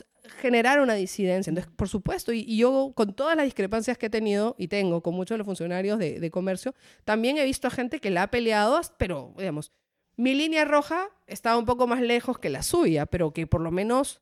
generar 0.43 0.81
una 0.81 0.93
disidencia. 0.93 1.51
Entonces, 1.51 1.73
por 1.75 1.89
supuesto, 1.89 2.31
y, 2.35 2.59
yo 2.59 2.93
con 2.95 3.15
todas 3.15 3.37
las 3.37 3.47
discrepancias 3.47 3.97
que 3.97 4.07
he 4.07 4.11
tenido 4.11 4.55
y 4.59 4.69
tengo 4.69 5.03
con 5.03 5.15
muchos 5.15 5.35
de 5.35 5.39
los 5.39 5.47
funcionarios 5.47 5.99
de, 5.99 6.31
comercio, 6.31 6.75
también 7.07 7.39
he 7.39 7.45
visto 7.47 7.69
a 7.69 7.71
gente 7.71 8.01
que 8.01 8.11
la 8.11 8.25
ha 8.25 8.27
peleado, 8.31 8.79
pero, 8.99 9.33
digamos, 9.39 9.73
mi 10.19 10.35
línea 10.35 10.67
roja 10.67 11.09
estaba 11.27 11.57
un 11.57 11.65
poco 11.65 11.87
más 11.87 12.03
lejos 12.03 12.39
que 12.39 12.51
la 12.51 12.63
suya, 12.63 13.07
pero 13.07 13.33
que 13.33 13.47
por 13.47 13.63
lo 13.63 13.71
menos 13.71 14.21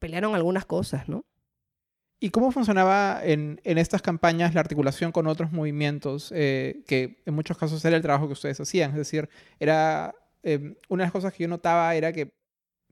pelearon 0.00 0.34
algunas 0.34 0.64
cosas, 0.64 1.08
¿no? 1.08 1.24
¿Y 2.18 2.30
cómo 2.30 2.50
funcionaba 2.50 3.20
en, 3.22 3.60
en 3.62 3.78
estas 3.78 4.02
campañas 4.02 4.54
la 4.54 4.60
articulación 4.60 5.12
con 5.12 5.28
otros 5.28 5.52
movimientos, 5.52 6.32
eh, 6.34 6.82
que 6.88 7.22
en 7.26 7.34
muchos 7.34 7.56
casos 7.56 7.84
era 7.84 7.94
el 7.94 8.02
trabajo 8.02 8.26
que 8.26 8.32
ustedes 8.32 8.58
hacían? 8.58 8.90
Es 8.90 8.96
decir, 8.96 9.28
era 9.60 10.16
eh, 10.42 10.74
una 10.88 11.04
de 11.04 11.06
las 11.06 11.12
cosas 11.12 11.32
que 11.32 11.44
yo 11.44 11.48
notaba 11.48 11.94
era 11.94 12.12
que 12.12 12.39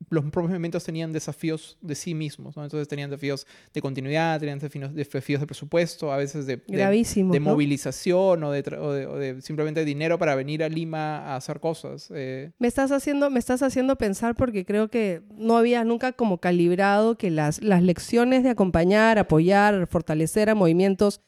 los 0.09 0.23
propios 0.25 0.49
movimientos 0.49 0.83
tenían 0.83 1.11
desafíos 1.11 1.77
de 1.81 1.95
sí 1.95 2.13
mismos, 2.13 2.55
¿no? 2.55 2.63
Entonces 2.63 2.87
tenían 2.87 3.09
desafíos 3.09 3.45
de 3.73 3.81
continuidad, 3.81 4.39
tenían 4.39 4.59
desafíos, 4.59 5.41
de 5.41 5.45
presupuesto, 5.45 6.11
a 6.11 6.17
veces 6.17 6.45
de, 6.45 6.57
de, 6.67 7.39
movilización 7.39 8.43
o, 8.43 8.51
de, 8.51 9.41
simplemente 9.41 9.83
dinero 9.85 10.17
para 10.17 10.35
venir 10.35 10.63
a 10.63 10.69
Lima 10.69 11.19
a 11.19 11.35
hacer 11.35 11.59
cosas. 11.59 12.09
Eh. 12.13 12.51
Me, 12.59 12.67
estás 12.67 12.91
haciendo, 12.91 13.29
me 13.29 13.39
estás 13.39 13.61
haciendo 13.61 13.97
pensar 13.97 14.35
porque 14.35 14.65
creo 14.65 14.89
que 14.89 15.21
no 15.35 15.57
había 15.57 15.83
nunca 15.83 16.13
como 16.13 16.39
calibrado 16.39 17.17
que 17.17 17.29
las, 17.29 17.61
las 17.61 17.83
lecciones 17.83 18.43
de 18.43 18.49
acompañar, 18.49 19.19
apoyar, 19.19 19.87
fortalecer 19.87 20.49
a 20.49 20.55
movimientos 20.55 21.21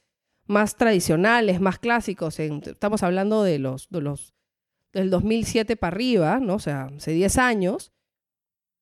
más 0.47 0.75
tradicionales, 0.75 1.62
más 1.62 1.79
clásicos, 1.79 2.39
estamos 2.39 3.03
hablando 3.03 3.43
de 3.43 3.60
los, 3.60 3.89
de 3.89 4.01
los 4.01 4.34
del 4.93 5.10
2007 5.10 5.77
para 5.77 5.95
arriba, 5.95 6.39
¿no? 6.39 6.55
O 6.55 6.60
sea, 6.60 6.89
hace 6.95 7.12
10 7.12 7.38
años, 7.38 7.91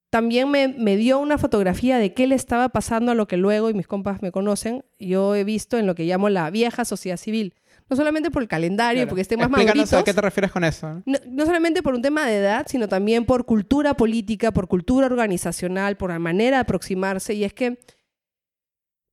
también 0.09 0.49
me, 0.49 0.67
me, 0.67 0.95
dio 0.97 1.19
una 1.19 1.37
fotografía 1.37 1.97
de 1.97 2.13
qué 2.13 2.25
le 2.27 2.35
estaba 2.35 2.69
pasando 2.69 3.11
a 3.11 3.15
lo 3.15 3.27
que 3.27 3.37
luego, 3.37 3.69
y 3.69 3.73
mis 3.73 3.87
compas 3.87 4.21
me 4.21 4.31
conocen, 4.31 4.83
yo 4.99 5.35
he 5.35 5.43
visto 5.43 5.77
en 5.77 5.85
lo 5.85 5.95
que 5.95 6.05
llamo 6.05 6.29
la 6.29 6.49
vieja 6.49 6.85
sociedad 6.85 7.17
civil. 7.17 7.53
No 7.89 7.95
solamente 7.95 8.29
por 8.29 8.43
el 8.43 8.47
calendario, 8.47 9.07
porque 9.07 9.21
esté 9.21 9.35
más 9.35 9.49
maduritos. 9.49 9.93
¿A 9.93 10.03
qué 10.03 10.13
te 10.13 10.21
refieres 10.21 10.51
con 10.51 10.63
eso? 10.63 11.01
No, 11.05 11.17
no, 11.25 11.45
solamente 11.45 11.81
por 11.81 11.95
un 11.95 12.03
tema 12.03 12.27
de 12.27 12.37
edad, 12.37 12.67
sino 12.69 12.87
también 12.87 13.25
por 13.25 13.45
cultura 13.45 13.95
política, 13.95 14.51
por 14.51 14.67
cultura 14.67 15.07
organizacional, 15.07 15.97
por 15.97 16.11
la 16.11 16.19
manera 16.19 16.57
de 16.57 16.61
aproximarse. 16.61 17.33
Y 17.33 17.43
es 17.43 17.53
que, 17.53 17.79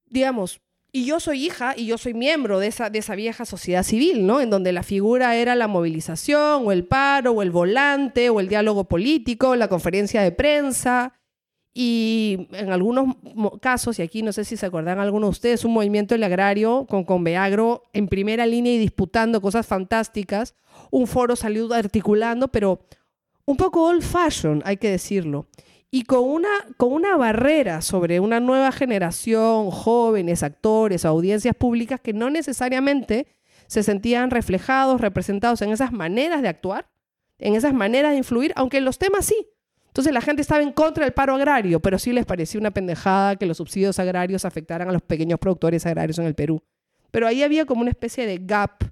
digamos, 0.04 0.60
y 0.96 1.04
yo 1.04 1.20
soy 1.20 1.44
hija 1.44 1.74
y 1.76 1.84
yo 1.84 1.98
soy 1.98 2.14
miembro 2.14 2.58
de 2.58 2.68
esa, 2.68 2.88
de 2.88 3.00
esa 3.00 3.14
vieja 3.14 3.44
sociedad 3.44 3.82
civil, 3.82 4.26
¿no? 4.26 4.40
En 4.40 4.48
donde 4.48 4.72
la 4.72 4.82
figura 4.82 5.36
era 5.36 5.54
la 5.54 5.68
movilización 5.68 6.62
o 6.64 6.72
el 6.72 6.86
paro 6.86 7.32
o 7.32 7.42
el 7.42 7.50
volante 7.50 8.30
o 8.30 8.40
el 8.40 8.48
diálogo 8.48 8.84
político, 8.84 9.56
la 9.56 9.68
conferencia 9.68 10.22
de 10.22 10.32
prensa. 10.32 11.12
Y 11.74 12.48
en 12.52 12.72
algunos 12.72 13.14
casos, 13.60 13.98
y 13.98 14.02
aquí 14.02 14.22
no 14.22 14.32
sé 14.32 14.46
si 14.46 14.56
se 14.56 14.64
acuerdan 14.64 14.98
algunos 14.98 15.28
de 15.28 15.32
ustedes, 15.32 15.66
un 15.66 15.74
movimiento 15.74 16.14
del 16.14 16.24
agrario 16.24 16.86
con 16.88 17.04
Conveagro 17.04 17.82
en 17.92 18.08
primera 18.08 18.46
línea 18.46 18.72
y 18.72 18.78
disputando 18.78 19.42
cosas 19.42 19.66
fantásticas. 19.66 20.54
Un 20.90 21.06
foro 21.06 21.36
salió 21.36 21.70
articulando, 21.74 22.48
pero 22.48 22.80
un 23.44 23.58
poco 23.58 23.84
old 23.84 24.02
fashion, 24.02 24.62
hay 24.64 24.78
que 24.78 24.92
decirlo 24.92 25.46
y 25.90 26.02
con 26.02 26.24
una, 26.24 26.48
con 26.76 26.92
una 26.92 27.16
barrera 27.16 27.80
sobre 27.80 28.20
una 28.20 28.40
nueva 28.40 28.72
generación, 28.72 29.70
jóvenes, 29.70 30.42
actores, 30.42 31.04
audiencias 31.04 31.54
públicas 31.54 32.00
que 32.00 32.12
no 32.12 32.30
necesariamente 32.30 33.26
se 33.66 33.82
sentían 33.82 34.30
reflejados, 34.30 35.00
representados 35.00 35.62
en 35.62 35.70
esas 35.70 35.92
maneras 35.92 36.42
de 36.42 36.48
actuar, 36.48 36.88
en 37.38 37.54
esas 37.54 37.74
maneras 37.74 38.12
de 38.12 38.18
influir, 38.18 38.52
aunque 38.56 38.78
en 38.78 38.84
los 38.84 38.98
temas 38.98 39.26
sí. 39.26 39.48
Entonces 39.86 40.12
la 40.12 40.20
gente 40.20 40.42
estaba 40.42 40.62
en 40.62 40.72
contra 40.72 41.04
del 41.04 41.14
paro 41.14 41.34
agrario, 41.34 41.80
pero 41.80 41.98
sí 41.98 42.12
les 42.12 42.26
parecía 42.26 42.60
una 42.60 42.70
pendejada 42.70 43.36
que 43.36 43.46
los 43.46 43.56
subsidios 43.56 43.98
agrarios 43.98 44.44
afectaran 44.44 44.88
a 44.88 44.92
los 44.92 45.02
pequeños 45.02 45.38
productores 45.38 45.86
agrarios 45.86 46.18
en 46.18 46.26
el 46.26 46.34
Perú. 46.34 46.62
Pero 47.10 47.26
ahí 47.26 47.42
había 47.42 47.64
como 47.64 47.80
una 47.80 47.90
especie 47.90 48.26
de 48.26 48.38
gap, 48.42 48.84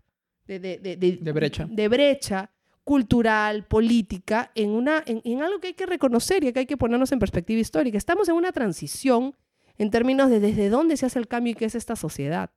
de, 0.46 0.58
de, 0.58 0.78
de 0.96 1.32
brecha. 1.32 1.66
de 1.68 1.88
brecha 1.88 2.53
cultural, 2.84 3.64
política, 3.64 4.52
en, 4.54 4.70
una, 4.70 5.02
en, 5.06 5.42
algo 5.42 5.58
que 5.58 5.68
hay 5.68 5.74
que 5.74 5.86
reconocer 5.86 6.44
y 6.44 6.52
que 6.52 6.60
hay 6.60 6.66
que 6.66 6.76
ponernos 6.76 7.10
en 7.12 7.18
perspectiva 7.18 7.60
histórica. 7.60 7.96
Estamos 7.96 8.28
en 8.28 8.34
una 8.34 8.52
transición 8.52 9.34
en 9.78 9.90
términos 9.90 10.30
de 10.30 10.38
desde 10.38 10.68
dónde 10.68 10.96
se 10.96 11.06
hace 11.06 11.18
el 11.18 11.26
cambio 11.26 11.52
y 11.52 11.54
qué 11.54 11.64
es 11.64 11.74
esta 11.74 11.96
sociedad. 11.96 12.50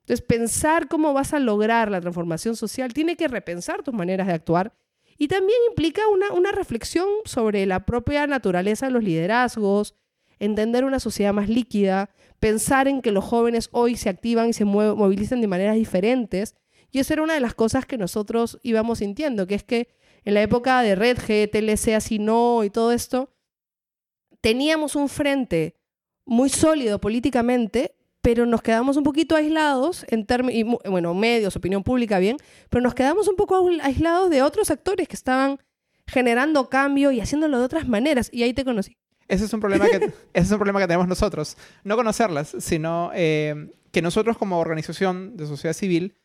Entonces, 0.00 0.26
pensar 0.26 0.88
cómo 0.88 1.12
vas 1.12 1.32
a 1.32 1.38
lograr 1.38 1.90
la 1.90 2.00
transformación 2.00 2.56
social 2.56 2.92
tiene 2.92 3.16
que 3.16 3.28
repensar 3.28 3.82
tus 3.82 3.94
maneras 3.94 4.26
de 4.26 4.32
actuar 4.32 4.74
y 5.16 5.28
también 5.28 5.58
implica 5.68 6.08
una, 6.08 6.32
una 6.32 6.50
reflexión 6.50 7.08
sobre 7.24 7.64
la 7.66 7.86
propia 7.86 8.26
naturaleza 8.26 8.86
de 8.86 8.92
los 8.92 9.04
liderazgos, 9.04 9.94
entender 10.38 10.84
una 10.84 11.00
sociedad 11.00 11.32
más 11.32 11.48
líquida, 11.48 12.10
pensar 12.40 12.88
en 12.88 13.00
que 13.00 13.12
los 13.12 13.24
jóvenes 13.24 13.68
hoy 13.72 13.96
se 13.96 14.08
activan 14.08 14.48
y 14.48 14.52
se 14.52 14.64
movilizan 14.64 15.40
de 15.40 15.46
maneras 15.46 15.76
diferentes 15.76 16.54
y 16.90 17.00
eso 17.00 17.12
era 17.12 17.22
una 17.22 17.34
de 17.34 17.40
las 17.40 17.54
cosas 17.54 17.86
que 17.86 17.98
nosotros 17.98 18.58
íbamos 18.62 18.98
sintiendo, 18.98 19.46
que 19.46 19.54
es 19.54 19.64
que 19.64 19.88
en 20.24 20.34
la 20.34 20.42
época 20.42 20.82
de 20.82 20.94
Red 20.94 21.18
G, 21.18 21.50
TLC, 21.50 21.94
así 21.94 22.18
no 22.18 22.64
y 22.64 22.70
todo 22.70 22.92
esto, 22.92 23.30
teníamos 24.40 24.96
un 24.96 25.08
frente 25.08 25.76
muy 26.24 26.48
sólido 26.48 27.00
políticamente, 27.00 27.94
pero 28.20 28.46
nos 28.46 28.62
quedamos 28.62 28.96
un 28.96 29.04
poquito 29.04 29.36
aislados 29.36 30.04
en 30.08 30.26
términos, 30.26 30.78
bueno, 30.88 31.14
medios, 31.14 31.56
opinión 31.56 31.82
pública, 31.82 32.18
bien, 32.18 32.36
pero 32.68 32.82
nos 32.82 32.94
quedamos 32.94 33.28
un 33.28 33.36
poco 33.36 33.68
aislados 33.82 34.30
de 34.30 34.42
otros 34.42 34.70
actores 34.70 35.08
que 35.08 35.16
estaban 35.16 35.58
generando 36.06 36.68
cambio 36.68 37.12
y 37.12 37.20
haciéndolo 37.20 37.58
de 37.58 37.64
otras 37.64 37.86
maneras. 37.86 38.28
Y 38.32 38.42
ahí 38.42 38.52
te 38.52 38.64
conocí. 38.64 38.96
Ese 39.28 39.44
es 39.44 39.52
un 39.52 39.60
problema 39.60 39.86
que, 39.86 39.96
ese 40.32 40.46
es 40.46 40.50
un 40.50 40.58
problema 40.58 40.80
que 40.80 40.86
tenemos 40.86 41.06
nosotros. 41.06 41.56
No 41.84 41.96
conocerlas, 41.96 42.56
sino 42.58 43.10
eh, 43.14 43.70
que 43.92 44.02
nosotros 44.02 44.36
como 44.38 44.58
organización 44.58 45.36
de 45.36 45.46
sociedad 45.46 45.74
civil 45.74 46.16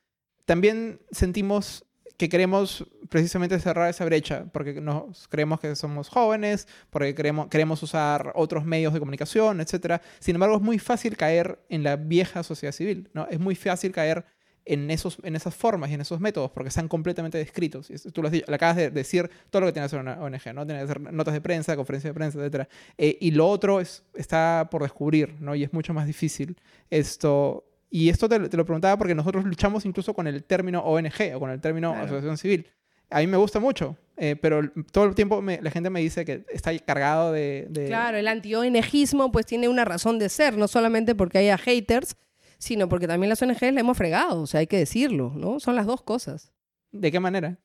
también 0.46 1.02
sentimos 1.12 1.86
que 2.18 2.30
queremos 2.30 2.86
precisamente 3.10 3.60
cerrar 3.60 3.90
esa 3.90 4.06
brecha, 4.06 4.46
porque 4.52 4.80
nos 4.80 5.28
creemos 5.28 5.60
que 5.60 5.76
somos 5.76 6.10
jóvenes, 6.10 6.68
porque 6.90 7.16
queremos, 7.16 7.48
queremos 7.48 7.82
usar 7.84 8.32
otros 8.36 8.66
medios 8.66 8.94
de 8.94 9.00
comunicación, 9.00 9.62
etc. 9.62 10.02
Sin 10.20 10.36
embargo, 10.36 10.58
es 10.58 10.62
muy 10.62 10.80
fácil 10.80 11.18
caer 11.18 11.60
en 11.70 11.84
la 11.84 11.96
vieja 11.96 12.44
sociedad 12.44 12.72
civil, 12.72 13.10
¿no? 13.14 13.28
Es 13.30 13.40
muy 13.40 13.56
fácil 13.56 13.92
caer 13.92 14.26
en, 14.66 14.90
esos, 14.92 15.18
en 15.24 15.36
esas 15.36 15.56
formas 15.56 15.90
y 15.90 15.96
en 15.96 16.02
esos 16.02 16.20
métodos, 16.20 16.52
porque 16.52 16.70
están 16.70 16.88
completamente 16.88 17.38
descritos. 17.38 17.92
Tú 18.14 18.22
lo, 18.22 18.30
acabas 18.54 18.78
de 18.78 18.90
decir 18.90 19.30
todo 19.50 19.62
lo 19.62 19.68
que 19.68 19.74
tiene 19.74 19.84
que 19.84 19.88
hacer 19.88 20.00
una 20.00 20.22
ONG, 20.22 20.54
¿no? 20.54 20.66
Tiene 20.66 20.80
que 20.80 20.84
hacer 20.86 21.02
notas 21.02 21.34
de 21.34 21.42
prensa, 21.42 21.76
conferencias 21.76 22.14
de 22.14 22.14
prensa, 22.14 22.46
etc. 22.46 22.70
Eh, 22.98 23.18
y 23.20 23.32
lo 23.32 23.48
otro 23.48 23.80
es, 23.80 24.04
está 24.14 24.68
por 24.72 24.84
descubrir, 24.84 25.36
¿no? 25.42 25.56
Y 25.56 25.64
es 25.64 25.74
mucho 25.74 25.94
más 25.94 26.08
difícil. 26.08 26.58
Esto, 26.90 27.66
y 27.96 28.10
esto 28.10 28.28
te, 28.28 28.40
lo 28.40 28.66
preguntaba 28.66 28.98
porque 28.98 29.14
nosotros 29.14 29.46
luchamos 29.46 29.86
incluso 29.86 30.16
con 30.16 30.26
el 30.26 30.44
término 30.44 30.80
ONG 30.80 31.36
o 31.36 31.40
con 31.40 31.52
el 31.52 31.62
término 31.62 31.94
asociación 31.94 32.40
civil. 32.40 32.68
A 33.12 33.20
mí 33.20 33.28
me 33.28 33.38
gusta 33.38 33.60
mucho, 33.60 33.96
eh, 34.18 34.36
pero 34.36 34.62
todo 34.92 35.06
el 35.06 35.14
tiempo 35.14 35.44
la 35.44 35.70
gente 35.70 35.92
me 35.92 36.00
dice 36.00 36.26
que 36.26 36.44
está 36.50 36.76
cargado 36.80 37.32
de... 37.32 37.68
de... 37.70 37.86
Claro, 37.86 38.18
el 38.18 38.28
anti-ONGismo 38.28 39.32
pues 39.32 39.46
tiene 39.46 39.68
una 39.68 39.86
razón 39.86 40.18
de 40.18 40.30
ser, 40.30 40.58
no 40.58 40.68
solamente 40.68 41.14
porque 41.14 41.38
haya 41.38 41.56
haters, 41.60 42.18
sino 42.58 42.90
porque 42.90 43.08
también 43.08 43.30
las 43.30 43.40
ONGs 43.44 43.62
le 43.62 43.82
hemos 43.82 43.96
fregado, 43.96 44.42
o 44.42 44.48
sea, 44.48 44.62
hay 44.62 44.68
que 44.68 44.80
decirlo, 44.80 45.32
¿no? 45.36 45.60
Son 45.60 45.76
las 45.76 45.86
dos 45.86 46.02
cosas. 46.02 46.52
¿De 46.92 47.12
qué 47.12 47.20
manera? 47.20 47.60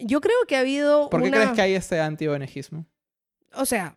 Yo 0.00 0.20
creo 0.20 0.46
que 0.48 0.56
ha 0.56 0.60
habido. 0.60 1.10
¿Por 1.10 1.22
qué 1.22 1.30
crees 1.30 1.50
que 1.50 1.62
hay 1.62 1.74
este 1.74 2.00
anti-ONGismo? 2.00 2.86
O 3.54 3.64
sea, 3.64 3.96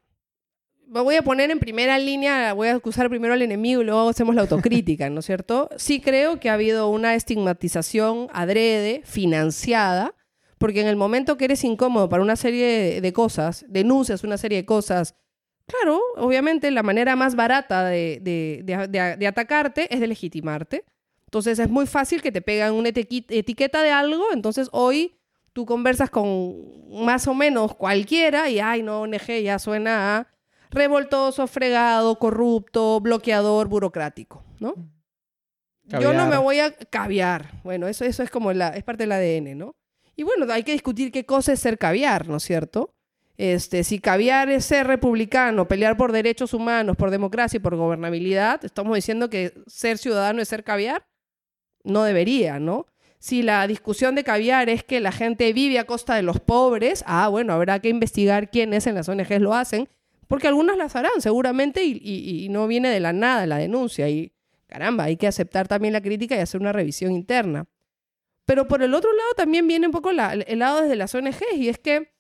voy 0.92 1.16
a 1.16 1.22
poner 1.22 1.52
en 1.52 1.60
primera 1.60 1.98
línea, 1.98 2.54
voy 2.54 2.68
a 2.68 2.76
acusar 2.76 3.10
primero 3.10 3.34
al 3.34 3.42
enemigo 3.42 3.82
y 3.82 3.86
luego 3.86 4.10
hacemos 4.10 4.36
la 4.36 4.42
autocrítica, 4.42 5.10
¿no 5.10 5.22
es 5.22 5.26
cierto? 5.26 5.70
Sí 5.78 6.02
creo 6.02 6.40
que 6.40 6.50
ha 6.50 6.54
habido 6.54 6.90
una 6.90 7.16
estigmatización 7.16 8.28
adrede, 8.34 9.02
financiada, 9.06 10.14
porque 10.58 10.82
en 10.82 10.88
el 10.88 10.96
momento 10.96 11.38
que 11.38 11.46
eres 11.46 11.64
incómodo 11.64 12.10
para 12.10 12.22
una 12.22 12.36
serie 12.36 13.02
de 13.02 13.14
cosas, 13.14 13.66
denuncias 13.68 14.24
una 14.24 14.38
serie 14.38 14.60
de 14.60 14.66
cosas, 14.66 15.16
Claro, 15.72 16.02
obviamente 16.18 16.70
la 16.70 16.84
manera 16.84 17.16
más 17.16 17.36
barata 17.36 17.86
de, 17.86 19.26
atacarte 19.28 19.94
es 19.94 20.00
de 20.00 20.08
legitimarte. 20.08 20.84
Entonces 21.26 21.60
es 21.60 21.70
muy 21.70 21.88
fácil 21.88 22.22
que 22.22 22.32
te 22.32 22.42
pegan 22.42 22.74
una 22.74 22.90
etiqueta 22.90 23.82
de 23.82 23.92
algo, 23.92 24.34
entonces 24.34 24.68
hoy 24.74 25.16
tú 25.54 25.66
conversas 25.66 26.10
con 26.10 26.56
más 26.90 27.26
o 27.28 27.34
menos 27.34 27.74
cualquiera 27.76 28.50
y, 28.50 28.60
ay, 28.60 28.84
no, 28.84 29.02
ONG 29.02 29.42
ya 29.42 29.60
suena 29.60 30.18
a 30.18 30.28
revoltoso, 30.72 31.46
fregado, 31.48 32.18
corrupto, 32.18 33.00
bloqueador, 33.00 33.68
burocrático, 33.68 34.44
¿no? 34.60 34.74
Yo 35.84 36.14
no 36.14 36.28
me 36.28 36.38
voy 36.38 36.60
a 36.60 36.72
caviar. 36.72 37.52
Bueno, 37.64 37.88
eso, 37.88 38.06
eso 38.06 38.24
es 38.24 38.30
como 38.30 38.54
la, 38.54 38.70
es 38.70 38.84
parte 38.84 39.04
del 39.04 39.12
ADN, 39.12 39.58
¿no? 39.58 39.76
Y 40.16 40.24
bueno, 40.24 40.52
hay 40.52 40.64
que 40.64 40.72
discutir 40.72 41.12
qué 41.12 41.26
cosa 41.26 41.54
es 41.54 41.60
ser 41.60 41.78
caviar, 41.78 42.28
¿no 42.28 42.38
es 42.38 42.44
cierto? 42.44 42.94
Este, 43.38 43.84
si 43.84 44.00
caviar 44.00 44.50
es 44.50 44.66
ser 44.66 44.88
republicano, 44.88 45.68
pelear 45.68 45.98
por 45.98 46.12
derechos 46.12 46.54
humanos, 46.54 46.96
por 46.96 47.10
democracia 47.10 47.58
y 47.58 47.60
por 47.60 47.76
gobernabilidad, 47.76 48.64
estamos 48.64 48.96
diciendo 48.96 49.30
que 49.30 49.54
ser 49.68 49.98
ciudadano 49.98 50.42
es 50.42 50.48
ser 50.48 50.64
caviar. 50.64 51.06
No 51.84 52.04
debería, 52.04 52.60
¿no? 52.60 52.86
Si 53.20 53.42
la 53.42 53.66
discusión 53.68 54.16
de 54.16 54.24
caviar 54.24 54.70
es 54.70 54.84
que 54.84 55.00
la 55.00 55.12
gente 55.12 55.52
vive 55.54 55.80
a 55.80 55.86
costa 55.86 56.16
de 56.16 56.22
los 56.22 56.40
pobres, 56.40 57.04
ah, 57.08 57.28
bueno, 57.28 57.54
habrá 57.54 57.80
que 57.80 57.90
investigar 57.90 58.50
quiénes 58.50 58.88
en 58.88 58.96
las 58.96 59.10
ONGs 59.10 59.42
lo 59.42 59.54
hacen, 59.54 59.90
porque 60.32 60.48
algunas 60.48 60.78
las 60.78 60.96
harán 60.96 61.20
seguramente 61.20 61.84
y, 61.84 62.48
no 62.50 62.66
viene 62.66 62.90
de 62.90 63.02
la 63.02 63.12
nada 63.12 63.46
la 63.46 63.58
denuncia. 63.58 64.08
Y 64.08 64.32
caramba, 64.66 65.04
hay 65.04 65.18
que 65.18 65.28
aceptar 65.28 65.68
también 65.68 65.92
la 65.92 66.00
crítica 66.00 66.38
y 66.38 66.40
hacer 66.40 66.62
una 66.62 66.72
revisión 66.72 67.12
interna. 67.12 67.68
Pero 68.46 68.66
por 68.66 68.82
el 68.82 68.94
otro 68.94 69.12
lado 69.12 69.30
también 69.36 69.68
viene 69.68 69.88
un 69.88 69.92
poco 69.92 70.10
el 70.12 70.16
lado 70.16 70.84
desde 70.84 70.96
las 70.96 71.14
ONGs 71.14 71.58
y 71.58 71.68
es 71.68 71.80
que 71.80 72.14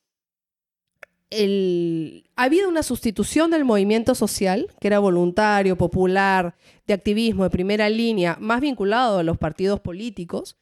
ha 2.35 2.43
habido 2.43 2.67
una 2.67 2.83
sustitución 2.83 3.49
del 3.49 3.63
movimiento 3.63 4.13
social, 4.13 4.67
que 4.81 4.89
era 4.89 4.99
voluntario, 4.99 5.77
popular, 5.77 6.57
de 6.87 6.93
activismo, 6.93 7.45
de 7.45 7.49
primera 7.49 7.87
línea, 7.87 8.35
más 8.41 8.59
vinculado 8.59 9.19
a 9.19 9.23
los 9.23 9.37
partidos 9.37 9.79
políticos, 9.79 10.57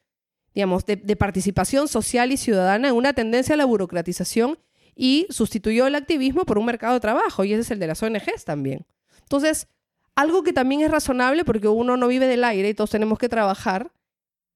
digamos, 0.53 0.85
de, 0.85 1.15
participación 1.15 1.87
social 1.87 2.31
y 2.31 2.37
ciudadana 2.37 2.89
en 2.89 2.93
una 2.93 3.13
tendencia 3.13 3.55
a 3.55 3.57
la 3.57 3.65
burocratización 3.65 4.59
y 5.01 5.27
sustituyó 5.29 5.87
el 5.87 5.95
activismo 5.95 6.43
por 6.43 6.57
un 6.57 6.65
mercado 6.65 6.95
de 6.95 6.99
trabajo, 6.99 7.45
y 7.45 7.53
ese 7.53 7.61
es 7.61 7.71
el 7.71 7.79
de 7.79 7.87
las 7.87 8.03
ONGs 8.03 8.43
también. 8.43 8.85
Entonces, 9.21 9.69
algo 10.13 10.43
que 10.43 10.51
también 10.51 10.81
es 10.81 10.91
razonable, 10.91 11.45
porque 11.45 11.69
uno 11.69 11.95
no 11.95 12.09
vive 12.09 12.27
del 12.27 12.43
aire 12.43 12.67
y 12.67 12.73
todos 12.73 12.89
tenemos 12.89 13.17
que 13.17 13.29
trabajar, 13.29 13.93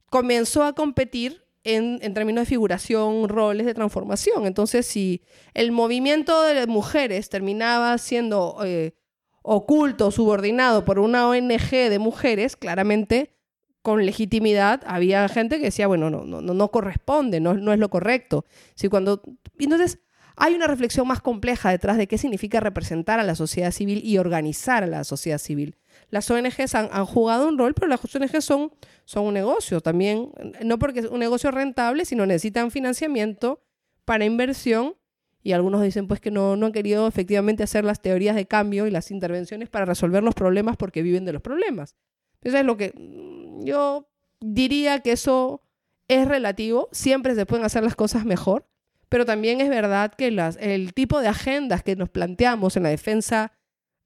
comenzó 0.09 0.65
a 0.65 0.73
competir 0.73 1.45
en, 1.63 2.13
términos 2.13 2.41
de 2.41 2.45
figuración, 2.47 3.29
roles 3.29 3.65
de 3.65 3.73
transformación. 3.73 4.45
Entonces, 4.45 4.85
si 4.85 5.21
el 5.53 5.71
movimiento 5.71 6.41
de 6.43 6.67
mujeres 6.67 7.29
terminaba 7.29 7.97
siendo 7.97 8.57
eh, 8.65 8.95
oculto, 9.43 10.11
subordinado 10.11 10.83
por 10.83 10.99
una 10.99 11.25
ONG 11.25 11.69
de 11.69 11.99
mujeres, 11.99 12.57
claramente 12.57 13.33
con 13.81 14.05
legitimidad 14.05 14.81
había 14.85 15.29
gente 15.29 15.59
que 15.59 15.65
decía, 15.65 15.87
bueno, 15.87 16.09
no, 16.09 16.25
no, 16.25 16.41
no 16.41 16.67
corresponde, 16.69 17.39
no, 17.39 17.53
no 17.53 17.71
es 17.71 17.79
lo 17.79 17.89
correcto. 17.89 18.43
Si 18.75 18.89
cuando... 18.89 19.21
Entonces, 19.57 19.99
hay 20.35 20.55
una 20.55 20.67
reflexión 20.67 21.07
más 21.07 21.21
compleja 21.21 21.69
detrás 21.69 21.97
de 21.97 22.07
qué 22.07 22.17
significa 22.17 22.59
representar 22.59 23.19
a 23.19 23.23
la 23.23 23.35
sociedad 23.35 23.71
civil 23.71 24.01
y 24.03 24.17
organizar 24.17 24.83
a 24.83 24.87
la 24.87 25.03
sociedad 25.03 25.37
civil. 25.37 25.77
Las 26.09 26.29
ONGs 26.29 26.75
han, 26.75 27.05
jugado 27.05 27.47
un 27.47 27.57
rol, 27.57 27.73
pero 27.73 27.87
las 27.87 27.99
ONGs 28.03 28.43
son, 28.43 28.71
son 29.05 29.25
un 29.25 29.33
negocio 29.33 29.81
también, 29.81 30.31
no 30.63 30.79
porque 30.79 31.01
es 31.01 31.05
un 31.05 31.19
negocio 31.19 31.51
rentable, 31.51 32.05
sino 32.05 32.25
necesitan 32.25 32.71
financiamiento 32.71 33.61
para 34.05 34.25
inversión 34.25 34.95
y 35.43 35.51
algunos 35.51 35.81
dicen 35.81 36.07
pues 36.07 36.19
que 36.19 36.31
no, 36.31 36.55
no 36.55 36.67
han 36.67 36.71
querido 36.71 37.07
efectivamente 37.07 37.63
hacer 37.63 37.83
las 37.83 38.01
teorías 38.01 38.35
de 38.35 38.45
cambio 38.45 38.87
y 38.87 38.91
las 38.91 39.11
intervenciones 39.11 39.69
para 39.69 39.85
resolver 39.85 40.23
los 40.23 40.35
problemas 40.35 40.77
porque 40.77 41.01
viven 41.01 41.25
de 41.25 41.33
los 41.33 41.41
problemas. 41.41 41.95
Eso 42.41 42.57
es 42.57 42.65
lo 42.65 42.77
que 42.77 42.93
mm, 42.95 43.65
yo 43.65 44.07
diría 44.39 44.99
que 44.99 45.11
eso 45.11 45.61
es 46.07 46.27
relativo, 46.27 46.89
siempre 46.91 47.35
se 47.35 47.45
pueden 47.45 47.65
hacer 47.65 47.83
las 47.83 47.95
cosas 47.95 48.25
mejor, 48.25 48.67
pero 49.13 49.27
también 49.27 49.61
es 49.61 49.69
verdad 49.69 50.11
que 50.11 50.31
las, 50.31 50.57
el 50.59 50.95
tipo 50.95 51.21
de 51.21 51.27
agendas 51.27 51.83
que 51.83 51.95
nos 51.95 52.09
planteamos 52.09 52.77
en 52.77 52.81
la 52.81 52.89
defensa 52.89 53.51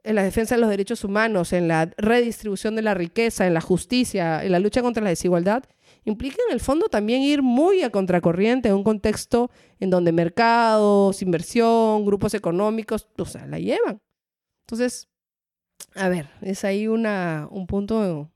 en 0.04 0.16
la 0.16 0.24
defensa 0.24 0.56
de 0.56 0.60
los 0.60 0.70
derechos 0.70 1.06
humanos, 1.06 1.54
en 1.54 1.70
la 1.70 1.90
redistribución 1.96 2.76
de 2.76 2.82
la 2.82 2.94
riqueza, 2.94 3.48
en 3.48 3.54
la 3.54 3.62
justicia, 3.62 4.44
en 4.44 4.52
la 4.52 4.60
lucha 4.60 4.82
contra 4.82 5.02
la 5.02 5.12
desigualdad, 5.12 5.64
implica 6.04 6.36
en 6.50 6.54
el 6.54 6.60
fondo 6.60 6.90
también 6.90 7.22
ir 7.22 7.42
muy 7.42 7.84
a 7.84 7.90
contracorriente 7.90 8.68
en 8.68 8.76
un 8.76 8.84
contexto 8.84 9.50
en 9.80 9.92
donde 9.92 10.12
mercados, 10.12 11.22
inversión, 11.22 12.06
grupos 12.06 12.34
económicos, 12.34 13.08
o 13.18 13.26
sea, 13.26 13.46
la 13.46 13.60
llevan. 13.60 14.02
Entonces, 14.66 15.08
a 15.96 16.10
ver, 16.10 16.28
es 16.42 16.66
ahí 16.66 16.90
una, 16.90 17.48
un 17.50 17.66
punto 17.66 18.30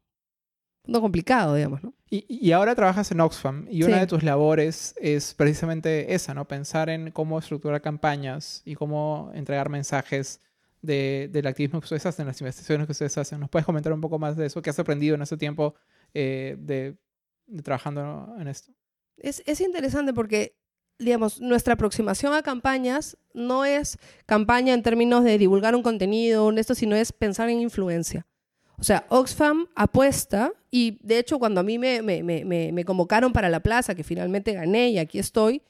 no 0.85 1.01
complicado, 1.01 1.55
digamos, 1.55 1.83
¿no? 1.83 1.93
Y, 2.13 2.51
ahora 2.51 2.75
trabajas 2.75 3.09
en 3.11 3.21
Oxfam 3.21 3.67
y 3.69 3.83
una 3.83 4.01
de 4.01 4.05
tus 4.05 4.21
labores 4.21 4.93
es 4.99 5.33
precisamente 5.33 6.13
esa, 6.13 6.33
¿no? 6.33 6.45
Pensar 6.45 6.89
en 6.89 7.09
cómo 7.11 7.39
estructurar 7.39 7.81
campañas 7.81 8.61
y 8.65 8.75
cómo 8.75 9.31
entregar 9.33 9.69
mensajes 9.69 10.41
de, 10.81 11.29
del 11.31 11.47
activismo 11.47 11.79
que 11.79 11.85
ustedes 11.85 12.05
hacen, 12.05 12.27
las 12.27 12.41
investigaciones 12.41 12.85
que 12.85 12.91
ustedes 12.91 13.17
hacen. 13.17 13.39
¿Nos 13.39 13.49
puedes 13.49 13.65
comentar 13.65 13.93
un 13.93 14.01
poco 14.01 14.19
más 14.19 14.35
de 14.35 14.45
eso? 14.45 14.61
¿Qué 14.61 14.69
has 14.69 14.79
aprendido 14.79 15.15
en 15.15 15.21
ese 15.21 15.37
tiempo 15.37 15.73
eh, 16.13 16.57
de, 16.59 16.97
trabajando 17.63 18.35
en 18.37 18.49
esto? 18.49 18.73
Es, 19.15 19.41
es 19.45 19.61
interesante 19.61 20.13
porque 20.13 20.57
digamos, 20.99 21.39
nuestra 21.39 21.75
aproximación 21.75 22.33
a 22.33 22.43
campañas 22.43 23.17
no 23.33 23.63
es 23.63 23.97
campaña 24.25 24.73
en 24.73 24.83
términos 24.83 25.23
de 25.23 25.37
divulgar 25.37 25.75
un 25.75 25.81
contenido, 25.81 26.51
esto, 26.51 26.75
sino 26.75 26.95
es 26.95 27.13
pensar 27.13 27.49
en 27.49 27.61
influencia. 27.61 28.27
O 28.81 28.83
sea, 28.83 29.05
Oxfam 29.09 29.67
apuesta, 29.75 30.53
y 30.71 30.97
de 31.03 31.19
hecho 31.19 31.37
cuando 31.37 31.59
a 31.59 31.63
mí 31.63 31.77
me, 31.77 32.01
me, 32.01 32.23
me, 32.23 32.43
me, 32.43 32.83
convocaron 32.83 33.31
para 33.31 33.47
la 33.47 33.59
plaza, 33.59 33.93
que 33.93 34.03
finalmente 34.03 34.53
gané 34.53 34.89
y 34.89 34.97
aquí 34.97 35.19
estoy, 35.19 35.61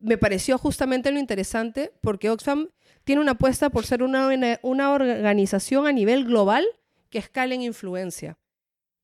me 0.00 0.18
pareció 0.18 0.58
justamente 0.58 1.12
lo 1.12 1.20
interesante 1.20 1.92
porque 2.00 2.30
Oxfam 2.30 2.70
tiene 3.04 3.20
una 3.20 3.32
apuesta 3.32 3.70
por 3.70 3.86
ser 3.86 4.02
una, 4.02 4.28
una 4.62 4.90
organización 4.90 5.86
a 5.86 5.92
nivel 5.92 6.24
global 6.24 6.66
que 7.10 7.18
escala 7.18 7.54
en 7.54 7.62
influencia. 7.62 8.38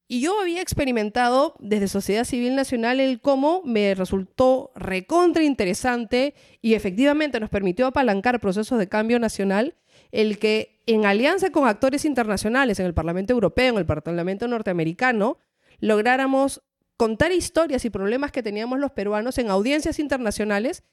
Y 0.08 0.20
yo 0.20 0.40
había 0.40 0.60
experimentado 0.60 1.54
desde 1.60 1.86
Sociedad 1.86 2.24
Civil 2.24 2.56
Nacional 2.56 2.98
el 2.98 3.20
cómo 3.20 3.62
me 3.64 3.94
resultó 3.94 4.72
recontra 4.74 5.44
interesante 5.44 6.34
y 6.60 6.74
efectivamente 6.74 7.38
nos 7.38 7.50
permitió 7.50 7.86
apalancar 7.86 8.40
procesos 8.40 8.80
de 8.80 8.88
cambio 8.88 9.20
nacional 9.20 9.76
el 10.10 10.40
que 10.40 10.73
en 10.86 11.06
alianza 11.06 11.50
con 11.50 11.66
actores 11.66 12.04
internacionales 12.04 12.78
en 12.78 12.86
el 12.86 12.94
Parlamento 12.94 13.32
Europeo, 13.32 13.72
en 13.72 13.78
el 13.78 13.86
Parlamento 13.86 14.48
Norteamericano, 14.48 15.38
lográramos 15.80 16.62
contar 16.96 17.32
historias 17.32 17.84
y 17.84 17.90
problemas 17.90 18.32
que 18.32 18.42
teníamos 18.42 18.78
los 18.78 18.92
peruanos 18.92 19.38
en 19.38 19.50
audiencias 19.50 19.98
internacionales 19.98 20.84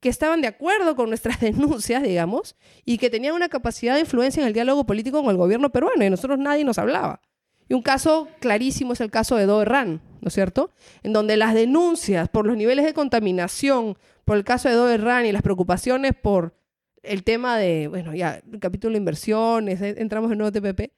que 0.00 0.08
estaban 0.08 0.40
de 0.40 0.48
acuerdo 0.48 0.96
con 0.96 1.08
nuestras 1.08 1.40
denuncias, 1.40 2.02
digamos, 2.02 2.56
y 2.84 2.98
que 2.98 3.10
tenían 3.10 3.34
una 3.34 3.48
capacidad 3.48 3.94
de 3.94 4.00
influencia 4.00 4.40
en 4.40 4.46
el 4.46 4.54
diálogo 4.54 4.86
político 4.86 5.22
con 5.22 5.30
el 5.30 5.36
gobierno 5.36 5.70
peruano, 5.70 6.04
y 6.04 6.10
nosotros 6.10 6.38
nadie 6.38 6.64
nos 6.64 6.78
hablaba. 6.78 7.20
Y 7.68 7.74
un 7.74 7.82
caso 7.82 8.28
clarísimo 8.40 8.94
es 8.94 9.00
el 9.00 9.10
caso 9.10 9.36
de 9.36 9.46
Doerran, 9.46 10.00
¿no 10.20 10.28
es 10.28 10.34
cierto? 10.34 10.72
En 11.02 11.12
donde 11.12 11.36
las 11.36 11.54
denuncias 11.54 12.28
por 12.28 12.46
los 12.46 12.56
niveles 12.56 12.84
de 12.84 12.94
contaminación, 12.94 13.96
por 14.24 14.36
el 14.36 14.44
caso 14.44 14.68
de 14.68 14.74
Doerran 14.74 15.26
y 15.26 15.32
las 15.32 15.42
preocupaciones 15.42 16.12
por 16.20 16.54
el 17.02 17.24
tema 17.24 17.56
de, 17.58 17.88
bueno, 17.88 18.14
ya, 18.14 18.42
el 18.50 18.60
capítulo 18.60 18.92
de 18.92 18.98
inversiones, 18.98 19.80
entramos 19.80 20.30
en 20.32 20.38
nuevo 20.38 20.52
TPP, 20.52 20.92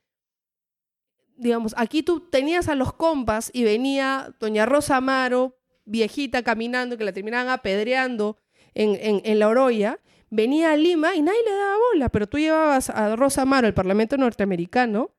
digamos, 1.36 1.74
aquí 1.76 2.02
tú 2.02 2.20
tenías 2.20 2.68
a 2.68 2.74
los 2.74 2.92
compas 2.92 3.50
y 3.52 3.64
venía 3.64 4.34
doña 4.38 4.66
Rosa 4.66 4.96
Amaro, 4.96 5.58
viejita 5.84 6.42
caminando, 6.42 6.96
que 6.96 7.04
la 7.04 7.12
terminaban 7.12 7.48
apedreando 7.48 8.38
en, 8.74 9.20
en, 9.24 9.38
la 9.38 9.48
Oroya, 9.48 9.98
venía 10.30 10.72
a 10.72 10.76
Lima 10.76 11.14
y 11.14 11.22
nadie 11.22 11.42
le 11.44 11.54
daba 11.54 11.76
bola, 11.92 12.08
pero 12.08 12.28
tú 12.28 12.38
llevabas 12.38 12.90
a 12.90 13.16
Rosa 13.16 13.42
Amaro 13.42 13.66
al 13.66 13.74
Parlamento 13.74 14.16
norteamericano 14.16 15.14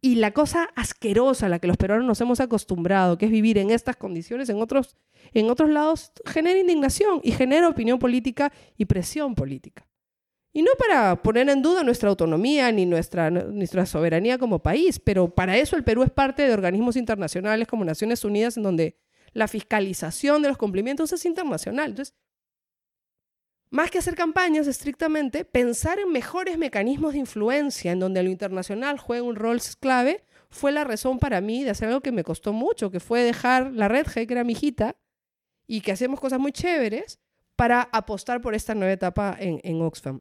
y 0.00 0.16
la 0.16 0.32
cosa 0.32 0.68
asquerosa 0.74 1.46
a 1.46 1.48
la 1.48 1.58
que 1.58 1.66
los 1.66 1.78
peruanos 1.78 2.06
nos 2.06 2.20
hemos 2.20 2.40
acostumbrado, 2.40 3.16
que 3.16 3.24
es 3.24 3.32
vivir 3.32 3.56
en 3.56 3.70
estas 3.70 3.96
condiciones 3.96 4.50
en 4.50 4.60
otros, 4.60 4.96
en 5.32 5.48
otros 5.48 5.70
lados, 5.70 6.12
genera 6.26 6.60
indignación 6.60 7.20
y 7.22 7.32
genera 7.32 7.70
opinión 7.70 7.98
política 7.98 8.52
y 8.76 8.84
presión 8.84 9.34
política. 9.34 9.86
Y 10.56 10.62
no 10.62 10.70
para 10.78 11.20
poner 11.20 11.48
en 11.48 11.62
duda 11.62 11.82
nuestra 11.82 12.08
autonomía 12.08 12.70
ni 12.70 12.86
nuestra, 12.86 13.28
nuestra 13.28 13.86
soberanía 13.86 14.38
como 14.38 14.62
país, 14.62 15.00
pero 15.00 15.34
para 15.34 15.56
eso 15.56 15.74
el 15.74 15.82
Perú 15.82 16.04
es 16.04 16.10
parte 16.12 16.46
de 16.46 16.52
organismos 16.52 16.94
internacionales 16.94 17.66
como 17.66 17.84
Naciones 17.84 18.24
Unidas, 18.24 18.56
en 18.56 18.62
donde 18.62 18.96
la 19.32 19.48
fiscalización 19.48 20.42
de 20.42 20.48
los 20.48 20.56
cumplimientos 20.56 21.12
es 21.12 21.24
internacional. 21.24 21.90
Entonces, 21.90 22.14
más 23.70 23.90
que 23.90 23.98
hacer 23.98 24.14
campañas 24.14 24.68
estrictamente, 24.68 25.44
pensar 25.44 25.98
en 25.98 26.12
mejores 26.12 26.56
mecanismos 26.56 27.14
de 27.14 27.18
influencia 27.18 27.90
en 27.90 27.98
donde 27.98 28.22
lo 28.22 28.30
internacional 28.30 29.00
juega 29.00 29.24
un 29.24 29.34
rol 29.34 29.60
clave 29.80 30.22
fue 30.50 30.70
la 30.70 30.84
razón 30.84 31.18
para 31.18 31.40
mí 31.40 31.64
de 31.64 31.70
hacer 31.70 31.88
algo 31.88 32.00
que 32.00 32.12
me 32.12 32.22
costó 32.22 32.52
mucho, 32.52 32.92
que 32.92 33.00
fue 33.00 33.24
dejar 33.24 33.72
la 33.72 33.88
Red 33.88 34.06
G, 34.06 34.28
que 34.28 34.34
era 34.34 34.44
mi 34.44 34.52
hijita, 34.52 34.94
y 35.66 35.80
que 35.80 35.90
hacemos 35.90 36.20
cosas 36.20 36.38
muy 36.38 36.52
chéveres 36.52 37.18
para 37.56 37.82
apostar 37.82 38.40
por 38.40 38.54
esta 38.54 38.76
nueva 38.76 38.92
etapa 38.92 39.36
en, 39.40 39.60
en 39.64 39.82
Oxfam. 39.82 40.20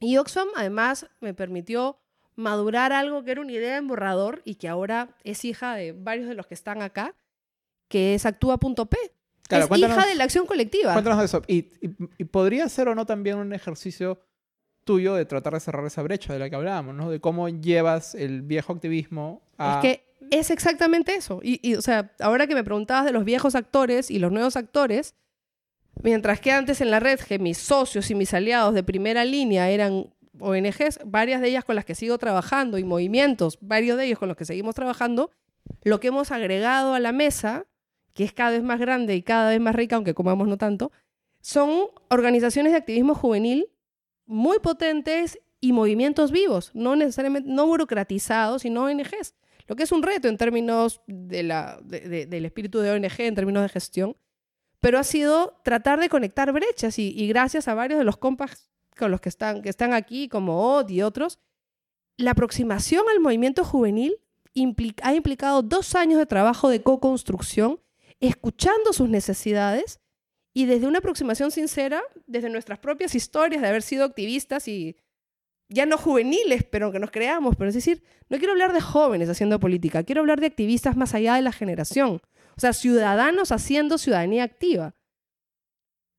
Y 0.00 0.16
Oxfam 0.18 0.48
además 0.56 1.06
me 1.20 1.34
permitió 1.34 1.98
madurar 2.36 2.92
algo 2.92 3.22
que 3.24 3.32
era 3.32 3.40
una 3.40 3.52
idea 3.52 3.76
en 3.76 3.86
borrador 3.86 4.42
y 4.44 4.56
que 4.56 4.68
ahora 4.68 5.16
es 5.24 5.44
hija 5.44 5.74
de 5.74 5.92
varios 5.92 6.28
de 6.28 6.34
los 6.34 6.46
que 6.46 6.54
están 6.54 6.82
acá, 6.82 7.14
que 7.88 8.14
es 8.14 8.26
actúa.p. 8.26 8.96
es 9.50 9.78
hija 9.78 10.06
de 10.06 10.14
la 10.14 10.24
acción 10.24 10.46
colectiva. 10.46 10.92
Cuéntanos 10.92 11.22
eso. 11.22 11.42
Y, 11.46 11.62
podría 12.24 12.68
ser 12.68 12.88
o 12.88 12.94
no 12.94 13.06
también 13.06 13.38
un 13.38 13.52
ejercicio 13.52 14.20
tuyo 14.84 15.14
de 15.14 15.24
tratar 15.24 15.54
de 15.54 15.60
cerrar 15.60 15.86
esa 15.86 16.02
brecha 16.02 16.32
de 16.32 16.38
la 16.38 16.50
que 16.50 16.56
hablábamos, 16.56 16.94
¿no? 16.94 17.10
De 17.10 17.20
cómo 17.20 17.48
llevas 17.48 18.14
el 18.14 18.42
viejo 18.42 18.72
activismo 18.72 19.42
a... 19.56 19.76
Es 19.76 19.82
que 19.82 20.14
es 20.30 20.50
exactamente 20.50 21.14
eso. 21.14 21.40
y, 21.42 21.74
o 21.76 21.82
sea, 21.82 22.14
ahora 22.20 22.46
que 22.46 22.54
me 22.54 22.64
preguntabas 22.64 23.04
de 23.04 23.12
los 23.12 23.24
viejos 23.24 23.54
actores 23.54 24.10
y 24.10 24.18
los 24.18 24.32
nuevos 24.32 24.56
actores, 24.56 25.14
Mientras 26.02 26.40
que 26.40 26.52
antes 26.52 26.80
en 26.80 26.90
la 26.90 27.00
red, 27.00 27.20
que 27.20 27.38
mis 27.38 27.58
socios 27.58 28.10
y 28.10 28.14
mis 28.14 28.34
aliados 28.34 28.74
de 28.74 28.82
primera 28.82 29.24
línea 29.24 29.70
eran 29.70 30.12
ONGs, 30.38 31.00
varias 31.04 31.40
de 31.40 31.48
ellas 31.48 31.64
con 31.64 31.76
las 31.76 31.84
que 31.84 31.94
sigo 31.94 32.18
trabajando 32.18 32.78
y 32.78 32.84
movimientos, 32.84 33.58
varios 33.60 33.96
de 33.96 34.06
ellos 34.06 34.18
con 34.18 34.28
los 34.28 34.36
que 34.36 34.44
seguimos 34.44 34.74
trabajando, 34.74 35.30
lo 35.82 36.00
que 36.00 36.08
hemos 36.08 36.30
agregado 36.30 36.94
a 36.94 37.00
la 37.00 37.12
mesa, 37.12 37.66
que 38.12 38.24
es 38.24 38.32
cada 38.32 38.50
vez 38.50 38.62
más 38.62 38.80
grande 38.80 39.14
y 39.14 39.22
cada 39.22 39.50
vez 39.50 39.60
más 39.60 39.74
rica, 39.74 39.96
aunque 39.96 40.14
comamos 40.14 40.48
no 40.48 40.58
tanto, 40.58 40.92
son 41.40 41.88
organizaciones 42.08 42.72
de 42.72 42.78
activismo 42.78 43.14
juvenil 43.14 43.68
muy 44.26 44.58
potentes 44.58 45.38
y 45.60 45.72
movimientos 45.72 46.30
vivos, 46.30 46.70
no 46.74 46.96
necesariamente 46.96 47.50
no 47.50 47.66
burocratizados, 47.66 48.62
sino 48.62 48.84
ONGs. 48.84 49.34
Lo 49.66 49.76
que 49.76 49.84
es 49.84 49.92
un 49.92 50.02
reto 50.02 50.28
en 50.28 50.36
términos 50.36 51.00
de 51.06 51.42
la, 51.42 51.80
del 51.82 52.44
espíritu 52.44 52.80
de 52.80 52.90
ONG, 52.90 53.20
en 53.20 53.34
términos 53.34 53.62
de 53.62 53.68
gestión, 53.70 54.16
pero 54.84 54.98
ha 54.98 55.02
sido 55.02 55.58
tratar 55.62 55.98
de 55.98 56.10
conectar 56.10 56.52
brechas 56.52 56.98
y, 56.98 57.26
gracias 57.26 57.68
a 57.68 57.74
varios 57.74 57.98
de 57.98 58.04
los 58.04 58.18
compas 58.18 58.68
con 58.98 59.10
los 59.10 59.18
que 59.18 59.30
están, 59.30 59.62
que 59.62 59.70
están 59.70 59.94
aquí, 59.94 60.28
como 60.28 60.76
Od 60.76 60.90
y 60.90 61.00
otros, 61.00 61.38
la 62.18 62.32
aproximación 62.32 63.02
al 63.10 63.18
movimiento 63.18 63.64
juvenil 63.64 64.18
ha 65.02 65.14
implicado 65.14 65.62
dos 65.62 65.94
años 65.94 66.18
de 66.18 66.26
trabajo 66.26 66.68
de 66.68 66.82
co-construcción, 66.82 67.80
escuchando 68.20 68.92
sus 68.92 69.08
necesidades 69.08 70.00
y 70.52 70.66
desde 70.66 70.86
una 70.86 70.98
aproximación 70.98 71.50
sincera, 71.50 72.02
desde 72.26 72.50
nuestras 72.50 72.78
propias 72.78 73.14
historias 73.14 73.62
de 73.62 73.68
haber 73.68 73.80
sido 73.80 74.04
activistas 74.04 74.68
y 74.68 74.98
ya 75.70 75.86
no 75.86 75.96
juveniles, 75.96 76.62
pero 76.62 76.92
que 76.92 76.98
nos 76.98 77.10
creamos, 77.10 77.56
pero 77.56 77.70
es 77.70 77.74
decir, 77.74 78.02
no 78.28 78.36
quiero 78.36 78.52
hablar 78.52 78.74
de 78.74 78.82
jóvenes 78.82 79.30
haciendo 79.30 79.58
política, 79.58 80.02
quiero 80.02 80.20
hablar 80.20 80.40
de 80.40 80.46
activistas 80.48 80.94
más 80.94 81.14
allá 81.14 81.36
de 81.36 81.42
la 81.42 81.52
generación, 81.52 82.20
o 82.56 82.60
sea, 82.60 82.72
ciudadanos 82.72 83.52
haciendo 83.52 83.98
ciudadanía 83.98 84.44
activa. 84.44 84.94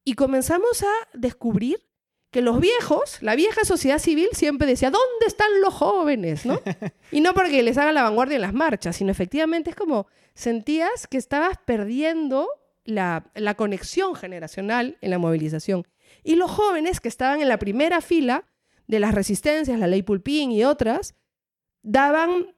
Y 0.03 0.13
comenzamos 0.13 0.83
a 0.83 0.93
descubrir 1.13 1.85
que 2.31 2.41
los 2.41 2.59
viejos, 2.59 3.21
la 3.21 3.35
vieja 3.35 3.63
sociedad 3.63 3.97
civil 3.97 4.27
siempre 4.33 4.67
decía, 4.67 4.91
¿dónde 4.91 5.25
están 5.25 5.61
los 5.61 5.73
jóvenes? 5.73 6.45
¿no? 6.45 6.59
Y 7.11 7.21
no 7.21 7.33
porque 7.33 7.63
les 7.63 7.77
hagan 7.77 7.95
la 7.95 8.03
vanguardia 8.03 8.35
en 8.35 8.41
las 8.41 8.53
marchas, 8.53 8.97
sino 8.97 9.11
efectivamente 9.11 9.69
es 9.69 9.75
como 9.75 10.07
sentías 10.33 11.07
que 11.07 11.17
estabas 11.17 11.57
perdiendo 11.65 12.49
la, 12.83 13.31
la 13.35 13.55
conexión 13.55 14.15
generacional 14.15 14.97
en 15.01 15.11
la 15.11 15.17
movilización. 15.17 15.87
Y 16.23 16.35
los 16.35 16.51
jóvenes 16.51 16.99
que 16.99 17.07
estaban 17.07 17.41
en 17.41 17.47
la 17.47 17.57
primera 17.57 18.01
fila 18.01 18.45
de 18.87 18.99
las 18.99 19.15
resistencias, 19.15 19.79
la 19.79 19.87
ley 19.87 20.03
Pulpín 20.03 20.51
y 20.51 20.65
otras, 20.65 21.15
daban 21.83 22.54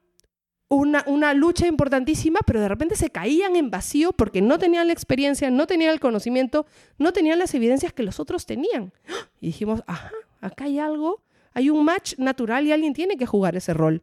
una, 0.68 1.34
lucha 1.34 1.66
importantísima, 1.66 2.40
pero 2.46 2.60
de 2.60 2.68
repente 2.68 2.94
se 2.94 3.10
caían 3.10 3.56
en 3.56 3.70
vacío 3.70 4.12
porque 4.12 4.42
no 4.42 4.58
tenían 4.58 4.86
la 4.86 4.92
experiencia, 4.92 5.50
no 5.50 5.66
tenían 5.66 5.92
el 5.92 6.00
conocimiento, 6.00 6.66
no 6.98 7.12
tenían 7.12 7.38
las 7.38 7.54
evidencias 7.54 7.92
que 7.92 8.02
los 8.02 8.20
otros 8.20 8.44
tenían. 8.46 8.92
Y 9.40 9.46
dijimos, 9.46 9.82
ajá, 9.86 10.12
acá 10.40 10.64
hay 10.64 10.78
algo, 10.78 11.22
hay 11.54 11.70
un 11.70 11.84
match 11.84 12.14
natural 12.18 12.66
y 12.66 12.72
alguien 12.72 12.92
tiene 12.92 13.16
que 13.16 13.26
jugar 13.26 13.56
ese 13.56 13.72
rol. 13.72 14.02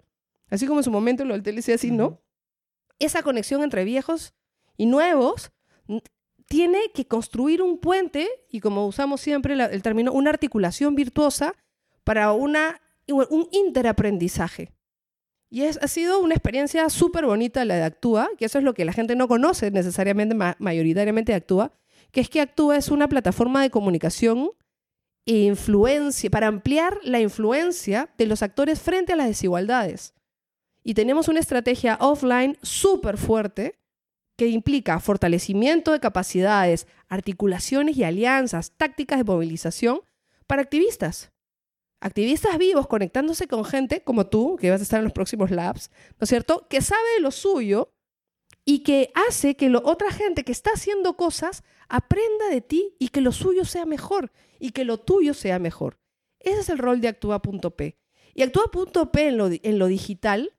Así 0.50 0.66
como 0.66 0.80
en 0.80 0.84
su 0.84 0.92
momento 0.92 1.26
lo 1.26 1.38
del 1.38 1.44
TLC 1.44 1.70
así, 1.76 1.92
¿no? 1.92 2.22
Esa 2.98 3.22
conexión 3.22 3.62
entre 3.62 3.84
viejos 3.84 4.34
y 4.78 4.86
nuevos 4.86 5.52
tiene 6.48 6.92
que 6.94 7.08
construir 7.08 7.62
un 7.62 7.80
puente 7.80 8.28
y 8.50 8.60
como 8.60 8.88
usamos 8.88 9.22
siempre 9.22 9.54
el 9.54 9.82
término, 9.82 10.14
una 10.14 10.30
articulación 10.30 10.96
virtuosa 10.96 11.56
para 12.04 12.32
una, 12.32 12.82
un 13.08 13.48
interaprendizaje. 13.52 14.75
Y 15.50 15.64
ha 15.64 15.88
sido 15.88 16.20
una 16.20 16.36
experiencia 16.36 16.90
súper 16.90 17.26
bonita 17.26 17.66
la 17.66 17.76
de 17.76 17.84
Actúa, 17.84 18.30
que 18.38 18.46
eso 18.46 18.58
es 18.58 18.64
lo 18.64 18.74
que 18.74 18.86
la 18.86 18.94
gente 18.94 19.16
no 19.16 19.28
conoce 19.28 19.72
necesariamente, 19.72 20.36
mayoritariamente 20.60 21.32
de 21.32 21.38
Actúa, 21.38 21.72
que 22.12 22.22
es 22.22 22.30
que 22.30 22.42
Actúa 22.42 22.78
es 22.78 22.90
una 22.90 23.08
plataforma 23.08 23.62
de 23.62 23.70
comunicación 23.70 24.52
e 25.26 25.44
influencia, 25.44 26.30
para 26.30 26.48
ampliar 26.48 27.00
la 27.04 27.20
influencia 27.20 28.10
de 28.18 28.28
los 28.28 28.44
actores 28.44 28.80
frente 28.80 29.14
a 29.14 29.16
las 29.16 29.28
desigualdades. 29.28 30.14
Y 30.84 30.94
tenemos 30.94 31.28
una 31.28 31.40
estrategia 31.40 31.98
offline 32.00 32.58
súper 32.62 33.18
fuerte 33.18 33.80
que 34.38 34.48
implica 34.48 35.00
fortalecimiento 35.00 35.92
de 35.92 36.00
capacidades, 36.00 36.88
articulaciones 37.08 37.98
y 37.98 38.04
alianzas, 38.04 38.72
tácticas 38.78 39.18
de 39.18 39.24
movilización 39.24 40.02
para 40.46 40.62
activistas 40.62 41.32
activistas 42.02 42.58
vivos 42.58 42.88
conectándose 42.88 43.48
con 43.48 43.66
gente 43.66 44.02
como 44.02 44.28
tú, 44.28 44.58
que 44.60 44.70
vas 44.70 44.80
a 44.80 44.84
estar 44.84 45.00
en 45.00 45.06
los 45.06 45.14
próximos 45.14 45.52
labs, 45.52 45.92
¿no 46.20 46.26
es 46.26 46.30
cierto? 46.30 46.68
Que 46.70 46.82
sabe 46.82 47.20
lo 47.20 47.32
suyo 47.32 47.94
y 48.64 48.80
que 48.80 49.12
hace 49.14 49.56
que 49.56 49.74
otra 49.84 50.12
gente 50.12 50.44
que 50.44 50.52
está 50.52 50.72
haciendo 50.74 51.16
cosas 51.18 51.64
aprenda 51.88 52.50
de 52.50 52.62
ti 52.62 52.96
y 53.00 53.10
que 53.10 53.22
lo 53.22 53.32
suyo 53.32 53.66
sea 53.66 53.86
mejor 53.86 54.32
y 54.60 54.72
que 54.72 54.86
lo 54.86 55.00
tuyo 55.00 55.34
sea 55.34 55.60
mejor. 55.60 56.00
Ese 56.40 56.60
es 56.60 56.70
el 56.70 56.78
rol 56.78 57.02
de 57.02 57.08
Actúa.p. 57.08 57.98
Y 58.34 58.42
Actúa.p 58.42 59.28
en 59.28 59.38
lo, 59.38 59.50
en 59.52 59.80
lo 59.80 59.88
digital 59.88 60.54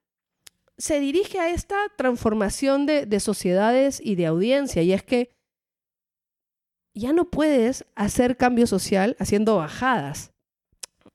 se 0.78 1.00
dirige 1.00 1.38
a 1.40 1.50
esta 1.50 1.76
transformación 1.96 2.86
de, 2.86 3.06
de 3.06 3.20
sociedades 3.20 4.00
y 4.02 4.14
de 4.14 4.26
audiencia. 4.26 4.82
Y 4.82 4.92
es 4.92 5.02
que 5.02 5.30
ya 6.94 7.12
no 7.12 7.30
puedes 7.30 7.86
hacer 7.94 8.36
cambio 8.36 8.66
social 8.66 9.16
haciendo 9.18 9.56
bajadas 9.56 10.32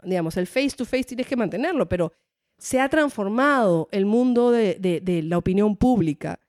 digamos, 0.04 0.38
el 0.38 0.48
face 0.48 0.72
to 0.72 0.86
face 0.86 1.04
tienes 1.04 1.28
que 1.28 1.36
mantenerlo, 1.36 1.88
pero 1.88 2.14
se 2.58 2.80
ha 2.80 2.90
transformado 2.90 3.90
el 3.92 4.06
mundo 4.06 4.52
de, 4.52 5.24
la 5.26 5.38
opinión 5.38 5.76
pública 5.76 6.40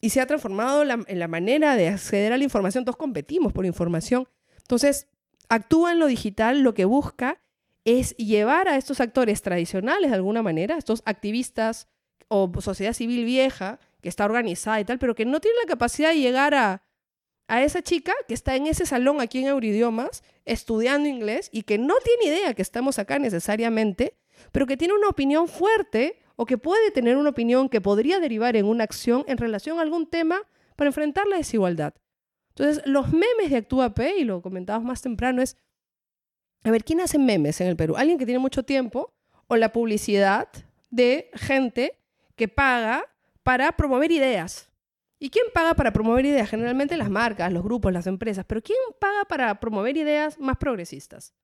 y 0.00 0.10
se 0.10 0.20
ha 0.20 0.26
transformado 0.26 0.82
en 0.82 1.18
la 1.18 1.28
manera 1.28 1.76
de 1.76 1.88
acceder 1.88 2.32
a 2.32 2.36
la 2.36 2.44
información. 2.44 2.84
Todos 2.84 2.96
competimos 2.96 3.52
por 3.52 3.64
información. 3.64 4.28
Entonces, 4.58 5.06
actúa 5.48 5.92
en 5.92 5.98
lo 5.98 6.06
digital, 6.06 6.60
lo 6.60 6.74
que 6.74 6.84
busca 6.84 7.40
es 7.84 8.16
llevar 8.16 8.68
a 8.68 8.76
estos 8.76 9.00
actores 9.00 9.42
tradicionales 9.42 10.10
de 10.10 10.16
alguna 10.16 10.42
manera, 10.42 10.76
estos 10.76 11.02
activistas 11.04 11.88
o 12.28 12.50
sociedad 12.60 12.92
civil 12.92 13.24
vieja 13.24 13.78
que 14.00 14.08
está 14.08 14.24
organizada 14.24 14.80
y 14.80 14.84
tal, 14.84 14.98
pero 14.98 15.14
que 15.14 15.24
no 15.24 15.40
tiene 15.40 15.56
la 15.62 15.68
capacidad 15.68 16.10
de 16.10 16.18
llegar 16.18 16.54
a, 16.54 16.82
a 17.48 17.62
esa 17.62 17.82
chica 17.82 18.12
que 18.26 18.34
está 18.34 18.56
en 18.56 18.66
ese 18.66 18.86
salón 18.86 19.20
aquí 19.20 19.40
en 19.40 19.48
Euridiomas 19.48 20.22
estudiando 20.44 21.08
inglés 21.08 21.50
y 21.52 21.62
que 21.62 21.78
no 21.78 21.94
tiene 22.02 22.36
idea 22.36 22.54
que 22.54 22.62
estamos 22.62 22.98
acá 22.98 23.18
necesariamente, 23.18 24.16
pero 24.52 24.66
que 24.66 24.76
tiene 24.76 24.94
una 24.94 25.08
opinión 25.08 25.48
fuerte 25.48 26.18
o 26.36 26.46
que 26.46 26.58
puede 26.58 26.90
tener 26.90 27.16
una 27.16 27.30
opinión 27.30 27.68
que 27.68 27.80
podría 27.80 28.18
derivar 28.18 28.56
en 28.56 28.66
una 28.66 28.84
acción 28.84 29.24
en 29.28 29.38
relación 29.38 29.78
a 29.78 29.82
algún 29.82 30.06
tema 30.06 30.42
para 30.76 30.88
enfrentar 30.88 31.26
la 31.26 31.36
desigualdad. 31.36 31.94
Entonces, 32.50 32.82
los 32.86 33.12
memes 33.12 33.50
de 33.50 33.56
Actúa 33.56 33.94
P, 33.94 34.16
y 34.18 34.24
lo 34.24 34.40
comentábamos 34.42 34.86
más 34.86 35.02
temprano, 35.02 35.42
es, 35.42 35.56
a 36.62 36.70
ver, 36.70 36.84
¿quién 36.84 37.00
hace 37.00 37.18
memes 37.18 37.60
en 37.60 37.68
el 37.68 37.76
Perú? 37.76 37.96
¿Alguien 37.96 38.18
que 38.18 38.26
tiene 38.26 38.38
mucho 38.38 38.62
tiempo 38.62 39.12
o 39.48 39.56
la 39.56 39.72
publicidad 39.72 40.48
de 40.90 41.30
gente 41.34 41.98
que 42.36 42.48
paga 42.48 43.04
para 43.42 43.72
promover 43.72 44.10
ideas. 44.10 44.70
¿Y 45.18 45.30
quién 45.30 45.46
paga 45.54 45.74
para 45.74 45.92
promover 45.92 46.26
ideas? 46.26 46.50
Generalmente 46.50 46.96
las 46.96 47.10
marcas, 47.10 47.52
los 47.52 47.62
grupos, 47.62 47.92
las 47.92 48.06
empresas. 48.06 48.44
Pero 48.46 48.62
¿quién 48.62 48.78
paga 49.00 49.24
para 49.24 49.60
promover 49.60 49.96
ideas 49.96 50.38
más 50.38 50.56
progresistas? 50.56 51.34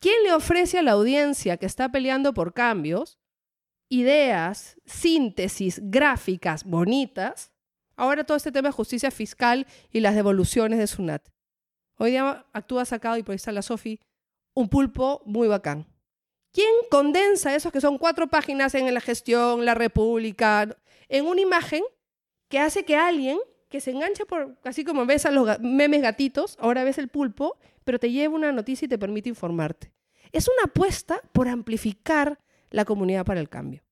¿Quién 0.00 0.22
le 0.24 0.32
ofrece 0.32 0.78
a 0.78 0.82
la 0.82 0.92
audiencia 0.92 1.56
que 1.56 1.66
está 1.66 1.90
peleando 1.90 2.34
por 2.34 2.52
cambios 2.52 3.18
ideas, 3.88 4.76
síntesis, 4.84 5.80
gráficas 5.82 6.64
bonitas? 6.64 7.52
Ahora 7.96 8.24
todo 8.24 8.36
este 8.36 8.52
tema 8.52 8.68
de 8.68 8.72
justicia 8.72 9.10
fiscal 9.10 9.66
y 9.90 10.00
las 10.00 10.14
devoluciones 10.14 10.78
de 10.78 10.86
SUNAT. 10.86 11.28
Hoy 11.98 12.10
día 12.10 12.44
actúa 12.52 12.84
sacado, 12.84 13.16
y 13.16 13.22
por 13.22 13.32
ahí 13.32 13.36
está 13.36 13.52
la 13.52 13.62
Sofi, 13.62 13.98
un 14.54 14.68
pulpo 14.68 15.22
muy 15.24 15.48
bacán. 15.48 15.86
¿Quién 16.52 16.72
condensa 16.90 17.54
esos 17.54 17.72
que 17.72 17.80
son 17.80 17.96
cuatro 17.96 18.28
páginas 18.28 18.74
en 18.74 18.92
la 18.92 19.00
gestión, 19.00 19.64
la 19.64 19.74
república, 19.74 20.76
en 21.08 21.26
una 21.26 21.40
imagen 21.40 21.82
que 22.48 22.58
hace 22.58 22.84
que 22.84 22.96
alguien 22.96 23.38
que 23.68 23.80
se 23.80 23.90
enganche 23.90 24.24
por, 24.26 24.58
así 24.64 24.84
como 24.84 25.06
ves 25.06 25.26
a 25.26 25.30
los 25.30 25.58
memes 25.60 26.02
gatitos, 26.02 26.56
ahora 26.60 26.84
ves 26.84 26.98
el 26.98 27.08
pulpo, 27.08 27.58
pero 27.84 27.98
te 27.98 28.10
lleva 28.10 28.34
una 28.34 28.52
noticia 28.52 28.86
y 28.86 28.88
te 28.88 28.98
permite 28.98 29.28
informarte. 29.28 29.92
Es 30.32 30.48
una 30.48 30.64
apuesta 30.64 31.20
por 31.32 31.48
amplificar 31.48 32.38
la 32.70 32.84
comunidad 32.84 33.24
para 33.24 33.40
el 33.40 33.48
cambio. 33.48 33.82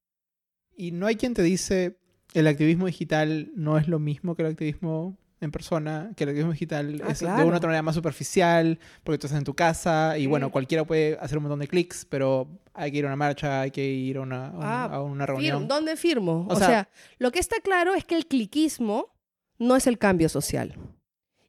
Y 0.76 0.92
no 0.92 1.06
hay 1.06 1.16
quien 1.16 1.34
te 1.34 1.42
dice, 1.42 1.98
el 2.34 2.46
activismo 2.46 2.86
digital 2.86 3.50
no 3.54 3.78
es 3.78 3.88
lo 3.88 3.98
mismo 3.98 4.34
que 4.34 4.42
el 4.42 4.48
activismo 4.48 5.16
en 5.44 5.52
persona, 5.52 6.12
que 6.16 6.24
el 6.24 6.30
activismo 6.30 6.52
digital 6.52 7.02
ah, 7.04 7.10
es 7.10 7.20
de 7.20 7.26
una 7.26 7.56
otra 7.56 7.68
manera 7.68 7.82
más 7.82 7.94
superficial, 7.94 8.78
porque 9.02 9.18
tú 9.18 9.26
estás 9.26 9.38
en 9.38 9.44
tu 9.44 9.54
casa 9.54 10.18
y 10.18 10.26
bueno, 10.26 10.50
cualquiera 10.50 10.84
puede 10.84 11.18
hacer 11.20 11.38
un 11.38 11.44
montón 11.44 11.60
de 11.60 11.68
clics, 11.68 12.04
pero 12.04 12.48
hay 12.72 12.90
que 12.90 12.98
ir 12.98 13.04
a 13.04 13.08
una 13.08 13.16
marcha, 13.16 13.60
hay 13.60 13.70
que 13.70 13.84
ir 13.84 14.16
a 14.16 14.20
una, 14.22 14.48
a 14.48 15.00
una, 15.02 15.24
ah, 15.24 15.26
reunión. 15.26 15.68
¿Dónde 15.68 15.96
firmo? 15.96 16.46
O, 16.48 16.56
sea, 16.56 16.88
lo 17.18 17.30
que 17.30 17.38
está 17.38 17.56
claro 17.60 17.94
es 17.94 18.04
que 18.04 18.16
el 18.16 18.26
cliquismo 18.26 19.14
no 19.58 19.76
es 19.76 19.86
el 19.86 19.98
cambio 19.98 20.28
social. 20.28 20.76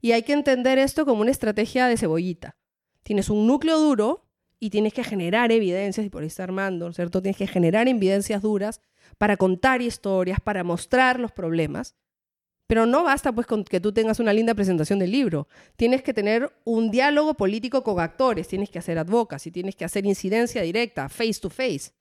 Y 0.02 0.12
hay 0.12 0.24
que 0.24 0.34
entender 0.34 0.78
esto 0.78 1.06
como 1.06 1.22
una 1.22 1.32
estrategia 1.32 1.88
de 1.88 1.98
cebollita. 1.98 2.56
Tienes 3.04 3.30
un 3.30 3.48
núcleo 3.48 3.80
duro 3.80 4.26
y 4.60 4.70
tienes 4.70 4.94
que 4.94 5.04
generar 5.04 5.52
evidencias, 5.52 6.06
y 6.06 6.10
por 6.10 6.22
ahí 6.22 6.28
está 6.28 6.44
Armando, 6.44 6.92
¿cierto? 6.94 7.22
Tienes 7.22 7.38
que 7.38 7.48
generar 7.48 7.88
evidencias 7.88 8.42
duras 8.42 8.82
para 9.18 9.38
contar 9.38 9.82
historias, 9.82 10.40
para 10.40 10.64
mostrar 10.64 11.20
los 11.20 11.32
problemas. 11.32 11.96
Pero 12.68 12.86
no 12.86 13.04
basta 13.04 13.32
pues 13.32 13.46
con 13.46 13.64
que 13.64 13.80
tú 13.80 13.94
tengas 13.94 14.20
una 14.20 14.34
linda 14.34 14.56
presentación 14.56 14.98
del 14.98 15.12
libro. 15.12 15.48
Tienes 15.76 16.02
que 16.02 16.14
tener 16.14 16.52
un 16.64 16.90
diálogo 16.90 17.36
político 17.36 17.84
con 17.84 18.00
actores, 18.00 18.48
tienes 18.48 18.70
que 18.70 18.80
hacer 18.80 18.98
advocacy, 18.98 19.52
tienes 19.52 19.76
que 19.76 19.86
hacer 19.86 20.06
incidencia 20.06 20.62
directa, 20.64 21.08
face 21.10 21.40
to 21.40 21.50
face. 21.50 21.92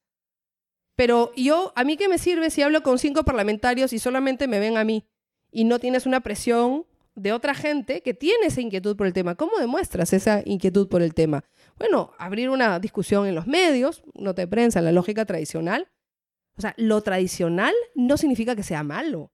Pero 0.97 1.33
yo, 1.37 1.73
¿a 1.77 1.85
mí 1.85 1.97
qué 1.97 2.09
me 2.09 2.19
sirve 2.19 2.51
si 2.51 2.62
hablo 2.62 2.83
con 2.83 2.99
cinco 2.99 3.25
parlamentarios 3.25 3.93
y 3.93 3.99
solamente 3.99 4.49
me 4.49 4.59
ven 4.59 4.79
a 4.79 4.85
mí? 4.85 5.05
Y 5.51 5.65
no 5.65 5.79
tienes 5.79 6.07
una 6.07 6.21
presión 6.21 6.87
de 7.15 7.33
otra 7.33 7.55
gente 7.55 8.01
que 8.01 8.15
tiene 8.15 8.47
esa 8.47 8.61
inquietud 8.61 8.97
por 8.97 9.07
el 9.07 9.12
tema. 9.12 9.35
¿Cómo 9.35 9.59
demuestras 9.59 10.12
esa 10.12 10.43
inquietud 10.45 10.89
por 10.89 11.03
el 11.03 11.15
tema? 11.15 11.45
Bueno, 11.79 12.12
abrir 12.19 12.49
una 12.49 12.79
discusión 12.79 13.27
en 13.27 13.35
los 13.35 13.47
medios, 13.47 14.03
no 14.15 14.35
te 14.35 14.47
prensa, 14.47 14.81
la 14.81 14.93
lógica 14.93 15.25
tradicional. 15.25 15.89
O 16.57 16.61
sea, 16.61 16.75
lo 16.77 17.03
tradicional 17.03 17.75
no 17.95 18.17
significa 18.17 18.57
que 18.57 18.62
sea 18.62 18.83
malo 18.83 19.33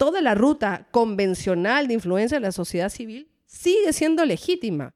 toda 0.00 0.22
la 0.22 0.34
ruta 0.34 0.88
convencional 0.92 1.86
de 1.86 1.92
influencia 1.92 2.38
de 2.38 2.46
la 2.46 2.52
sociedad 2.52 2.88
civil 2.88 3.30
sigue 3.44 3.92
siendo 3.92 4.24
legítima, 4.24 4.94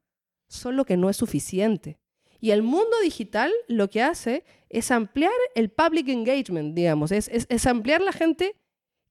solo 0.48 0.86
que 0.86 0.96
no 0.96 1.10
es 1.10 1.18
suficiente. 1.18 1.98
Y 2.40 2.52
el 2.52 2.62
mundo 2.62 2.98
digital 3.02 3.52
lo 3.68 3.90
que 3.90 4.02
hace 4.02 4.44
es 4.70 4.90
ampliar 4.90 5.34
el 5.54 5.70
public 5.70 6.08
engagement, 6.08 6.74
digamos, 6.74 7.12
es, 7.12 7.28
es, 7.28 7.66
ampliar 7.66 8.00
la 8.00 8.12
gente 8.12 8.56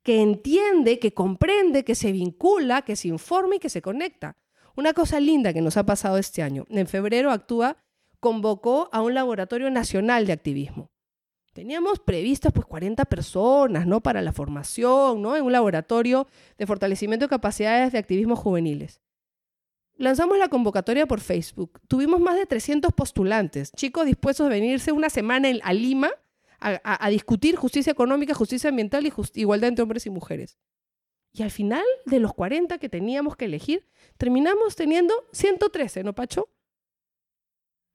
que 0.02 0.20
entiende, 0.20 0.98
que 0.98 1.14
comprende, 1.14 1.84
que 1.84 1.94
se 1.94 2.12
vincula, 2.12 2.82
que 2.82 2.96
se 2.96 3.10
informa 3.10 3.58
y 3.58 3.60
que 3.60 3.70
se 3.70 3.84
conecta. 3.84 4.36
Una 4.76 4.94
cosa 4.94 5.20
linda 5.20 5.54
que 5.54 5.62
nos 5.62 5.78
ha 5.78 5.86
pasado 5.86 6.18
este 6.18 6.42
año. 6.42 6.66
En 6.70 6.88
febrero 6.88 7.30
Actúa 7.30 7.78
convocó 8.20 8.90
a 8.92 9.04
un 9.04 9.14
laboratorio 9.14 9.70
nacional 9.70 10.26
de 10.26 10.34
activismo. 10.34 10.90
Teníamos 11.54 12.00
previstas 12.00 12.52
pues 12.52 12.66
40 12.66 13.06
personas, 13.06 13.86
¿no? 13.86 14.02
Para 14.02 14.22
la 14.22 14.34
formación, 14.34 15.22
¿no? 15.22 15.36
En 15.36 15.44
un 15.44 15.52
laboratorio 15.52 16.28
de 16.58 16.66
fortalecimiento 16.66 17.26
de 17.26 17.30
capacidades 17.30 17.92
de 17.92 18.00
activismo 18.00 18.36
juveniles. 18.36 19.02
Lanzamos 19.96 20.40
la 20.40 20.50
convocatoria 20.50 21.06
por 21.06 21.20
Facebook. 21.20 21.80
Tuvimos 21.88 22.20
más 22.20 22.36
de 22.36 22.48
300 22.48 22.92
postulantes, 22.94 23.72
chicos 23.72 24.06
dispuestos 24.06 24.48
a 24.48 24.50
venirse 24.50 24.92
una 24.92 25.12
semana 25.12 25.50
a 25.62 25.74
Lima 25.74 26.10
a, 26.64 27.10
discutir 27.10 27.56
justicia 27.58 27.92
económica, 27.92 28.34
justicia 28.34 28.70
ambiental 28.70 29.06
y 29.06 29.12
igualdad 29.36 29.68
entre 29.68 29.84
hombres 29.84 30.06
y 30.06 30.10
mujeres. 30.10 30.58
Y 31.34 31.44
al 31.44 31.52
final 31.52 31.84
de 32.06 32.20
los 32.20 32.34
40 32.34 32.78
que 32.78 32.90
teníamos 32.90 33.36
que 33.36 33.46
elegir, 33.46 33.86
terminamos 34.18 34.76
teniendo 34.76 35.14
113, 35.34 36.04
¿no, 36.04 36.14
Pacho? 36.14 36.50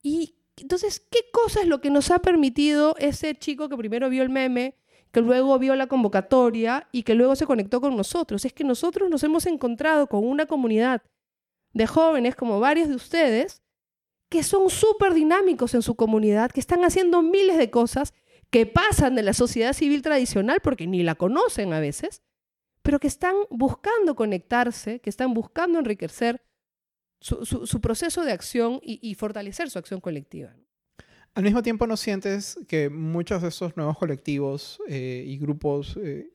Y 0.03 0.38
entonces, 0.63 1.01
¿qué 1.01 1.21
cosa 1.33 1.61
es 1.61 1.67
lo 1.67 1.81
que 1.81 1.91
nos 1.91 2.11
ha 2.11 2.19
permitido 2.21 2.95
ese 2.99 3.35
chico 3.35 3.69
que 3.69 3.77
primero 3.77 4.09
vio 4.09 4.23
el 4.23 4.31
meme, 4.31 4.77
que 5.13 5.21
luego 5.21 5.59
vio 5.59 5.75
la 5.77 5.87
convocatoria 5.87 6.89
y 6.93 7.03
que 7.03 7.15
luego 7.15 7.37
se 7.37 7.47
conectó 7.47 7.81
con 7.81 7.97
nosotros? 7.97 8.45
Es 8.45 8.53
que 8.53 8.65
nosotros 8.65 9.11
nos 9.11 9.23
hemos 9.25 9.47
encontrado 9.47 10.07
con 10.07 10.25
una 10.27 10.47
comunidad 10.47 11.03
de 11.73 11.87
jóvenes 11.87 12.35
como 12.35 12.61
varios 12.61 12.89
de 12.89 12.95
ustedes 12.95 13.63
que 14.29 14.43
son 14.43 14.69
súper 14.69 15.15
dinámicos 15.15 15.75
en 15.75 15.83
su 15.83 15.95
comunidad, 15.95 16.51
que 16.51 16.61
están 16.61 16.85
haciendo 16.85 17.23
miles 17.23 17.57
de 17.57 17.71
cosas 17.71 18.13
que 18.51 18.67
pasan 18.67 19.15
de 19.15 19.23
la 19.23 19.33
sociedad 19.33 19.73
civil 19.73 20.03
tradicional 20.03 20.61
porque 20.63 20.87
ni 20.87 21.03
la 21.03 21.15
conocen 21.15 21.73
a 21.73 21.81
veces, 21.81 22.23
pero 22.83 22.99
que 22.99 23.07
están 23.07 23.35
buscando 23.51 24.17
conectarse, 24.17 25.01
que 25.01 25.11
están 25.11 25.35
buscando 25.35 25.79
enriquecer 25.79 26.43
su, 27.21 27.81
proceso 27.81 28.25
de 28.25 28.33
acción 28.33 28.81
y, 28.83 29.14
fortalecer 29.14 29.71
su 29.71 29.79
acción 29.79 30.01
colectiva. 30.01 30.55
Al 31.35 31.45
mismo 31.45 31.62
tiempo, 31.62 31.87
¿no 31.87 31.97
sientes 31.97 32.59
que 32.66 32.91
muchos 32.91 33.43
de 33.43 33.49
estos 33.49 33.77
nuevos 33.77 33.99
colectivos 33.99 34.81
eh, 34.89 35.25
y 35.27 35.39
grupos 35.39 35.97
eh, 36.03 36.31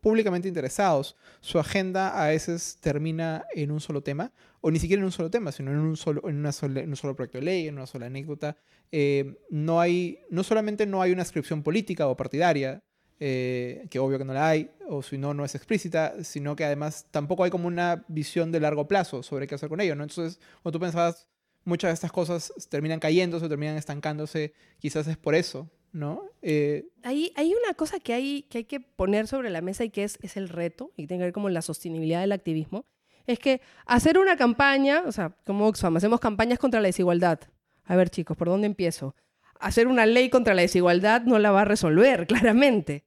públicamente 0.00 0.48
interesados, 0.48 1.16
su 1.40 1.58
agenda 1.58 2.22
a 2.22 2.28
veces 2.28 2.78
termina 2.80 3.44
en 3.54 3.70
un 3.70 3.80
solo 3.80 4.02
tema, 4.02 4.32
o 4.60 4.70
ni 4.70 4.78
siquiera 4.78 5.00
en 5.00 5.04
un 5.04 5.12
solo 5.12 5.30
tema, 5.30 5.52
sino 5.52 5.70
en 5.70 5.78
un 5.78 5.96
solo, 5.96 6.28
en 6.28 6.36
una 6.36 6.50
un 6.62 6.96
solo 6.96 7.14
proyecto 7.14 7.38
de 7.38 7.44
ley, 7.44 7.68
en 7.68 7.74
una 7.74 7.86
sola 7.86 8.06
anécdota? 8.06 8.56
Eh, 8.92 9.38
no, 9.50 9.80
hay, 9.80 10.18
no 10.30 10.42
solamente 10.42 10.86
no 10.86 11.02
hay 11.02 11.12
una 11.12 11.22
inscripción 11.22 11.62
política 11.62 12.08
o 12.08 12.16
partidaria, 12.16 12.82
eh, 13.20 13.86
que 13.90 13.98
obvio 13.98 14.18
que 14.18 14.24
no 14.24 14.32
la 14.32 14.48
hay, 14.48 14.70
o 14.88 15.02
si 15.02 15.18
no, 15.18 15.34
no 15.34 15.44
es 15.44 15.54
explícita, 15.54 16.24
sino 16.24 16.56
que 16.56 16.64
además 16.64 17.06
tampoco 17.10 17.44
hay 17.44 17.50
como 17.50 17.68
una 17.68 18.04
visión 18.08 18.50
de 18.50 18.60
largo 18.60 18.88
plazo 18.88 19.22
sobre 19.22 19.46
qué 19.46 19.54
hacer 19.54 19.68
con 19.68 19.80
ello, 19.80 19.94
¿no? 19.94 20.04
Entonces, 20.04 20.40
cuando 20.62 20.78
tú 20.78 20.82
pensabas, 20.82 21.28
muchas 21.64 21.90
de 21.90 21.94
estas 21.94 22.12
cosas 22.12 22.52
terminan 22.70 22.98
cayéndose, 22.98 23.48
terminan 23.48 23.76
estancándose, 23.76 24.54
quizás 24.78 25.06
es 25.06 25.18
por 25.18 25.34
eso, 25.34 25.70
¿no? 25.92 26.22
Eh, 26.40 26.88
hay, 27.02 27.32
hay 27.36 27.52
una 27.52 27.74
cosa 27.74 28.00
que 28.00 28.14
hay, 28.14 28.42
que 28.44 28.58
hay 28.58 28.64
que 28.64 28.80
poner 28.80 29.26
sobre 29.26 29.50
la 29.50 29.60
mesa 29.60 29.84
y 29.84 29.90
que 29.90 30.04
es, 30.04 30.18
es 30.22 30.38
el 30.38 30.48
reto, 30.48 30.90
y 30.96 31.06
tiene 31.06 31.20
que 31.20 31.26
ver 31.26 31.32
como 31.34 31.50
la 31.50 31.60
sostenibilidad 31.60 32.22
del 32.22 32.32
activismo, 32.32 32.86
es 33.26 33.38
que 33.38 33.60
hacer 33.86 34.18
una 34.18 34.36
campaña, 34.36 35.02
o 35.06 35.12
sea, 35.12 35.36
como 35.44 35.66
Oxfam, 35.66 35.96
hacemos 35.96 36.20
campañas 36.20 36.58
contra 36.58 36.80
la 36.80 36.88
desigualdad. 36.88 37.40
A 37.84 37.96
ver, 37.96 38.10
chicos, 38.10 38.36
¿por 38.36 38.48
dónde 38.48 38.66
empiezo? 38.66 39.14
Hacer 39.58 39.88
una 39.88 40.06
ley 40.06 40.30
contra 40.30 40.54
la 40.54 40.62
desigualdad 40.62 41.22
no 41.22 41.38
la 41.38 41.50
va 41.50 41.62
a 41.62 41.64
resolver, 41.66 42.26
claramente. 42.28 43.04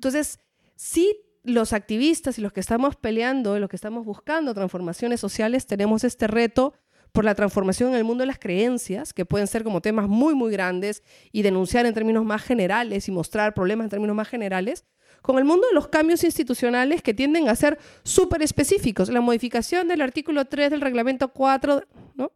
Entonces, 0.00 0.38
sí, 0.76 1.14
los 1.44 1.74
activistas 1.74 2.38
y 2.38 2.40
los 2.40 2.54
que 2.54 2.60
estamos 2.60 2.96
peleando, 2.96 3.58
los 3.58 3.68
que 3.68 3.76
estamos 3.76 4.06
buscando 4.06 4.54
transformaciones 4.54 5.20
sociales, 5.20 5.66
tenemos 5.66 6.04
este 6.04 6.26
reto 6.26 6.72
por 7.12 7.26
la 7.26 7.34
transformación 7.34 7.90
en 7.90 7.96
el 7.96 8.04
mundo 8.04 8.22
de 8.22 8.28
las 8.28 8.38
creencias, 8.38 9.12
que 9.12 9.26
pueden 9.26 9.46
ser 9.46 9.62
como 9.62 9.82
temas 9.82 10.08
muy, 10.08 10.34
muy 10.34 10.50
grandes, 10.50 11.02
y 11.32 11.42
denunciar 11.42 11.84
en 11.84 11.92
términos 11.92 12.24
más 12.24 12.42
generales 12.42 13.08
y 13.08 13.12
mostrar 13.12 13.52
problemas 13.52 13.84
en 13.84 13.90
términos 13.90 14.16
más 14.16 14.26
generales, 14.26 14.86
con 15.20 15.36
el 15.36 15.44
mundo 15.44 15.66
de 15.68 15.74
los 15.74 15.88
cambios 15.88 16.24
institucionales 16.24 17.02
que 17.02 17.12
tienden 17.12 17.50
a 17.50 17.54
ser 17.54 17.78
súper 18.02 18.40
específicos. 18.40 19.10
La 19.10 19.20
modificación 19.20 19.86
del 19.86 20.00
artículo 20.00 20.46
3 20.46 20.70
del 20.70 20.80
reglamento 20.80 21.28
4, 21.28 21.82
¿no? 22.14 22.32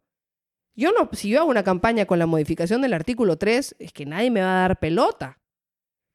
Yo 0.75 0.91
no, 0.91 1.09
si 1.13 1.29
yo 1.29 1.39
hago 1.39 1.49
una 1.49 1.63
campaña 1.63 2.05
con 2.05 2.19
la 2.19 2.27
modificación 2.27 2.83
del 2.83 2.93
artículo 2.93 3.39
3, 3.39 3.77
es 3.79 3.91
que 3.91 4.05
nadie 4.05 4.29
me 4.29 4.41
va 4.41 4.57
a 4.57 4.67
dar 4.67 4.79
pelota. 4.79 5.39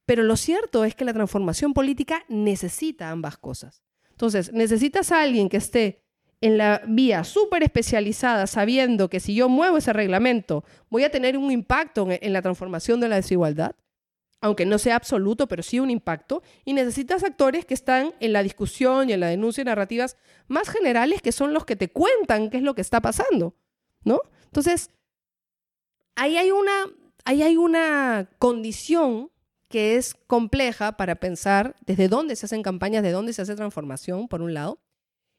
Pero 0.05 0.23
lo 0.23 0.35
cierto 0.35 0.83
es 0.85 0.95
que 0.95 1.05
la 1.05 1.13
transformación 1.13 1.73
política 1.73 2.23
necesita 2.27 3.11
ambas 3.11 3.37
cosas. 3.37 3.83
Entonces, 4.09 4.51
necesitas 4.53 5.11
a 5.11 5.21
alguien 5.21 5.49
que 5.49 5.57
esté 5.57 6.03
en 6.41 6.57
la 6.57 6.81
vía 6.87 7.23
súper 7.23 7.63
especializada, 7.63 8.47
sabiendo 8.47 9.09
que 9.09 9.19
si 9.19 9.35
yo 9.35 9.47
muevo 9.47 9.77
ese 9.77 9.93
reglamento, 9.93 10.63
voy 10.89 11.03
a 11.03 11.11
tener 11.11 11.37
un 11.37 11.51
impacto 11.51 12.07
en, 12.09 12.33
la 12.33 12.41
transformación 12.41 12.99
de 12.99 13.09
la 13.09 13.15
desigualdad, 13.15 13.75
aunque 14.41 14.65
no 14.65 14.79
sea 14.79 14.95
absoluto, 14.95 15.47
pero 15.47 15.61
sí 15.61 15.79
un 15.79 15.91
impacto, 15.91 16.41
y 16.65 16.73
necesitas 16.73 17.23
actores 17.23 17.63
que 17.65 17.75
están 17.75 18.15
en 18.19 18.33
la 18.33 18.41
discusión 18.41 19.09
y 19.09 19.13
en 19.13 19.19
la 19.19 19.27
denuncia 19.27 19.63
de 19.63 19.69
narrativas 19.69 20.17
más 20.47 20.67
generales, 20.67 21.21
que 21.21 21.31
son 21.31 21.53
los 21.53 21.63
que 21.63 21.75
te 21.75 21.91
cuentan 21.91 22.49
qué 22.49 22.57
es 22.57 22.63
lo 22.63 22.73
que 22.73 22.81
está 22.81 23.01
pasando, 23.01 23.55
¿no? 24.03 24.19
Entonces, 24.45 24.89
ahí 26.15 26.37
hay 26.37 26.49
una, 26.49 26.87
ahí 27.23 27.43
hay 27.43 27.55
una 27.55 28.29
condición 28.39 29.29
que 29.71 29.95
es 29.95 30.13
compleja 30.27 30.97
para 30.97 31.15
pensar 31.15 31.75
desde 31.87 32.07
dónde 32.07 32.35
se 32.35 32.45
hacen 32.45 32.61
campañas, 32.61 33.01
de 33.01 33.11
dónde 33.11 33.33
se 33.33 33.41
hace 33.41 33.55
transformación, 33.55 34.27
por 34.27 34.43
un 34.43 34.53
lado. 34.53 34.79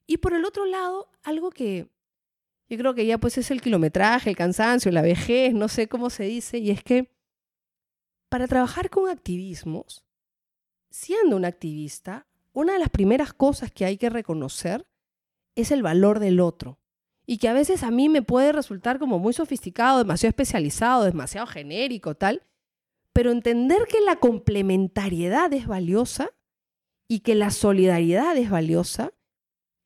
Y 0.07 0.17
por 0.17 0.35
el 0.35 0.45
otro 0.45 0.67
lado, 0.67 1.11
algo 1.23 1.51
que 1.51 1.89
yo 2.69 2.79
creo 2.79 2.95
que 2.95 3.07
ya 3.07 3.19
pues 3.19 3.39
es 3.39 3.51
el 3.51 3.61
kilometraje, 3.61 4.31
el 4.31 4.37
cansancio, 4.37 4.91
la 4.91 5.03
vejez, 5.03 5.55
no 5.55 5.69
sé 5.69 5.89
cómo 5.89 6.11
se 6.11 6.25
dice, 6.25 6.59
y 6.59 6.71
es 6.71 6.83
que 6.83 7.13
para 8.29 8.49
trabajar 8.49 8.89
con 8.89 9.11
activismos, 9.11 10.05
siendo 10.91 11.37
un 11.37 11.45
activista, 11.45 12.27
una 12.53 12.73
de 12.73 12.79
las 12.79 12.89
primeras 12.89 13.33
cosas 13.33 13.71
que 13.71 13.85
hay 13.85 13.99
que 13.99 14.11
reconocer 14.11 14.87
es 15.55 15.71
el 15.71 15.83
valor 15.83 16.19
del 16.19 16.41
otro. 16.41 16.79
Y 17.27 17.39
que 17.39 17.49
a 17.49 17.53
veces 17.53 17.83
a 17.83 17.91
mí 17.91 18.09
me 18.09 18.23
puede 18.23 18.53
resultar 18.53 18.99
como 18.99 19.19
muy 19.19 19.33
sofisticado, 19.33 19.99
demasiado 19.99 20.31
especializado, 20.31 21.05
demasiado 21.05 21.47
genérico, 21.47 22.15
tal. 22.15 22.43
Pero 23.13 23.31
entender 23.31 23.87
que 23.89 24.01
la 24.01 24.17
complementariedad 24.17 25.53
es 25.53 25.67
valiosa 25.67 26.31
y 27.09 27.21
que 27.21 27.35
la 27.35 27.51
solidaridad 27.51 28.37
es 28.37 28.51
valiosa. 28.51 29.13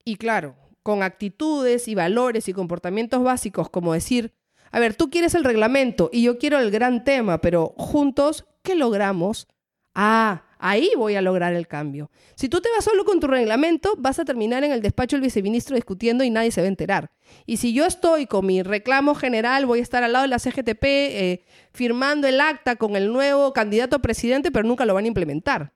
Y 0.05 0.17
claro, 0.17 0.57
con 0.83 1.03
actitudes 1.03 1.89
y 1.89 1.95
valores 1.97 2.49
y 2.49 2.53
comportamientos 2.53 3.23
básicos 3.25 3.69
como 3.69 3.93
decir, 3.93 4.33
a 4.71 4.79
ver, 4.79 4.95
tú 4.95 5.11
quieres 5.11 5.35
el 5.35 5.45
reglamento 5.45 6.11
y 6.13 6.23
yo 6.23 6.39
quiero 6.39 6.59
el 6.59 6.71
gran 6.71 7.03
tema, 7.03 7.41
pero 7.41 7.75
juntos, 7.77 8.47
¿qué 8.63 8.75
logramos? 8.75 9.49
Ah, 9.95 10.46
Ahí 10.59 10.91
voy 10.97 11.15
a 11.17 11.23
lograr 11.23 11.55
el 11.55 11.69
cambio. 11.69 12.11
Si 12.35 12.49
tú 12.49 12.61
te 12.61 12.71
vas 12.71 12.85
solo 12.85 13.05
con 13.05 13.21
tu 13.21 13.27
reglamento, 13.27 13.95
vas 13.99 14.19
a 14.19 14.25
terminar 14.25 14.65
en 14.65 14.73
el 14.73 14.81
despacho 14.81 15.17
del 15.17 15.23
viceministro 15.23 15.77
discutiendo 15.77 16.25
y 16.25 16.31
nadie 16.31 16.51
se 16.51 16.63
va 16.63 16.65
a 16.65 16.69
enterar. 16.69 17.11
Y 17.45 17.59
si 17.59 17.75
yo 17.75 17.85
estoy 17.85 18.27
con 18.27 18.47
mi 18.47 18.63
reclamo 18.63 19.15
general, 19.15 19.67
voy 19.67 19.81
a 19.81 19.83
estar 19.83 20.03
al 20.03 20.13
lado 20.13 20.23
de 20.23 20.29
la 20.29 20.39
CGTP 20.39 20.85
eh, 20.85 21.45
firmando 21.73 22.27
el 22.27 22.41
acta 22.41 22.77
con 22.77 22.97
el 22.97 23.13
nuevo 23.13 23.53
candidato 23.53 23.97
a 23.97 24.01
presidente, 24.01 24.51
pero 24.51 24.67
nunca 24.67 24.87
lo 24.87 24.95
van 24.95 25.05
a 25.05 25.09
implementar. 25.09 25.75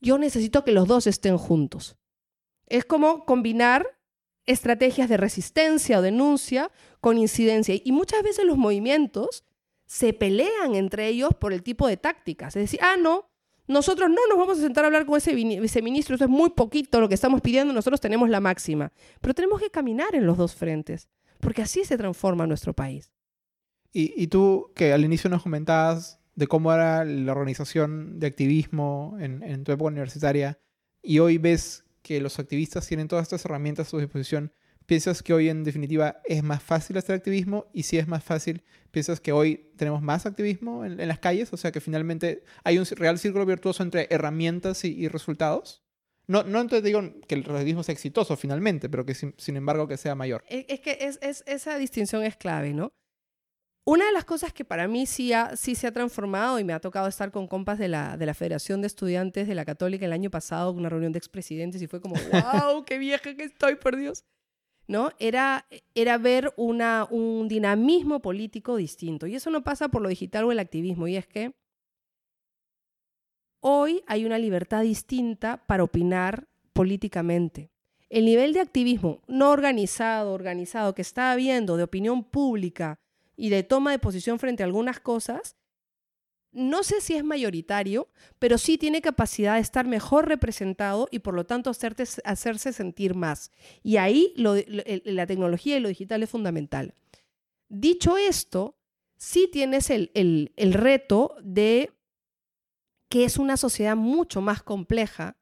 Yo 0.00 0.18
necesito 0.18 0.64
que 0.64 0.72
los 0.72 0.88
dos 0.88 1.06
estén 1.06 1.36
juntos. 1.36 1.96
Es 2.66 2.84
como 2.84 3.26
combinar 3.26 3.86
estrategias 4.46 5.08
de 5.08 5.16
resistencia 5.16 5.98
o 5.98 6.02
denuncia 6.02 6.70
con 7.00 7.18
incidencia. 7.18 7.74
Y 7.82 7.92
muchas 7.92 8.22
veces 8.22 8.44
los 8.44 8.56
movimientos 8.56 9.44
se 9.86 10.12
pelean 10.12 10.74
entre 10.74 11.08
ellos 11.08 11.30
por 11.38 11.52
el 11.52 11.62
tipo 11.62 11.86
de 11.86 11.96
tácticas. 11.96 12.56
Es 12.56 12.62
decir, 12.62 12.80
ah, 12.82 12.96
no, 12.98 13.30
nosotros 13.66 14.10
no 14.10 14.20
nos 14.28 14.38
vamos 14.38 14.58
a 14.58 14.62
sentar 14.62 14.84
a 14.84 14.88
hablar 14.88 15.06
con 15.06 15.16
ese 15.16 15.34
viceministro, 15.34 16.16
eso 16.16 16.24
es 16.24 16.30
muy 16.30 16.50
poquito 16.50 17.00
lo 17.00 17.08
que 17.08 17.14
estamos 17.14 17.40
pidiendo, 17.40 17.72
nosotros 17.72 18.00
tenemos 18.00 18.28
la 18.28 18.40
máxima. 18.40 18.92
Pero 19.20 19.34
tenemos 19.34 19.60
que 19.60 19.70
caminar 19.70 20.14
en 20.14 20.26
los 20.26 20.36
dos 20.36 20.54
frentes, 20.54 21.08
porque 21.40 21.62
así 21.62 21.84
se 21.84 21.96
transforma 21.96 22.46
nuestro 22.46 22.74
país. 22.74 23.10
Y, 23.96 24.26
tú, 24.26 24.72
que 24.74 24.92
al 24.92 25.04
inicio 25.04 25.30
nos 25.30 25.44
comentabas 25.44 26.18
de 26.34 26.48
cómo 26.48 26.72
era 26.72 27.04
la 27.04 27.30
organización 27.30 28.18
de 28.18 28.26
activismo 28.26 29.16
en, 29.20 29.62
tu 29.62 29.70
época 29.70 29.88
universitaria, 29.88 30.58
y 31.00 31.20
hoy 31.20 31.38
ves 31.38 31.84
que 32.02 32.20
los 32.20 32.40
activistas 32.40 32.88
tienen 32.88 33.06
todas 33.06 33.22
estas 33.22 33.44
herramientas 33.44 33.86
a 33.86 33.90
su 33.90 33.98
disposición, 33.98 34.52
¿Piensas 34.86 35.22
que 35.22 35.32
hoy 35.32 35.48
en 35.48 35.64
definitiva 35.64 36.20
es 36.24 36.42
más 36.42 36.62
fácil 36.62 36.98
hacer 36.98 37.14
activismo? 37.14 37.66
Y 37.72 37.84
si 37.84 37.96
es 37.96 38.06
más 38.06 38.22
fácil, 38.22 38.62
¿piensas 38.90 39.18
que 39.18 39.32
hoy 39.32 39.70
tenemos 39.76 40.02
más 40.02 40.26
activismo 40.26 40.84
en, 40.84 41.08
las 41.08 41.18
calles? 41.18 41.52
O 41.52 41.56
sea, 41.56 41.72
que 41.72 41.80
finalmente 41.80 42.44
hay 42.64 42.78
un 42.78 42.84
real 42.84 43.18
círculo 43.18 43.46
virtuoso 43.46 43.82
entre 43.82 44.06
herramientas 44.10 44.84
y, 44.84 45.08
resultados. 45.08 45.82
No, 46.26 46.42
no 46.42 46.60
entonces 46.60 46.84
digo 46.84 47.02
que 47.26 47.36
el 47.36 47.50
activismo 47.50 47.82
sea 47.82 47.94
exitoso 47.94 48.36
finalmente, 48.36 48.88
pero 48.90 49.06
que 49.06 49.14
sin, 49.14 49.56
embargo 49.56 49.88
que 49.88 49.96
sea 49.96 50.14
mayor. 50.14 50.44
Es, 50.48 50.80
que 50.80 50.98
es, 51.00 51.44
esa 51.46 51.78
distinción 51.78 52.22
es 52.22 52.36
clave, 52.36 52.74
¿no? 52.74 52.92
Una 53.86 54.06
de 54.06 54.12
las 54.12 54.24
cosas 54.24 54.52
que 54.54 54.64
para 54.64 54.88
mí 54.88 55.04
sí, 55.04 55.32
sí 55.56 55.74
se 55.74 55.86
ha 55.86 55.92
transformado 55.92 56.58
y 56.58 56.64
me 56.64 56.72
ha 56.72 56.80
tocado 56.80 57.06
estar 57.06 57.30
con 57.30 57.46
compas 57.46 57.78
de 57.78 57.88
la, 57.88 58.16
de 58.16 58.24
la 58.24 58.32
Federación 58.32 58.80
de 58.80 58.86
Estudiantes 58.86 59.46
de 59.46 59.54
la 59.54 59.66
Católica 59.66 60.06
el 60.06 60.12
año 60.14 60.30
pasado, 60.30 60.72
una 60.72 60.88
reunión 60.88 61.12
de 61.12 61.18
expresidentes 61.18 61.82
y 61.82 61.86
fue 61.86 62.00
como, 62.00 62.14
wow, 62.32 62.84
qué 62.84 62.98
vieja 62.98 63.34
que 63.34 63.44
estoy, 63.44 63.76
por 63.76 63.96
Dios. 63.96 64.24
¿No? 64.86 65.10
Era, 65.18 65.66
era 65.94 66.18
ver 66.18 66.52
una, 66.56 67.06
un 67.10 67.48
dinamismo 67.48 68.20
político 68.20 68.76
distinto. 68.76 69.26
Y 69.26 69.34
eso 69.34 69.50
no 69.50 69.64
pasa 69.64 69.88
por 69.88 70.02
lo 70.02 70.08
digital 70.08 70.44
o 70.44 70.52
el 70.52 70.58
activismo, 70.58 71.08
y 71.08 71.16
es 71.16 71.26
que 71.26 71.54
hoy 73.60 74.02
hay 74.06 74.24
una 74.24 74.38
libertad 74.38 74.82
distinta 74.82 75.64
para 75.66 75.84
opinar 75.84 76.48
políticamente. 76.72 77.70
El 78.10 78.26
nivel 78.26 78.52
de 78.52 78.60
activismo 78.60 79.22
no 79.26 79.50
organizado, 79.50 80.32
organizado, 80.32 80.94
que 80.94 81.02
está 81.02 81.32
habiendo 81.32 81.76
de 81.76 81.82
opinión 81.82 82.22
pública 82.22 83.00
y 83.36 83.48
de 83.48 83.62
toma 83.62 83.90
de 83.90 83.98
posición 83.98 84.38
frente 84.38 84.62
a 84.62 84.66
algunas 84.66 85.00
cosas, 85.00 85.56
no 86.54 86.84
sé 86.84 87.00
si 87.00 87.14
es 87.14 87.24
mayoritario, 87.24 88.08
pero 88.38 88.58
sí 88.58 88.78
tiene 88.78 89.02
capacidad 89.02 89.54
de 89.54 89.60
estar 89.60 89.86
mejor 89.86 90.28
representado 90.28 91.08
y 91.10 91.18
por 91.18 91.34
lo 91.34 91.44
tanto 91.44 91.70
hacerse 91.70 92.72
sentir 92.72 93.14
más. 93.14 93.50
Y 93.82 93.96
ahí 93.96 94.32
la 94.36 95.26
tecnología 95.26 95.76
y 95.76 95.80
lo 95.80 95.88
digital 95.88 96.22
es 96.22 96.30
fundamental. 96.30 96.94
Dicho 97.68 98.16
esto, 98.16 98.78
sí 99.16 99.48
tienes 99.52 99.90
el, 99.90 100.10
el 100.14 100.72
reto 100.72 101.34
de 101.42 101.90
que 103.08 103.24
es 103.24 103.36
una 103.36 103.56
sociedad 103.56 103.96
mucho 103.96 104.40
más 104.40 104.62
compleja, 104.62 105.36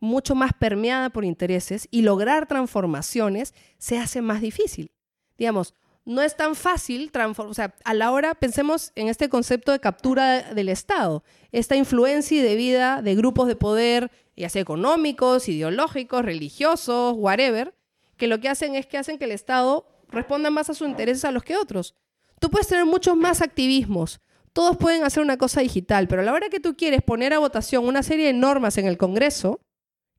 mucho 0.00 0.34
más 0.34 0.52
permeada 0.52 1.10
por 1.10 1.24
intereses 1.24 1.88
y 1.90 2.02
lograr 2.02 2.46
transformaciones 2.46 3.54
se 3.78 3.98
hace 3.98 4.22
más 4.22 4.40
difícil. 4.40 4.92
Digamos, 5.36 5.74
no 6.06 6.22
es 6.22 6.36
tan 6.36 6.54
fácil 6.54 7.10
transformar, 7.10 7.50
o 7.50 7.54
sea, 7.54 7.74
a 7.84 7.92
la 7.92 8.12
hora 8.12 8.34
pensemos 8.36 8.92
en 8.94 9.08
este 9.08 9.28
concepto 9.28 9.72
de 9.72 9.80
captura 9.80 10.54
del 10.54 10.68
Estado, 10.68 11.24
esta 11.50 11.74
influencia 11.74 12.50
y 12.50 12.56
vida 12.56 13.02
de 13.02 13.16
grupos 13.16 13.48
de 13.48 13.56
poder, 13.56 14.12
ya 14.36 14.48
sea 14.48 14.62
económicos, 14.62 15.48
ideológicos, 15.48 16.24
religiosos, 16.24 17.14
whatever, 17.16 17.74
que 18.16 18.28
lo 18.28 18.40
que 18.40 18.48
hacen 18.48 18.76
es 18.76 18.86
que 18.86 18.98
hacen 18.98 19.18
que 19.18 19.24
el 19.24 19.32
Estado 19.32 19.86
responda 20.08 20.48
más 20.48 20.70
a 20.70 20.74
sus 20.74 20.88
intereses 20.88 21.24
a 21.24 21.32
los 21.32 21.42
que 21.42 21.56
otros. 21.56 21.96
Tú 22.38 22.50
puedes 22.50 22.68
tener 22.68 22.86
muchos 22.86 23.16
más 23.16 23.42
activismos, 23.42 24.20
todos 24.52 24.76
pueden 24.76 25.02
hacer 25.02 25.24
una 25.24 25.36
cosa 25.36 25.60
digital, 25.60 26.06
pero 26.06 26.22
a 26.22 26.24
la 26.24 26.32
hora 26.32 26.48
que 26.48 26.60
tú 26.60 26.76
quieres 26.76 27.02
poner 27.02 27.34
a 27.34 27.40
votación 27.40 27.84
una 27.84 28.04
serie 28.04 28.26
de 28.26 28.32
normas 28.32 28.78
en 28.78 28.86
el 28.86 28.96
Congreso, 28.96 29.60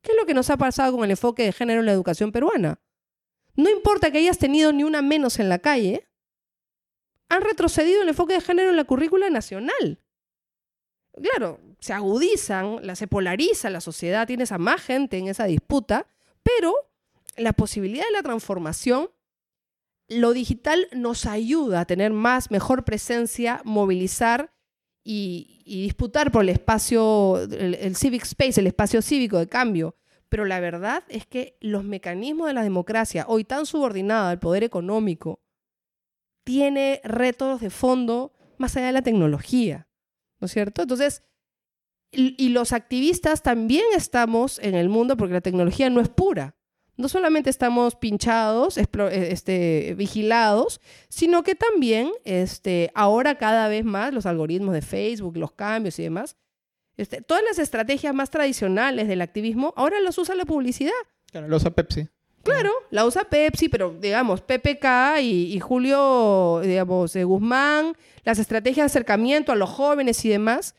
¿qué 0.02 0.12
es 0.12 0.18
lo 0.18 0.26
que 0.26 0.34
nos 0.34 0.50
ha 0.50 0.58
pasado 0.58 0.92
con 0.92 1.06
el 1.06 1.12
enfoque 1.12 1.44
de 1.44 1.54
género 1.54 1.80
en 1.80 1.86
la 1.86 1.94
educación 1.94 2.34
peruana? 2.34 2.78
No 3.58 3.70
importa 3.70 4.12
que 4.12 4.20
hayas 4.20 4.38
tenido 4.38 4.72
ni 4.72 4.84
una 4.84 5.02
menos 5.02 5.40
en 5.40 5.50
la 5.50 5.60
calle, 5.60 6.08
han 7.28 7.42
retrocedido 7.42 8.04
el 8.04 8.10
enfoque 8.10 8.36
de 8.36 8.42
género 8.42 8.70
en 8.70 8.78
la 8.78 8.86
currícula 8.86 9.30
nacional. 9.30 10.00
Claro, 11.22 11.60
se 11.80 11.92
agudizan, 11.92 12.80
se 12.96 13.08
polariza 13.08 13.72
la 13.72 13.82
sociedad, 13.82 14.28
tienes 14.28 14.52
a 14.52 14.60
más 14.60 14.82
gente 14.82 15.18
en 15.18 15.28
esa 15.28 15.46
disputa, 15.46 16.08
pero 16.44 16.76
la 17.36 17.52
posibilidad 17.54 18.06
de 18.06 18.12
la 18.12 18.24
transformación, 18.24 19.10
lo 20.08 20.34
digital 20.34 20.88
nos 20.94 21.26
ayuda 21.26 21.82
a 21.82 21.86
tener 21.86 22.14
más, 22.14 22.52
mejor 22.52 22.86
presencia, 22.86 23.62
movilizar 23.66 24.54
y, 25.04 25.64
disputar 25.66 26.32
por 26.32 26.44
el 26.44 26.50
espacio, 26.50 27.42
el 27.42 27.96
civic 27.96 28.24
space, 28.24 28.62
el 28.62 28.68
espacio 28.68 29.02
cívico 29.02 29.40
de 29.40 29.48
cambio 29.48 29.96
pero 30.30 30.46
la 30.46 30.60
verdad 30.60 31.04
es 31.10 31.26
que 31.26 31.58
los 31.62 31.84
mecanismos 31.84 32.48
de 32.48 32.54
la 32.54 32.64
democracia, 32.64 33.26
hoy 33.28 33.44
tan 33.44 33.66
subordinada 33.66 34.30
al 34.30 34.40
poder 34.40 34.64
económico, 34.64 35.42
tiene 36.44 37.02
retos 37.04 37.62
de 37.62 37.70
fondo 37.70 38.34
más 38.58 38.76
allá 38.76 38.88
de 38.88 38.94
la 38.94 39.02
tecnología, 39.02 39.88
¿no 40.40 40.46
es 40.46 40.52
cierto? 40.52 40.82
Entonces, 40.82 41.24
y, 42.12 42.50
los 42.50 42.72
activistas 42.72 43.44
también 43.44 43.84
estamos 43.96 44.60
en 44.60 44.76
el 44.76 44.88
mundo 44.90 45.18
porque 45.18 45.34
la 45.34 45.42
tecnología 45.42 45.90
no 45.90 46.00
es 46.00 46.10
pura. 46.10 46.56
No 46.96 47.10
solamente 47.10 47.50
estamos 47.50 47.96
pinchados, 47.96 48.78
eh, 48.78 48.88
este, 49.30 49.94
vigilados, 49.96 50.82
sino 51.10 51.44
que 51.44 51.54
también 51.54 52.10
este, 52.24 52.92
ahora 52.96 53.38
cada 53.38 53.68
vez 53.68 53.84
más 53.86 54.14
los 54.14 54.26
algoritmos 54.26 54.74
de 54.74 54.82
Facebook, 54.82 55.38
los 55.38 55.52
cambios 55.52 56.00
y 56.00 56.04
demás, 56.04 56.38
este, 56.98 57.22
todas 57.22 57.44
las 57.44 57.60
estrategias 57.60 58.14
más 58.14 58.30
tradicionales 58.30 59.08
del 59.08 59.22
activismo 59.22 59.74
ahora 59.78 60.00
las 60.00 60.18
usa 60.18 60.36
la 60.36 60.46
publicidad. 60.46 60.92
Claro, 61.32 61.48
la 61.48 61.56
usa 61.56 61.72
Pepsi. 61.72 62.08
Claro, 62.44 62.72
la 62.92 63.06
usa 63.06 63.26
Pepsi, 63.26 63.68
pero 63.68 63.94
digamos, 64.00 64.42
PPK 64.42 65.20
y, 65.22 65.60
Julio, 65.60 66.62
digamos, 66.64 67.16
eh, 67.16 67.26
Guzmán, 67.26 67.96
las 68.24 68.40
estrategias 68.40 68.86
de 68.86 68.98
acercamiento 68.98 69.52
a 69.52 69.56
los 69.56 69.70
jóvenes 69.70 70.24
y 70.24 70.30
demás. 70.30 70.76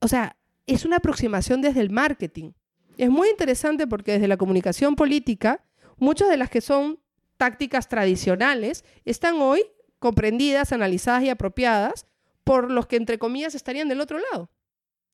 O 0.00 0.08
sea, 0.08 0.36
es 0.66 0.84
una 0.84 0.96
aproximación 0.96 1.62
desde 1.62 1.80
el 1.80 1.90
marketing. 1.90 2.52
Es 2.98 3.08
muy 3.08 3.28
interesante 3.28 3.86
porque 3.86 4.12
desde 4.12 4.26
la 4.28 4.36
comunicación 4.36 4.96
política, 4.96 5.64
muchas 5.96 6.28
de 6.28 6.36
las 6.36 6.50
que 6.50 6.60
son 6.60 6.98
tácticas 7.36 7.88
tradicionales 7.88 8.84
están 9.04 9.40
hoy 9.40 9.64
comprendidas, 10.00 10.72
analizadas 10.72 11.22
y 11.22 11.30
apropiadas 11.30 12.06
por 12.42 12.70
los 12.70 12.86
que, 12.86 12.96
entre 12.96 13.18
comillas, 13.18 13.54
estarían 13.54 13.88
del 13.88 14.00
otro 14.00 14.18
lado. 14.18 14.50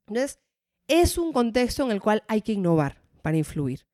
Entonces, 0.08 0.38
es 0.88 1.18
un 1.18 1.32
contexto 1.32 1.84
en 1.84 1.90
el 1.90 2.00
cual 2.00 2.24
hay 2.28 2.42
que 2.42 2.52
innovar 2.52 3.02
para 3.22 3.36
influir. 3.36 3.86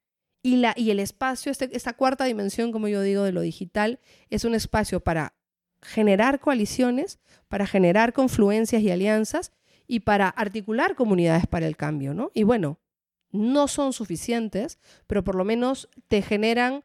Y, 0.42 0.56
la, 0.56 0.74
y 0.76 0.90
el 0.90 1.00
espacio, 1.00 1.50
este, 1.50 1.74
esta 1.74 1.94
cuarta 1.94 2.24
dimensión, 2.24 2.70
como 2.70 2.88
yo 2.88 3.02
digo, 3.02 3.22
de 3.22 3.32
lo 3.32 3.40
digital, 3.40 3.98
es 4.30 4.44
un 4.44 4.54
espacio 4.54 5.00
para 5.00 5.34
generar 5.82 6.40
coaliciones, 6.40 7.18
para 7.48 7.66
generar 7.66 8.12
confluencias 8.12 8.82
y 8.82 8.90
alianzas 8.90 9.52
y 9.86 10.00
para 10.00 10.28
articular 10.28 10.94
comunidades 10.94 11.46
para 11.46 11.66
el 11.66 11.76
cambio, 11.76 12.14
¿no? 12.14 12.30
Y 12.34 12.42
bueno, 12.42 12.78
no 13.30 13.68
son 13.68 13.92
suficientes, 13.92 14.78
pero 15.06 15.24
por 15.24 15.34
lo 15.34 15.44
menos 15.44 15.88
te 16.08 16.22
generan 16.22 16.84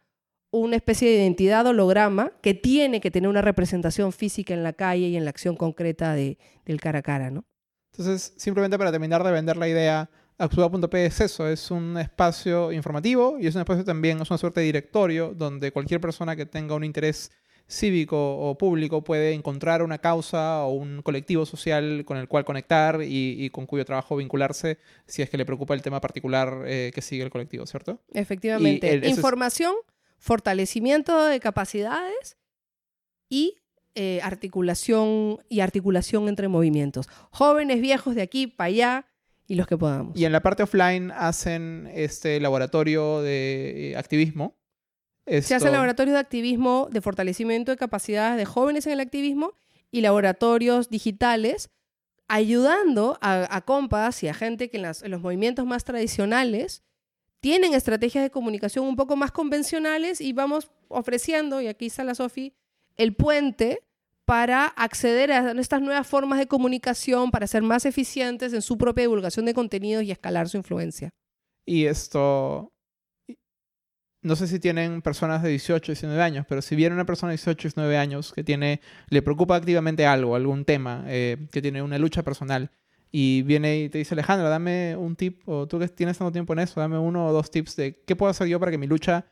una 0.52 0.76
especie 0.76 1.08
de 1.10 1.18
identidad 1.18 1.66
holograma 1.68 2.32
que 2.42 2.54
tiene 2.54 3.02
que 3.02 3.12
tener 3.12 3.30
una 3.30 3.42
representación 3.42 4.12
física 4.12 4.54
en 4.54 4.64
la 4.64 4.74
calle 4.74 5.08
y 5.10 5.16
en 5.16 5.24
la 5.24 5.30
acción 5.30 5.56
concreta 5.56 6.14
de, 6.14 6.38
del 6.66 6.82
cara 6.82 7.00
a 7.00 7.04
cara, 7.04 7.30
¿no? 7.30 7.46
Entonces, 8.00 8.34
simplemente 8.38 8.78
para 8.78 8.92
terminar 8.92 9.24
de 9.24 9.32
vender 9.32 9.58
la 9.58 9.68
idea, 9.68 10.10
Actúa.p 10.38 11.06
es 11.06 11.20
eso, 11.20 11.50
es 11.50 11.70
un 11.70 11.98
espacio 11.98 12.72
informativo 12.72 13.38
y 13.38 13.48
es 13.48 13.56
un 13.56 13.62
espacio 13.62 13.84
también, 13.84 14.22
es 14.22 14.30
una 14.30 14.38
suerte 14.38 14.62
de 14.62 14.68
directorio 14.68 15.34
donde 15.36 15.74
cualquier 15.74 16.00
persona 16.00 16.34
que 16.38 16.46
tenga 16.46 16.76
un 16.76 16.86
interés 16.86 17.30
cívico 17.68 18.38
o 18.38 18.58
público 18.58 19.04
puede 19.04 19.34
encontrar 19.34 19.84
una 19.84 19.98
causa 19.98 20.64
o 20.64 20.72
un 20.72 21.02
colectivo 21.02 21.46
social 21.46 22.06
con 22.06 22.16
el 22.16 22.30
cual 22.30 22.46
conectar 22.46 23.02
y, 23.04 23.50
con 23.50 23.66
cuyo 23.66 23.84
trabajo 23.84 24.16
vincularse 24.16 24.80
si 25.06 25.22
es 25.22 25.30
que 25.30 25.38
le 25.38 25.46
preocupa 25.46 25.74
el 25.74 25.82
tema 25.82 26.00
particular 26.00 26.64
eh, 26.66 26.92
que 26.96 27.02
sigue 27.02 27.24
el 27.24 27.30
colectivo, 27.30 27.66
¿cierto? 27.68 28.02
Efectivamente. 28.14 29.10
Información, 29.10 29.76
fortalecimiento 30.18 31.26
de 31.26 31.42
capacidades 31.42 32.38
y 33.28 33.58
eh, 33.96 34.20
articulación 34.24 35.40
y 35.50 35.62
articulación 35.62 36.28
entre 36.28 36.48
movimientos. 36.48 37.08
Jóvenes, 37.32 37.82
viejos, 37.82 38.16
de 38.16 38.22
aquí 38.22 38.48
para 38.48 38.68
allá 38.68 39.06
y 39.48 39.56
los 39.56 39.68
que 39.68 39.78
podamos. 39.78 40.18
Y 40.18 40.26
en 40.26 40.32
la 40.32 40.42
parte 40.42 40.64
offline 40.64 41.12
hacen 41.12 41.90
este 41.94 42.40
laboratorio 42.40 43.22
de 43.22 43.92
eh, 43.92 43.98
activismo. 43.98 44.56
Se 45.26 45.54
hace 45.54 45.70
laboratorio 45.70 46.14
de 46.14 46.20
activismo, 46.20 46.88
de 46.92 47.02
fortalecimiento 47.02 47.72
de 47.72 47.78
capacidades 47.78 48.38
de 48.38 48.46
jóvenes 48.46 48.88
en 48.88 48.94
el 48.94 49.00
activismo 49.00 49.54
y 49.92 50.02
laboratorios 50.02 50.90
digitales, 50.90 51.70
ayudando 52.28 53.18
a, 53.22 53.62
compas 53.62 54.24
y 54.24 54.28
a 54.28 54.34
gente 54.34 54.72
que 54.72 54.78
en, 54.78 54.86
en 54.86 55.12
los 55.12 55.22
movimientos 55.22 55.68
más 55.68 55.84
tradicionales 55.84 56.84
tienen 57.40 57.74
estrategias 57.74 58.24
de 58.24 58.32
comunicación 58.32 58.86
un 58.86 58.96
poco 58.96 59.16
más 59.16 59.32
convencionales 59.32 60.20
y 60.20 60.34
vamos 60.34 60.72
ofreciendo, 60.88 61.62
y 61.62 61.68
aquí 61.68 61.88
está 61.88 62.04
la 62.04 62.16
Sofi, 62.16 62.54
el 63.00 63.16
puente 63.16 63.80
para 64.26 64.66
acceder 64.66 65.32
a 65.32 65.52
estas 65.54 65.82
nuevas 65.82 66.06
formas 66.06 66.38
de 66.38 66.48
comunicación, 66.48 67.32
para 67.32 67.48
ser 67.48 67.64
más 67.64 67.86
eficientes 67.86 68.54
en 68.54 68.62
su 68.62 68.78
propia 68.78 69.06
divulgación 69.06 69.46
de 69.46 69.56
contenidos 69.56 70.04
y 70.04 70.12
escalar 70.12 70.48
su 70.50 70.58
influencia. 70.58 71.10
Y 71.66 71.86
esto, 71.86 72.72
no 74.22 74.36
sé 74.36 74.48
si 74.48 74.60
tienen 74.60 75.02
personas 75.02 75.42
de 75.42 75.50
18, 75.50 75.94
19 75.94 76.22
años, 76.22 76.46
pero 76.48 76.62
si 76.62 76.76
viene 76.76 76.94
una 76.94 77.06
persona 77.06 77.32
de 77.32 77.38
18, 77.38 77.70
19 77.70 77.98
años 77.98 78.34
que 78.34 78.44
tiene, 78.44 78.82
le 79.10 79.22
preocupa 79.22 79.56
activamente 79.56 80.06
algo, 80.06 80.36
algún 80.36 80.66
tema, 80.66 81.06
eh, 81.08 81.38
que 81.52 81.62
tiene 81.62 81.82
una 81.82 81.98
lucha 81.98 82.22
personal, 82.22 82.70
y 83.12 83.42
viene 83.44 83.80
y 83.80 83.90
te 83.90 83.98
dice, 83.98 84.14
Alejandra, 84.14 84.50
dame 84.50 84.96
un 84.96 85.16
tip, 85.16 85.48
o 85.48 85.68
tú 85.68 85.80
que 85.80 85.88
tienes 85.88 86.18
tanto 86.18 86.32
tiempo 86.32 86.54
en 86.54 86.60
eso, 86.60 86.80
dame 86.80 87.00
uno 87.00 87.28
o 87.28 87.34
dos 87.34 87.50
tips 87.50 87.78
de 87.78 88.04
qué 88.06 88.16
puedo 88.16 88.30
hacer 88.30 88.48
yo 88.48 88.60
para 88.60 88.72
que 88.72 88.78
mi 88.78 88.86
lucha 88.86 89.26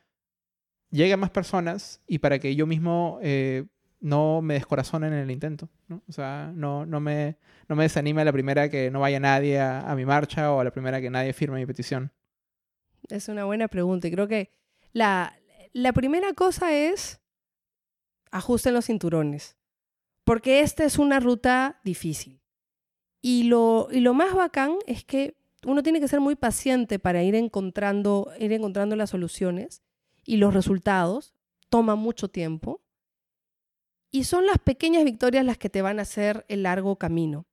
llegue 0.91 1.13
a 1.13 1.17
más 1.17 1.29
personas 1.29 2.01
y 2.07 2.19
para 2.19 2.39
que 2.39 2.55
yo 2.55 2.65
mismo 2.65 3.19
eh, 3.21 3.65
no 3.99 4.41
me 4.41 4.55
descorazonen 4.55 5.13
en 5.13 5.19
el 5.19 5.31
intento, 5.31 5.69
¿no? 5.87 6.03
O 6.07 6.11
sea, 6.11 6.51
no, 6.53 6.85
no, 6.85 6.99
me, 6.99 7.37
no 7.67 7.75
me 7.75 7.83
desanime 7.83 8.21
a 8.21 8.25
la 8.25 8.33
primera 8.33 8.69
que 8.69 8.91
no 8.91 8.99
vaya 8.99 9.19
nadie 9.19 9.59
a, 9.59 9.93
mi 9.95 10.05
marcha 10.05 10.51
o 10.51 10.59
a 10.59 10.63
la 10.63 10.71
primera 10.71 11.01
que 11.01 11.09
nadie 11.09 11.33
firme 11.33 11.59
mi 11.59 11.65
petición. 11.65 12.11
Es 13.09 13.27
una 13.27 13.45
buena 13.45 13.67
pregunta 13.67 14.07
y 14.07 14.11
creo 14.11 14.27
que 14.27 14.51
la, 14.91 15.37
la 15.73 15.93
primera 15.93 16.33
cosa 16.33 16.73
es 16.73 17.21
ajusten 18.31 18.73
los 18.73 18.85
cinturones, 18.85 19.57
porque 20.23 20.61
esta 20.61 20.83
es 20.83 20.99
una 20.99 21.19
ruta 21.19 21.79
difícil. 21.83 22.41
Y 23.21 23.43
lo, 23.43 23.87
y 23.91 24.01
lo 24.01 24.13
más 24.13 24.35
bacán 24.35 24.75
es 24.85 25.03
que 25.03 25.37
uno 25.65 25.81
tiene 25.81 25.99
que 25.99 26.07
ser 26.07 26.19
muy 26.19 26.35
paciente 26.35 26.99
para 26.99 27.23
ir 27.23 27.33
encontrando, 27.33 28.31
ir 28.39 28.53
encontrando 28.53 28.95
las 28.95 29.09
soluciones 29.09 29.81
y 30.27 30.37
los 30.37 30.53
resultados. 30.53 31.33
Toma 31.69 31.95
mucho 31.95 32.29
tiempo 32.29 32.83
y 34.11 34.23
son 34.23 34.45
las 34.45 34.59
pequeñas 34.59 35.03
victorias 35.03 35.45
las 35.45 35.57
que 35.57 35.69
te 35.69 35.81
van 35.81 35.99
a 35.99 36.03
hacer 36.03 36.45
el 36.47 36.63
largo 36.63 36.97
camino. 36.97 37.45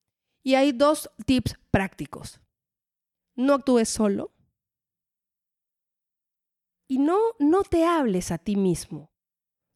Y 0.42 0.54
hay 0.54 0.72
dos 0.72 1.10
tips 1.24 1.56
prácticos. 1.70 2.40
No 3.34 3.54
actúes 3.54 3.88
solo. 3.88 4.32
Y 6.86 6.98
no, 6.98 7.18
no 7.38 7.62
te 7.64 7.84
hables 7.84 8.30
a 8.30 8.38
ti 8.38 8.56
mismo. 8.56 9.10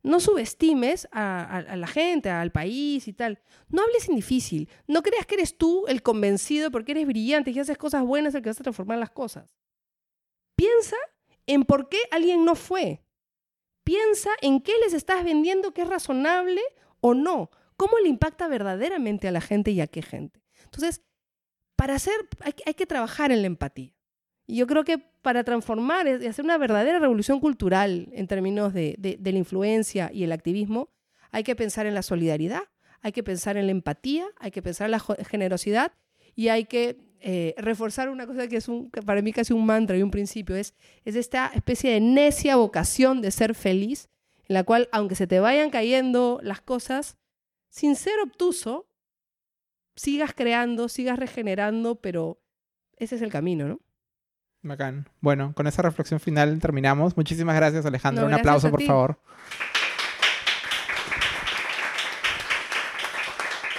No 0.03 0.21
subestimes 0.21 1.09
a, 1.11 1.65
la 1.77 1.87
gente, 1.87 2.31
al 2.31 2.53
país 2.53 3.09
y 3.09 3.13
tal. 3.13 3.43
No 3.69 3.83
hables 3.83 4.09
en 4.09 4.17
difícil. 4.17 4.69
No 4.87 5.03
creas 5.03 5.27
que 5.27 5.35
eres 5.35 5.59
tú 5.59 5.87
el 5.89 6.03
convencido 6.03 6.71
porque 6.71 6.93
eres 6.93 7.07
brillante 7.07 7.51
y 7.51 7.59
haces 7.59 7.79
cosas 7.79 8.05
buenas 8.05 8.35
el 8.35 8.43
que 8.43 8.51
vas 8.51 8.61
a 8.61 8.63
transformar 8.63 8.99
las 8.99 9.11
cosas. 9.11 9.57
Piensa 10.55 10.97
en 11.49 11.65
por 11.65 11.89
qué 11.89 11.99
alguien 12.13 12.45
no 12.45 12.55
fue. 12.55 13.03
Piensa 13.83 14.31
en 14.43 14.61
qué 14.61 14.73
les 14.85 14.93
estás 14.93 15.25
vendiendo 15.25 15.73
que 15.73 15.83
es 15.83 15.89
razonable 15.89 16.61
o 17.01 17.15
no. 17.15 17.51
¿Cómo 17.77 17.99
le 17.99 18.09
impacta 18.09 18.47
verdaderamente 18.47 19.27
a 19.27 19.33
la 19.33 19.41
gente 19.41 19.71
y 19.71 19.81
a 19.81 19.87
qué 19.87 20.03
gente? 20.03 20.43
Entonces, 20.65 21.03
para 21.75 21.95
hacer, 21.95 22.15
hay, 22.43 22.75
que 22.75 22.87
trabajar 22.87 23.33
en 23.33 23.41
la 23.41 23.47
empatía. 23.47 23.95
Y 24.47 24.57
yo 24.57 24.67
creo 24.67 24.85
que 24.85 24.99
para 24.99 25.45
transformar 25.45 26.07
y 26.07 26.27
hacer 26.27 26.45
una 26.45 26.59
verdadera 26.59 26.99
revolución 26.99 27.41
cultural 27.41 28.09
en 28.13 28.27
términos 28.27 28.75
de, 28.75 29.19
la 29.23 29.31
influencia 29.31 30.11
y 30.13 30.25
el 30.25 30.33
activismo, 30.33 30.91
hay 31.31 31.45
que 31.45 31.57
pensar 31.57 31.87
en 31.87 31.95
la 31.95 32.03
solidaridad, 32.03 32.63
hay 33.01 33.13
que 33.13 33.23
pensar 33.23 33.57
en 33.57 33.67
la 33.67 33.73
empatía, 33.73 34.27
hay 34.39 34.51
que 34.51 34.61
pensar 34.61 34.87
en 34.87 34.93
la 34.93 35.01
generosidad 35.01 35.93
y 36.35 36.49
hay 36.49 36.65
que 36.65 37.08
eh, 37.21 37.55
reforzar 37.59 38.09
una 38.09 38.27
cosa 38.27 38.47
que 38.49 38.57
es 38.57 38.69
un, 38.69 38.91
para 38.91 39.23
mí 39.23 39.33
casi 39.33 39.53
un 39.53 39.67
mantra 39.67 39.97
y 39.97 40.03
un 40.03 40.11
principio, 40.11 40.57
es, 40.57 40.75
es 41.05 41.17
esta 41.17 41.51
especie 41.55 41.93
de 41.93 42.01
necia 42.01 42.57
vocación 42.57 43.21
de 43.21 43.31
ser 43.31 43.55
feliz, 43.55 44.09
en 44.49 44.55
la 44.55 44.65
cual, 44.65 44.89
aunque 44.93 45.15
se 45.15 45.27
te 45.27 45.41
vayan 45.41 45.71
cayendo 45.71 46.41
las 46.43 46.61
cosas, 46.61 47.19
sin 47.71 47.97
ser 47.97 48.15
obtuso, 48.23 48.89
sigas 49.97 50.33
creando, 50.33 50.89
sigas 50.89 51.19
regenerando, 51.19 51.97
pero 51.97 52.41
ese 52.97 53.17
es 53.17 53.23
el 53.23 53.31
camino, 53.31 53.69
¿no? 53.69 53.81
Bacán. 54.63 55.09
Bueno, 55.21 55.53
con 55.55 55.67
esa 55.67 55.83
reflexión 55.83 56.21
final 56.21 56.59
terminamos. 56.61 57.17
Muchísimas 57.17 57.57
gracias, 57.57 57.87
Alejandro. 57.87 58.27
un 58.27 58.35
aplauso, 58.35 58.71
por 58.71 58.83
favor. 58.83 59.21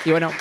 Y 0.05 0.11
bueno, 0.11 0.31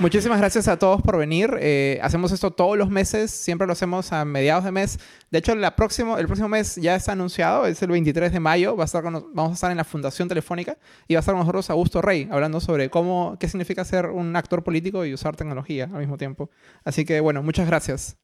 Muchísimas 0.00 0.40
gracias 0.40 0.66
a 0.66 0.76
todos 0.76 1.02
por 1.02 1.16
venir. 1.16 1.56
Eh, 1.60 2.00
hacemos 2.02 2.32
esto 2.32 2.50
todos 2.50 2.76
los 2.76 2.90
meses, 2.90 3.30
siempre 3.30 3.64
lo 3.64 3.74
hacemos 3.74 4.12
a 4.12 4.24
mediados 4.24 4.64
de 4.64 4.72
mes. 4.72 4.98
De 5.30 5.38
hecho, 5.38 5.54
la 5.54 5.76
próximo, 5.76 6.18
el 6.18 6.26
próximo 6.26 6.48
mes 6.48 6.74
ya 6.74 6.96
está 6.96 7.12
anunciado, 7.12 7.64
es 7.66 7.80
el 7.80 7.90
23 7.90 8.32
de 8.32 8.40
mayo. 8.40 8.76
Va 8.76 8.82
a 8.82 8.86
estar 8.86 9.04
vamos 9.04 9.50
a 9.50 9.54
estar 9.54 9.70
en 9.70 9.76
la 9.76 9.84
Fundación 9.84 10.26
Telefónica 10.26 10.76
y 11.06 11.14
va 11.14 11.18
a 11.18 11.20
estar 11.20 11.32
con 11.32 11.40
nosotros 11.40 11.70
Augusto 11.70 12.02
Rey, 12.02 12.28
hablando 12.32 12.60
sobre 12.60 12.90
cómo, 12.90 13.36
qué 13.38 13.48
significa 13.48 13.84
ser 13.84 14.06
un 14.06 14.34
actor 14.34 14.64
político 14.64 15.04
y 15.04 15.14
usar 15.14 15.36
tecnología 15.36 15.84
al 15.84 16.00
mismo 16.00 16.18
tiempo. 16.18 16.50
Así 16.84 17.04
que, 17.04 17.20
bueno, 17.20 17.44
muchas 17.44 17.68
gracias. 17.68 18.23